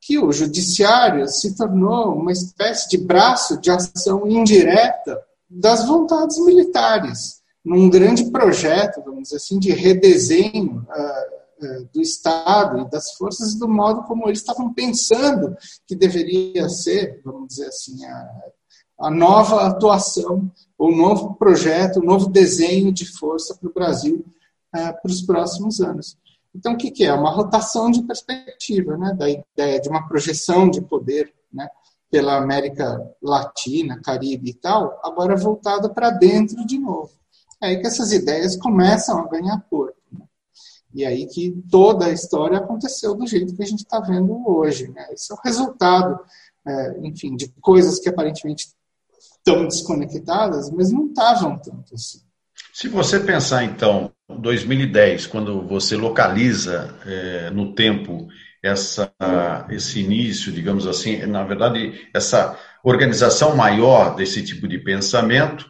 Que 0.00 0.18
o 0.18 0.32
judiciário 0.32 1.26
se 1.28 1.56
tornou 1.56 2.14
uma 2.14 2.32
espécie 2.32 2.88
de 2.88 2.98
braço 2.98 3.60
de 3.60 3.70
ação 3.70 4.26
indireta 4.28 5.20
das 5.48 5.86
vontades 5.86 6.38
militares, 6.38 7.40
num 7.64 7.90
grande 7.90 8.30
projeto, 8.30 9.02
vamos 9.04 9.24
dizer 9.24 9.36
assim, 9.36 9.58
de 9.58 9.72
redesenho 9.72 10.86
uh, 10.88 11.39
do 11.92 12.00
Estado 12.00 12.80
e 12.80 12.90
das 12.90 13.12
forças 13.12 13.54
do 13.54 13.68
modo 13.68 14.02
como 14.04 14.26
eles 14.28 14.38
estavam 14.38 14.72
pensando 14.72 15.56
que 15.86 15.94
deveria 15.94 16.68
ser, 16.68 17.20
vamos 17.24 17.48
dizer 17.48 17.66
assim, 17.66 18.04
a, 18.04 18.28
a 19.00 19.10
nova 19.10 19.66
atuação, 19.66 20.50
o 20.78 20.90
novo 20.90 21.34
projeto, 21.34 22.00
o 22.00 22.04
novo 22.04 22.28
desenho 22.28 22.92
de 22.92 23.06
força 23.06 23.54
para 23.54 23.68
o 23.68 23.72
Brasil 23.72 24.24
uh, 24.74 25.02
para 25.02 25.10
os 25.10 25.22
próximos 25.22 25.80
anos. 25.80 26.16
Então, 26.54 26.72
o 26.72 26.76
que, 26.76 26.90
que 26.90 27.04
é? 27.04 27.12
Uma 27.12 27.30
rotação 27.30 27.90
de 27.90 28.02
perspectiva, 28.02 28.96
né? 28.96 29.14
da 29.14 29.28
ideia 29.28 29.80
de 29.80 29.88
uma 29.88 30.06
projeção 30.08 30.68
de 30.68 30.80
poder, 30.80 31.32
né? 31.52 31.68
pela 32.10 32.36
América 32.36 33.00
Latina, 33.22 34.00
Caribe 34.02 34.50
e 34.50 34.54
tal, 34.54 35.00
agora 35.04 35.36
voltada 35.36 35.88
para 35.88 36.10
dentro 36.10 36.66
de 36.66 36.76
novo. 36.76 37.10
É 37.62 37.68
aí 37.68 37.80
que 37.80 37.86
essas 37.86 38.10
ideias 38.12 38.56
começam 38.56 39.18
a 39.18 39.28
ganhar 39.28 39.64
corpo. 39.70 39.99
E 40.94 41.04
aí 41.04 41.26
que 41.26 41.52
toda 41.70 42.06
a 42.06 42.12
história 42.12 42.58
aconteceu 42.58 43.14
do 43.14 43.26
jeito 43.26 43.54
que 43.54 43.62
a 43.62 43.66
gente 43.66 43.80
está 43.80 44.00
vendo 44.00 44.46
hoje. 44.46 44.88
Né? 44.88 45.06
Isso 45.14 45.32
é 45.32 45.36
o 45.36 45.40
resultado, 45.44 46.18
é, 46.66 46.98
enfim, 47.02 47.36
de 47.36 47.48
coisas 47.60 47.98
que 47.98 48.08
aparentemente 48.08 48.68
estão 49.38 49.64
desconectadas, 49.66 50.70
mas 50.70 50.90
não 50.90 51.06
estavam 51.06 51.58
tanto 51.58 51.94
assim. 51.94 52.20
Se 52.72 52.88
você 52.88 53.20
pensar, 53.20 53.64
então, 53.64 54.12
2010, 54.28 55.26
quando 55.26 55.66
você 55.66 55.96
localiza 55.96 56.94
é, 57.04 57.50
no 57.50 57.74
tempo 57.74 58.28
essa, 58.62 59.12
esse 59.70 60.00
início, 60.00 60.52
digamos 60.52 60.86
assim, 60.86 61.24
na 61.26 61.42
verdade, 61.42 62.08
essa 62.14 62.58
organização 62.84 63.56
maior 63.56 64.14
desse 64.14 64.44
tipo 64.44 64.68
de 64.68 64.78
pensamento. 64.78 65.66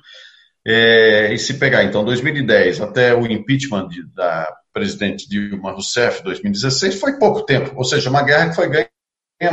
É, 0.67 1.33
e 1.33 1.39
se 1.39 1.55
pegar, 1.55 1.85
então, 1.85 2.05
2010 2.05 2.81
até 2.81 3.15
o 3.15 3.27
impeachment 3.27 3.89
de, 3.89 4.07
da 4.13 4.53
presidente 4.73 5.29
Dilma 5.29 5.73
Rousseff, 5.73 6.23
2016, 6.23 7.01
foi 7.01 7.19
pouco 7.19 7.43
tempo, 7.43 7.73
ou 7.77 7.85
seja, 7.85 8.11
uma 8.11 8.23
guerra 8.23 8.51
que 8.51 8.57
foi 8.57 8.69
ganha 8.69 8.89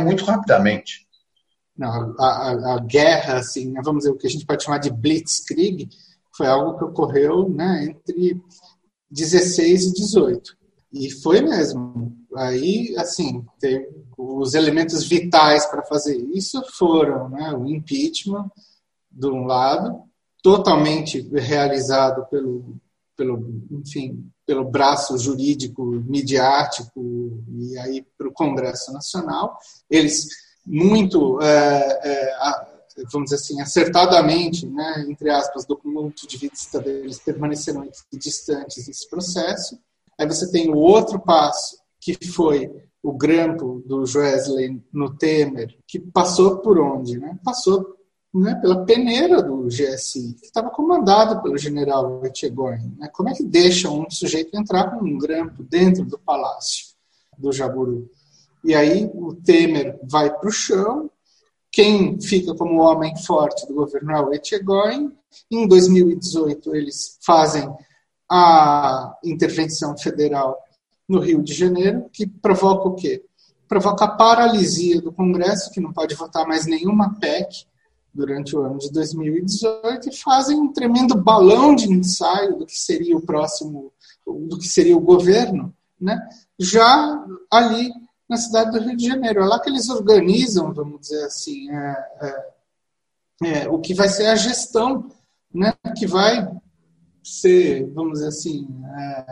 muito 0.00 0.24
rapidamente. 0.24 1.06
Não, 1.76 2.14
a, 2.18 2.24
a, 2.24 2.74
a, 2.74 2.78
guerra, 2.80 3.38
assim, 3.38 3.70
né, 3.70 3.80
vamos 3.84 4.00
dizer, 4.00 4.10
o 4.10 4.16
que 4.16 4.26
a 4.26 4.30
gente 4.30 4.44
pode 4.44 4.64
chamar 4.64 4.78
de 4.78 4.90
blitzkrieg, 4.90 5.88
foi 6.36 6.46
algo 6.46 6.78
que 6.78 6.84
ocorreu 6.84 7.48
né, 7.48 7.84
entre 7.84 8.40
16 9.10 9.84
e 9.84 9.92
18. 9.92 10.56
E 10.92 11.10
foi 11.10 11.40
mesmo. 11.40 12.16
Aí, 12.36 12.94
assim, 12.96 13.44
os 14.16 14.54
elementos 14.54 15.04
vitais 15.04 15.66
para 15.66 15.82
fazer 15.82 16.16
isso 16.32 16.62
foram 16.76 17.28
né, 17.28 17.52
o 17.52 17.66
impeachment, 17.66 18.50
de 19.10 19.26
um 19.26 19.44
lado, 19.44 20.02
totalmente 20.42 21.20
realizado 21.32 22.26
pelo, 22.26 22.76
pelo, 23.16 23.64
enfim, 23.70 24.30
pelo 24.48 24.64
braço 24.64 25.18
jurídico, 25.18 25.84
midiático 25.84 27.44
e 27.50 27.78
aí 27.78 28.02
para 28.16 28.28
o 28.28 28.32
Congresso 28.32 28.90
Nacional. 28.94 29.58
Eles 29.90 30.26
muito, 30.66 31.38
é, 31.42 32.00
é, 32.02 32.34
vamos 33.12 33.28
dizer 33.28 33.36
assim, 33.36 33.60
acertadamente, 33.60 34.66
né, 34.66 35.04
entre 35.06 35.28
aspas, 35.28 35.66
do 35.66 35.76
ponto 35.76 36.26
de 36.26 36.38
vista 36.38 36.80
deles, 36.80 37.18
permaneceram 37.18 37.86
distantes 38.10 38.86
desse 38.86 39.06
processo. 39.10 39.78
Aí 40.18 40.26
você 40.26 40.50
tem 40.50 40.70
o 40.70 40.78
outro 40.78 41.20
passo, 41.20 41.76
que 42.00 42.16
foi 42.26 42.72
o 43.02 43.12
grampo 43.12 43.82
do 43.84 44.06
Joesley 44.06 44.82
no 44.90 45.14
Temer, 45.14 45.76
que 45.86 46.00
passou 46.00 46.56
por 46.60 46.78
onde? 46.78 47.18
Né? 47.18 47.38
Passou 47.44 47.97
né, 48.34 48.54
pela 48.56 48.84
peneira 48.84 49.42
do 49.42 49.68
GSI, 49.68 50.34
que 50.34 50.46
estava 50.46 50.70
comandado 50.70 51.42
pelo 51.42 51.56
general 51.56 52.24
Etchegorn. 52.24 52.94
Né? 52.98 53.08
Como 53.12 53.28
é 53.28 53.34
que 53.34 53.42
deixa 53.42 53.90
um 53.90 54.08
sujeito 54.10 54.56
entrar 54.56 54.90
com 54.90 55.04
um 55.04 55.18
grampo 55.18 55.62
dentro 55.62 56.04
do 56.04 56.18
palácio 56.18 56.88
do 57.36 57.52
Jaburu? 57.52 58.10
E 58.64 58.74
aí 58.74 59.10
o 59.14 59.34
Temer 59.34 59.98
vai 60.02 60.30
para 60.30 60.48
o 60.48 60.52
chão, 60.52 61.10
quem 61.70 62.20
fica 62.20 62.54
como 62.54 62.80
homem 62.80 63.16
forte 63.16 63.66
do 63.66 63.74
governo 63.74 64.12
é 64.12 64.20
o 64.20 64.32
Etchegorn. 64.32 65.12
Em 65.50 65.66
2018 65.66 66.74
eles 66.74 67.18
fazem 67.22 67.70
a 68.30 69.16
intervenção 69.24 69.96
federal 69.96 70.58
no 71.08 71.20
Rio 71.20 71.42
de 71.42 71.54
Janeiro, 71.54 72.08
que 72.12 72.26
provoca 72.26 72.88
o 72.88 72.94
quê? 72.94 73.24
Provoca 73.66 74.04
a 74.04 74.08
paralisia 74.08 75.00
do 75.00 75.12
Congresso, 75.12 75.70
que 75.70 75.80
não 75.80 75.92
pode 75.92 76.14
votar 76.14 76.46
mais 76.46 76.66
nenhuma 76.66 77.18
PEC 77.18 77.66
durante 78.18 78.56
o 78.56 78.62
ano 78.62 78.78
de 78.78 78.90
2018, 78.90 80.08
e 80.08 80.16
fazem 80.16 80.58
um 80.58 80.72
tremendo 80.72 81.14
balão 81.14 81.72
de 81.72 81.88
ensaio 81.88 82.58
do 82.58 82.66
que 82.66 82.76
seria 82.76 83.16
o 83.16 83.24
próximo, 83.24 83.92
do 84.26 84.58
que 84.58 84.66
seria 84.66 84.96
o 84.96 85.00
governo, 85.00 85.72
né? 86.00 86.20
já 86.58 87.24
ali 87.48 87.92
na 88.28 88.36
cidade 88.36 88.72
do 88.72 88.84
Rio 88.84 88.96
de 88.96 89.06
Janeiro. 89.06 89.40
É 89.40 89.46
lá 89.46 89.60
que 89.60 89.70
eles 89.70 89.88
organizam, 89.88 90.74
vamos 90.74 91.00
dizer 91.02 91.24
assim, 91.24 91.70
é, 91.70 91.96
é, 92.20 92.48
é, 93.44 93.68
o 93.68 93.78
que 93.78 93.94
vai 93.94 94.08
ser 94.08 94.26
a 94.26 94.34
gestão, 94.34 95.08
né, 95.54 95.72
que 95.96 96.06
vai 96.06 96.46
ser, 97.22 97.86
vamos 97.94 98.14
dizer 98.14 98.28
assim, 98.28 98.68
é, 98.84 99.26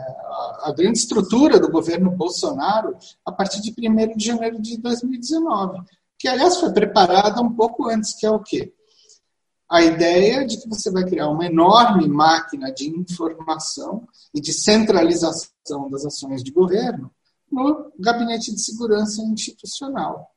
a 0.63 0.73
grande 0.75 0.97
estrutura 0.97 1.59
do 1.59 1.69
governo 1.69 2.09
Bolsonaro 2.09 2.95
a 3.25 3.31
partir 3.33 3.61
de 3.61 3.73
1 3.77 4.15
de 4.15 4.25
janeiro 4.25 4.61
de 4.61 4.77
2019, 4.77 5.81
que, 6.17 6.27
aliás, 6.27 6.57
foi 6.57 6.71
preparada 6.71 7.41
um 7.41 7.53
pouco 7.53 7.89
antes, 7.89 8.15
que 8.15 8.25
é 8.25 8.31
o 8.31 8.39
quê? 8.39 8.73
A 9.69 9.81
ideia 9.81 10.45
de 10.45 10.57
que 10.57 10.69
você 10.69 10.89
vai 10.89 11.03
criar 11.03 11.29
uma 11.29 11.45
enorme 11.45 12.07
máquina 12.07 12.71
de 12.71 12.89
informação 12.89 14.07
e 14.33 14.39
de 14.39 14.53
centralização 14.53 15.89
das 15.89 16.05
ações 16.05 16.41
de 16.43 16.51
governo 16.51 17.11
no 17.51 17.91
Gabinete 17.99 18.53
de 18.53 18.61
Segurança 18.61 19.21
Institucional. 19.21 20.31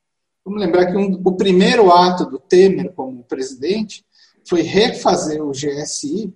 Vamos 0.45 0.61
lembrar 0.61 0.87
que 0.87 0.97
um, 0.97 1.21
o 1.25 1.37
primeiro 1.37 1.93
ato 1.93 2.25
do 2.25 2.39
Temer 2.39 2.93
como 2.93 3.25
presidente 3.25 4.05
foi 4.49 4.63
refazer 4.63 5.43
o 5.43 5.53
GSI 5.53 6.35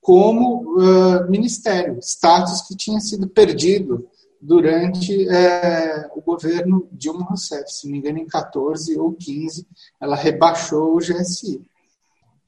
como 0.00 0.78
uh, 0.78 1.30
ministério, 1.30 1.98
status 2.00 2.62
que 2.62 2.76
tinha 2.76 3.00
sido 3.00 3.28
perdido 3.28 4.08
durante 4.40 5.26
uh, 5.26 6.10
o 6.16 6.22
governo 6.22 6.88
Dilma 6.90 7.24
Rousseff. 7.24 7.70
Se 7.70 7.84
não 7.84 7.92
me 7.92 7.98
engano, 7.98 8.18
em 8.18 8.26
14 8.26 8.98
ou 8.98 9.12
15, 9.12 9.66
ela 10.00 10.16
rebaixou 10.16 10.96
o 10.96 10.98
GSI. 10.98 11.62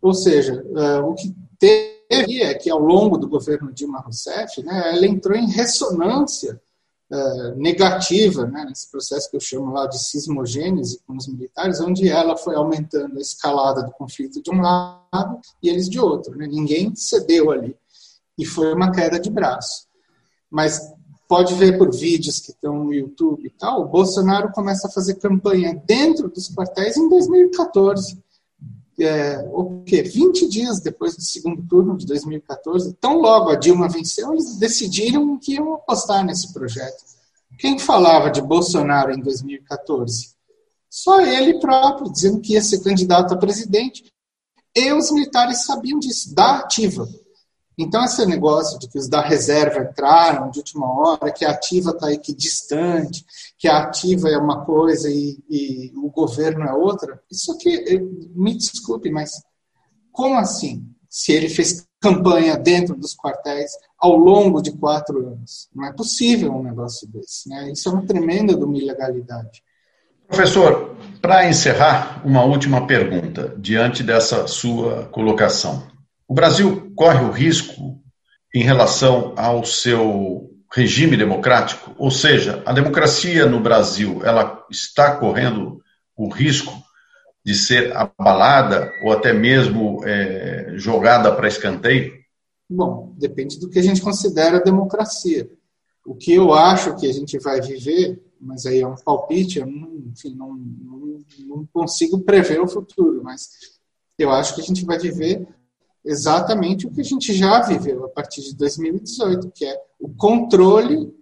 Ou 0.02 0.12
seja, 0.12 0.60
uh, 0.66 1.06
o 1.08 1.14
que 1.14 1.32
teve 1.60 2.42
é 2.42 2.52
que, 2.54 2.68
ao 2.68 2.80
longo 2.80 3.16
do 3.16 3.28
governo 3.28 3.72
Dilma 3.72 4.00
Rousseff, 4.00 4.60
né, 4.64 4.92
ela 4.92 5.06
entrou 5.06 5.38
em 5.38 5.48
ressonância 5.48 6.60
uh, 7.08 7.56
negativa, 7.56 8.44
né, 8.46 8.64
nesse 8.68 8.90
processo 8.90 9.30
que 9.30 9.36
eu 9.36 9.40
chamo 9.40 9.72
lá 9.72 9.86
de 9.86 10.02
sismogênese 10.02 11.00
com 11.06 11.16
os 11.16 11.28
militares, 11.28 11.80
onde 11.80 12.08
ela 12.08 12.36
foi 12.36 12.56
aumentando 12.56 13.16
a 13.16 13.20
escalada 13.20 13.84
do 13.84 13.92
conflito 13.92 14.42
de 14.42 14.50
um 14.50 14.60
lado 14.60 15.38
e 15.62 15.68
eles 15.68 15.88
de 15.88 16.00
outro. 16.00 16.36
Né? 16.36 16.48
Ninguém 16.48 16.92
cedeu 16.96 17.52
ali. 17.52 17.76
E 18.36 18.44
foi 18.44 18.74
uma 18.74 18.90
queda 18.90 19.20
de 19.20 19.30
braço. 19.30 19.86
Mas 20.50 20.80
pode 21.28 21.54
ver 21.54 21.78
por 21.78 21.94
vídeos 21.94 22.40
que 22.40 22.50
estão 22.50 22.84
no 22.84 22.92
YouTube 22.92 23.46
e 23.46 23.50
tal, 23.50 23.82
o 23.82 23.88
Bolsonaro 23.88 24.50
começa 24.52 24.88
a 24.88 24.90
fazer 24.90 25.14
campanha 25.14 25.80
dentro 25.86 26.28
dos 26.28 26.52
quartéis 26.52 26.96
em 26.96 27.08
2014 27.08 28.20
é, 28.98 29.38
o 29.50 29.82
quê? 29.84 30.02
20 30.02 30.48
dias 30.48 30.80
depois 30.80 31.16
do 31.16 31.22
segundo 31.22 31.62
turno 31.66 31.96
de 31.96 32.06
2014, 32.06 32.94
tão 33.00 33.18
logo 33.18 33.50
a 33.50 33.56
Dilma 33.56 33.88
venceu, 33.88 34.32
eles 34.32 34.56
decidiram 34.56 35.38
que 35.38 35.54
iam 35.54 35.74
apostar 35.74 36.24
nesse 36.24 36.52
projeto. 36.52 37.02
Quem 37.58 37.78
falava 37.78 38.30
de 38.30 38.40
Bolsonaro 38.40 39.12
em 39.12 39.20
2014? 39.20 40.32
Só 40.90 41.20
ele 41.20 41.58
próprio, 41.58 42.12
dizendo 42.12 42.40
que 42.40 42.52
ia 42.52 42.62
ser 42.62 42.80
candidato 42.80 43.32
a 43.32 43.36
presidente. 43.36 44.04
E 44.74 44.92
os 44.92 45.10
militares 45.10 45.64
sabiam 45.64 45.98
disso, 45.98 46.34
da 46.34 46.58
ativa. 46.58 47.08
Então, 47.78 48.04
esse 48.04 48.24
negócio 48.26 48.78
de 48.78 48.88
que 48.88 48.98
os 48.98 49.08
da 49.08 49.20
reserva 49.20 49.80
entraram 49.80 50.50
de 50.50 50.58
última 50.58 50.86
hora, 50.86 51.32
que 51.32 51.44
a 51.44 51.50
ativa 51.50 51.90
está 51.90 52.12
equidistante, 52.12 53.24
que 53.58 53.66
a 53.66 53.78
ativa 53.78 54.28
é 54.28 54.36
uma 54.36 54.64
coisa 54.64 55.08
e, 55.10 55.38
e, 55.48 55.92
o 55.96 56.10
governo 56.10 56.64
é 56.64 56.72
outra, 56.72 57.20
isso 57.30 57.52
aqui, 57.52 57.98
me 58.34 58.54
desculpe, 58.56 59.10
mas 59.10 59.30
como 60.10 60.38
assim? 60.38 60.86
Se 61.08 61.32
ele 61.32 61.48
fez 61.48 61.86
campanha 62.02 62.56
dentro 62.56 62.96
dos 62.96 63.14
quartéis 63.14 63.70
ao 63.98 64.16
longo 64.16 64.60
de 64.60 64.72
quatro 64.72 65.18
anos. 65.24 65.68
Não 65.72 65.86
é 65.86 65.92
possível 65.92 66.52
um 66.52 66.64
negócio 66.64 67.08
desse. 67.08 67.48
Né? 67.48 67.70
Isso 67.70 67.88
é 67.88 67.92
uma 67.92 68.04
tremenda 68.04 68.56
de 68.56 68.64
uma 68.64 68.76
ilegalidade. 68.76 69.62
Professor, 70.26 70.96
para 71.20 71.48
encerrar, 71.48 72.20
uma 72.24 72.42
última 72.42 72.86
pergunta, 72.86 73.54
diante 73.56 74.02
dessa 74.02 74.46
sua 74.48 75.04
colocação. 75.06 75.86
O 76.32 76.34
Brasil 76.34 76.90
corre 76.96 77.22
o 77.22 77.30
risco 77.30 78.00
em 78.54 78.62
relação 78.62 79.34
ao 79.36 79.66
seu 79.66 80.50
regime 80.74 81.14
democrático, 81.14 81.94
ou 81.98 82.10
seja, 82.10 82.62
a 82.64 82.72
democracia 82.72 83.44
no 83.44 83.60
Brasil, 83.60 84.24
ela 84.24 84.64
está 84.70 85.14
correndo 85.14 85.82
o 86.16 86.30
risco 86.30 86.72
de 87.44 87.54
ser 87.54 87.94
abalada 87.94 88.90
ou 89.04 89.12
até 89.12 89.34
mesmo 89.34 90.00
é, 90.06 90.72
jogada 90.76 91.30
para 91.36 91.48
escanteio? 91.48 92.14
Bom, 92.66 93.12
depende 93.18 93.60
do 93.60 93.68
que 93.68 93.78
a 93.78 93.82
gente 93.82 94.00
considera 94.00 94.58
democracia. 94.58 95.50
O 96.06 96.14
que 96.14 96.32
eu 96.32 96.54
acho 96.54 96.96
que 96.96 97.06
a 97.10 97.12
gente 97.12 97.38
vai 97.40 97.60
viver, 97.60 98.18
mas 98.40 98.64
aí 98.64 98.80
é 98.80 98.86
um 98.86 98.96
palpite, 98.96 99.58
eu 99.58 99.66
não, 99.66 99.96
enfim, 100.10 100.34
não, 100.34 100.54
não, 100.54 101.18
não 101.40 101.68
consigo 101.70 102.20
prever 102.20 102.58
o 102.58 102.66
futuro, 102.66 103.22
mas 103.22 103.50
eu 104.18 104.30
acho 104.30 104.54
que 104.54 104.62
a 104.62 104.64
gente 104.64 104.82
vai 104.86 104.98
viver 104.98 105.46
exatamente 106.04 106.86
o 106.86 106.90
que 106.90 107.00
a 107.00 107.04
gente 107.04 107.32
já 107.32 107.62
viveu 107.62 108.04
a 108.04 108.08
partir 108.08 108.42
de 108.42 108.56
2018, 108.56 109.50
que 109.50 109.64
é 109.64 109.80
o 110.00 110.08
controle 110.08 111.14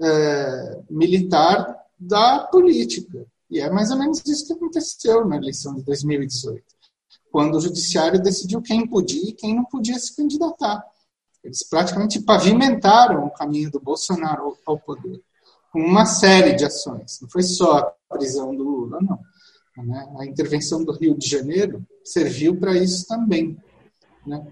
é, 0.00 0.80
militar 0.88 1.76
da 1.98 2.40
política. 2.44 3.26
E 3.50 3.58
é 3.58 3.68
mais 3.68 3.90
ou 3.90 3.98
menos 3.98 4.22
isso 4.24 4.46
que 4.46 4.52
aconteceu 4.52 5.26
na 5.26 5.36
eleição 5.36 5.74
de 5.74 5.82
2018, 5.82 6.62
quando 7.32 7.56
o 7.56 7.60
judiciário 7.60 8.22
decidiu 8.22 8.62
quem 8.62 8.86
podia 8.86 9.30
e 9.30 9.32
quem 9.32 9.54
não 9.54 9.64
podia 9.64 9.98
se 9.98 10.14
candidatar. 10.14 10.84
Eles 11.42 11.66
praticamente 11.68 12.20
pavimentaram 12.20 13.26
o 13.26 13.30
caminho 13.30 13.70
do 13.70 13.80
Bolsonaro 13.80 14.56
ao 14.64 14.78
poder, 14.78 15.20
com 15.72 15.80
uma 15.80 16.06
série 16.06 16.54
de 16.54 16.64
ações. 16.64 17.18
Não 17.20 17.28
foi 17.28 17.42
só 17.42 17.78
a 17.78 18.16
prisão 18.16 18.54
do 18.54 18.62
Lula, 18.62 18.98
não. 19.00 19.18
A 20.18 20.26
intervenção 20.26 20.84
do 20.84 20.92
Rio 20.92 21.16
de 21.16 21.28
Janeiro 21.28 21.82
serviu 22.04 22.58
para 22.58 22.76
isso 22.76 23.06
também 23.06 23.56
né? 24.26 24.46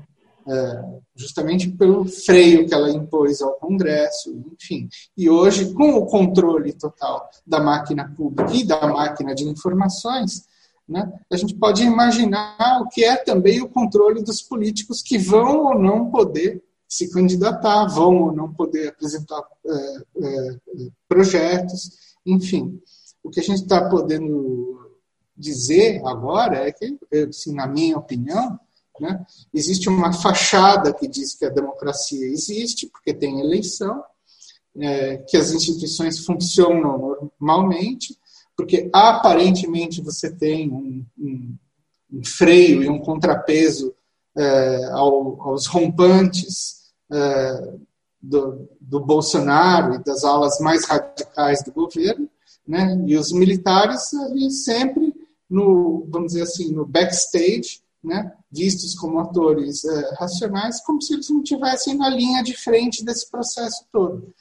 É, 0.51 0.83
justamente 1.15 1.69
pelo 1.69 2.07
freio 2.07 2.67
que 2.67 2.73
ela 2.73 2.91
impôs 2.91 3.43
ao 3.43 3.55
Congresso, 3.57 4.35
enfim. 4.51 4.89
E 5.15 5.29
hoje, 5.29 5.75
com 5.75 5.91
o 5.91 6.07
controle 6.07 6.73
total 6.73 7.29
da 7.47 7.61
máquina 7.61 8.11
pública 8.17 8.51
e 8.55 8.65
da 8.65 8.89
máquina 8.89 9.35
de 9.35 9.45
informações, 9.45 10.47
né, 10.89 11.13
a 11.31 11.37
gente 11.37 11.55
pode 11.55 11.83
imaginar 11.83 12.81
o 12.81 12.89
que 12.89 13.05
é 13.05 13.17
também 13.17 13.61
o 13.61 13.69
controle 13.69 14.23
dos 14.23 14.41
políticos 14.41 15.03
que 15.03 15.19
vão 15.19 15.67
ou 15.67 15.79
não 15.79 16.11
poder 16.11 16.63
se 16.89 17.11
candidatar, 17.11 17.85
vão 17.85 18.23
ou 18.23 18.33
não 18.33 18.51
poder 18.51 18.89
apresentar 18.89 19.43
é, 19.67 19.97
é, 20.23 20.59
projetos, 21.07 22.17
enfim. 22.25 22.81
O 23.23 23.29
que 23.29 23.41
a 23.41 23.43
gente 23.43 23.61
está 23.61 23.87
podendo 23.91 24.97
dizer 25.37 26.01
agora 26.07 26.67
é 26.67 26.73
que, 26.73 26.99
assim, 27.29 27.55
na 27.55 27.67
minha 27.67 27.99
opinião, 27.99 28.59
né? 29.01 29.25
Existe 29.53 29.89
uma 29.89 30.13
fachada 30.13 30.93
que 30.93 31.09
diz 31.09 31.35
que 31.35 31.45
a 31.45 31.51
democracia 31.51 32.27
existe, 32.27 32.87
porque 32.87 33.15
tem 33.15 33.41
eleição, 33.41 34.03
é, 34.77 35.19
que 35.19 35.37
as 35.37 35.53
instituições 35.53 36.25
funcionam 36.25 37.31
normalmente, 37.41 38.17
porque 38.57 38.89
aparentemente 38.93 40.01
você 40.01 40.31
tem 40.31 40.71
um, 40.71 41.05
um, 41.19 41.57
um 42.13 42.25
freio 42.25 42.83
e 42.83 42.89
um 42.89 42.99
contrapeso 42.99 43.95
é, 44.37 44.85
ao, 44.93 45.41
aos 45.43 45.67
rompantes 45.67 46.91
é, 47.11 47.73
do, 48.21 48.69
do, 48.81 49.01
Bolsonaro 49.01 49.95
e 49.95 50.05
das 50.05 50.25
alas 50.25 50.59
mais 50.61 50.85
radicais 50.85 51.63
do 51.63 51.73
governo, 51.73 52.29
né? 52.67 53.03
e 53.07 53.17
os 53.17 53.33
militares 53.33 54.13
ali 54.15 54.51
sempre 54.51 55.15
no, 55.49 56.07
vamos 56.11 56.33
dizer 56.33 56.43
assim, 56.43 56.73
no 56.73 56.85
backstage, 56.85 57.81
né, 58.09 58.33
vistos 58.51 58.95
como 58.95 59.21
atores 59.21 59.85
é, 59.85 60.15
racionais, 60.19 60.81
como 60.81 61.01
se 61.01 61.15
eles 61.15 61.29
não 61.31 61.43
estivessem 61.43 61.97
na 61.97 62.09
linha 62.09 62.43
de 62.43 62.57
frente 62.57 63.05
desse 63.05 63.31
processo 63.31 63.85
todo. 63.93 64.35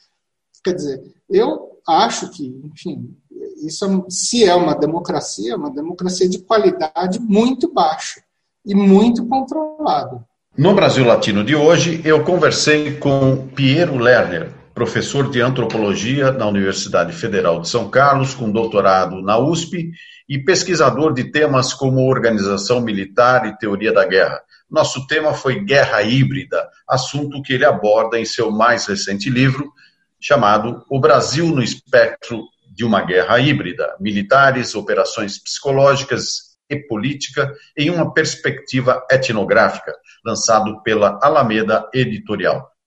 Quer 0.64 0.74
dizer, 0.74 1.14
eu 1.30 1.78
acho 1.86 2.30
que, 2.30 2.60
enfim, 2.64 3.14
isso 3.62 3.84
é, 3.84 4.10
se 4.10 4.44
é 4.44 4.54
uma 4.54 4.74
democracia, 4.74 5.52
é 5.52 5.56
uma 5.56 5.70
democracia 5.70 6.28
de 6.28 6.38
qualidade 6.38 7.20
muito 7.20 7.72
baixa 7.72 8.22
e 8.64 8.74
muito 8.74 9.26
controlada. 9.26 10.26
No 10.56 10.74
Brasil 10.74 11.04
Latino 11.04 11.44
de 11.44 11.54
hoje, 11.54 12.02
eu 12.04 12.24
conversei 12.24 12.96
com 12.98 13.48
Piero 13.54 13.96
Lerner, 13.96 14.52
professor 14.78 15.28
de 15.28 15.40
antropologia 15.40 16.30
na 16.30 16.46
Universidade 16.46 17.12
Federal 17.12 17.60
de 17.60 17.68
São 17.68 17.90
Carlos, 17.90 18.32
com 18.32 18.48
doutorado 18.48 19.20
na 19.20 19.36
USP 19.36 19.90
e 20.28 20.38
pesquisador 20.38 21.12
de 21.12 21.32
temas 21.32 21.74
como 21.74 22.08
organização 22.08 22.80
militar 22.80 23.48
e 23.48 23.58
teoria 23.58 23.92
da 23.92 24.06
guerra. 24.06 24.40
Nosso 24.70 25.04
tema 25.08 25.34
foi 25.34 25.64
guerra 25.64 26.00
híbrida, 26.02 26.64
assunto 26.88 27.42
que 27.42 27.54
ele 27.54 27.64
aborda 27.64 28.20
em 28.20 28.24
seu 28.24 28.52
mais 28.52 28.86
recente 28.86 29.28
livro, 29.28 29.68
chamado 30.20 30.84
O 30.88 31.00
Brasil 31.00 31.48
no 31.48 31.60
Espectro 31.60 32.44
de 32.72 32.84
uma 32.84 33.00
Guerra 33.02 33.40
Híbrida: 33.40 33.96
Militares, 33.98 34.76
Operações 34.76 35.42
Psicológicas 35.42 36.56
e 36.70 36.76
Política 36.76 37.52
em 37.76 37.90
uma 37.90 38.14
Perspectiva 38.14 39.04
Etnográfica, 39.10 39.92
lançado 40.24 40.80
pela 40.84 41.18
Alameda 41.20 41.90
Editorial. 41.92 42.77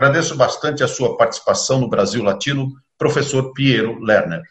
Agradeço 0.00 0.36
bastante 0.36 0.84
a 0.84 0.86
sua 0.86 1.16
participação 1.16 1.80
no 1.80 1.88
Brasil 1.88 2.22
Latino, 2.22 2.72
professor 2.96 3.52
Piero 3.52 3.98
Lerner. 3.98 4.42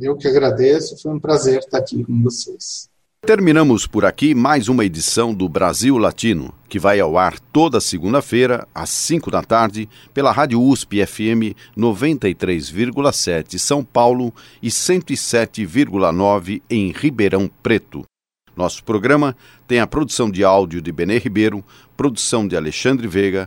Eu 0.00 0.16
que 0.16 0.26
agradeço, 0.26 1.00
foi 1.00 1.12
um 1.12 1.20
prazer 1.20 1.60
estar 1.60 1.78
aqui 1.78 2.02
com 2.02 2.20
vocês. 2.24 2.88
Terminamos 3.20 3.86
por 3.86 4.04
aqui 4.04 4.34
mais 4.34 4.66
uma 4.66 4.84
edição 4.84 5.32
do 5.32 5.48
Brasil 5.48 5.96
Latino, 5.96 6.52
que 6.68 6.80
vai 6.80 6.98
ao 6.98 7.16
ar 7.16 7.38
toda 7.38 7.80
segunda-feira, 7.80 8.66
às 8.74 8.90
5 8.90 9.30
da 9.30 9.44
tarde, 9.44 9.88
pela 10.12 10.32
Rádio 10.32 10.60
USP 10.60 11.06
FM 11.06 11.54
93,7 11.78 13.58
São 13.58 13.84
Paulo 13.84 14.34
e 14.60 14.68
107,9 14.70 16.62
em 16.68 16.90
Ribeirão 16.90 17.48
Preto. 17.62 18.02
Nosso 18.56 18.82
programa 18.82 19.36
tem 19.68 19.78
a 19.78 19.86
produção 19.86 20.28
de 20.28 20.42
áudio 20.42 20.82
de 20.82 20.90
Benê 20.90 21.18
Ribeiro, 21.18 21.64
produção 21.96 22.48
de 22.48 22.56
Alexandre 22.56 23.06
Veiga, 23.06 23.46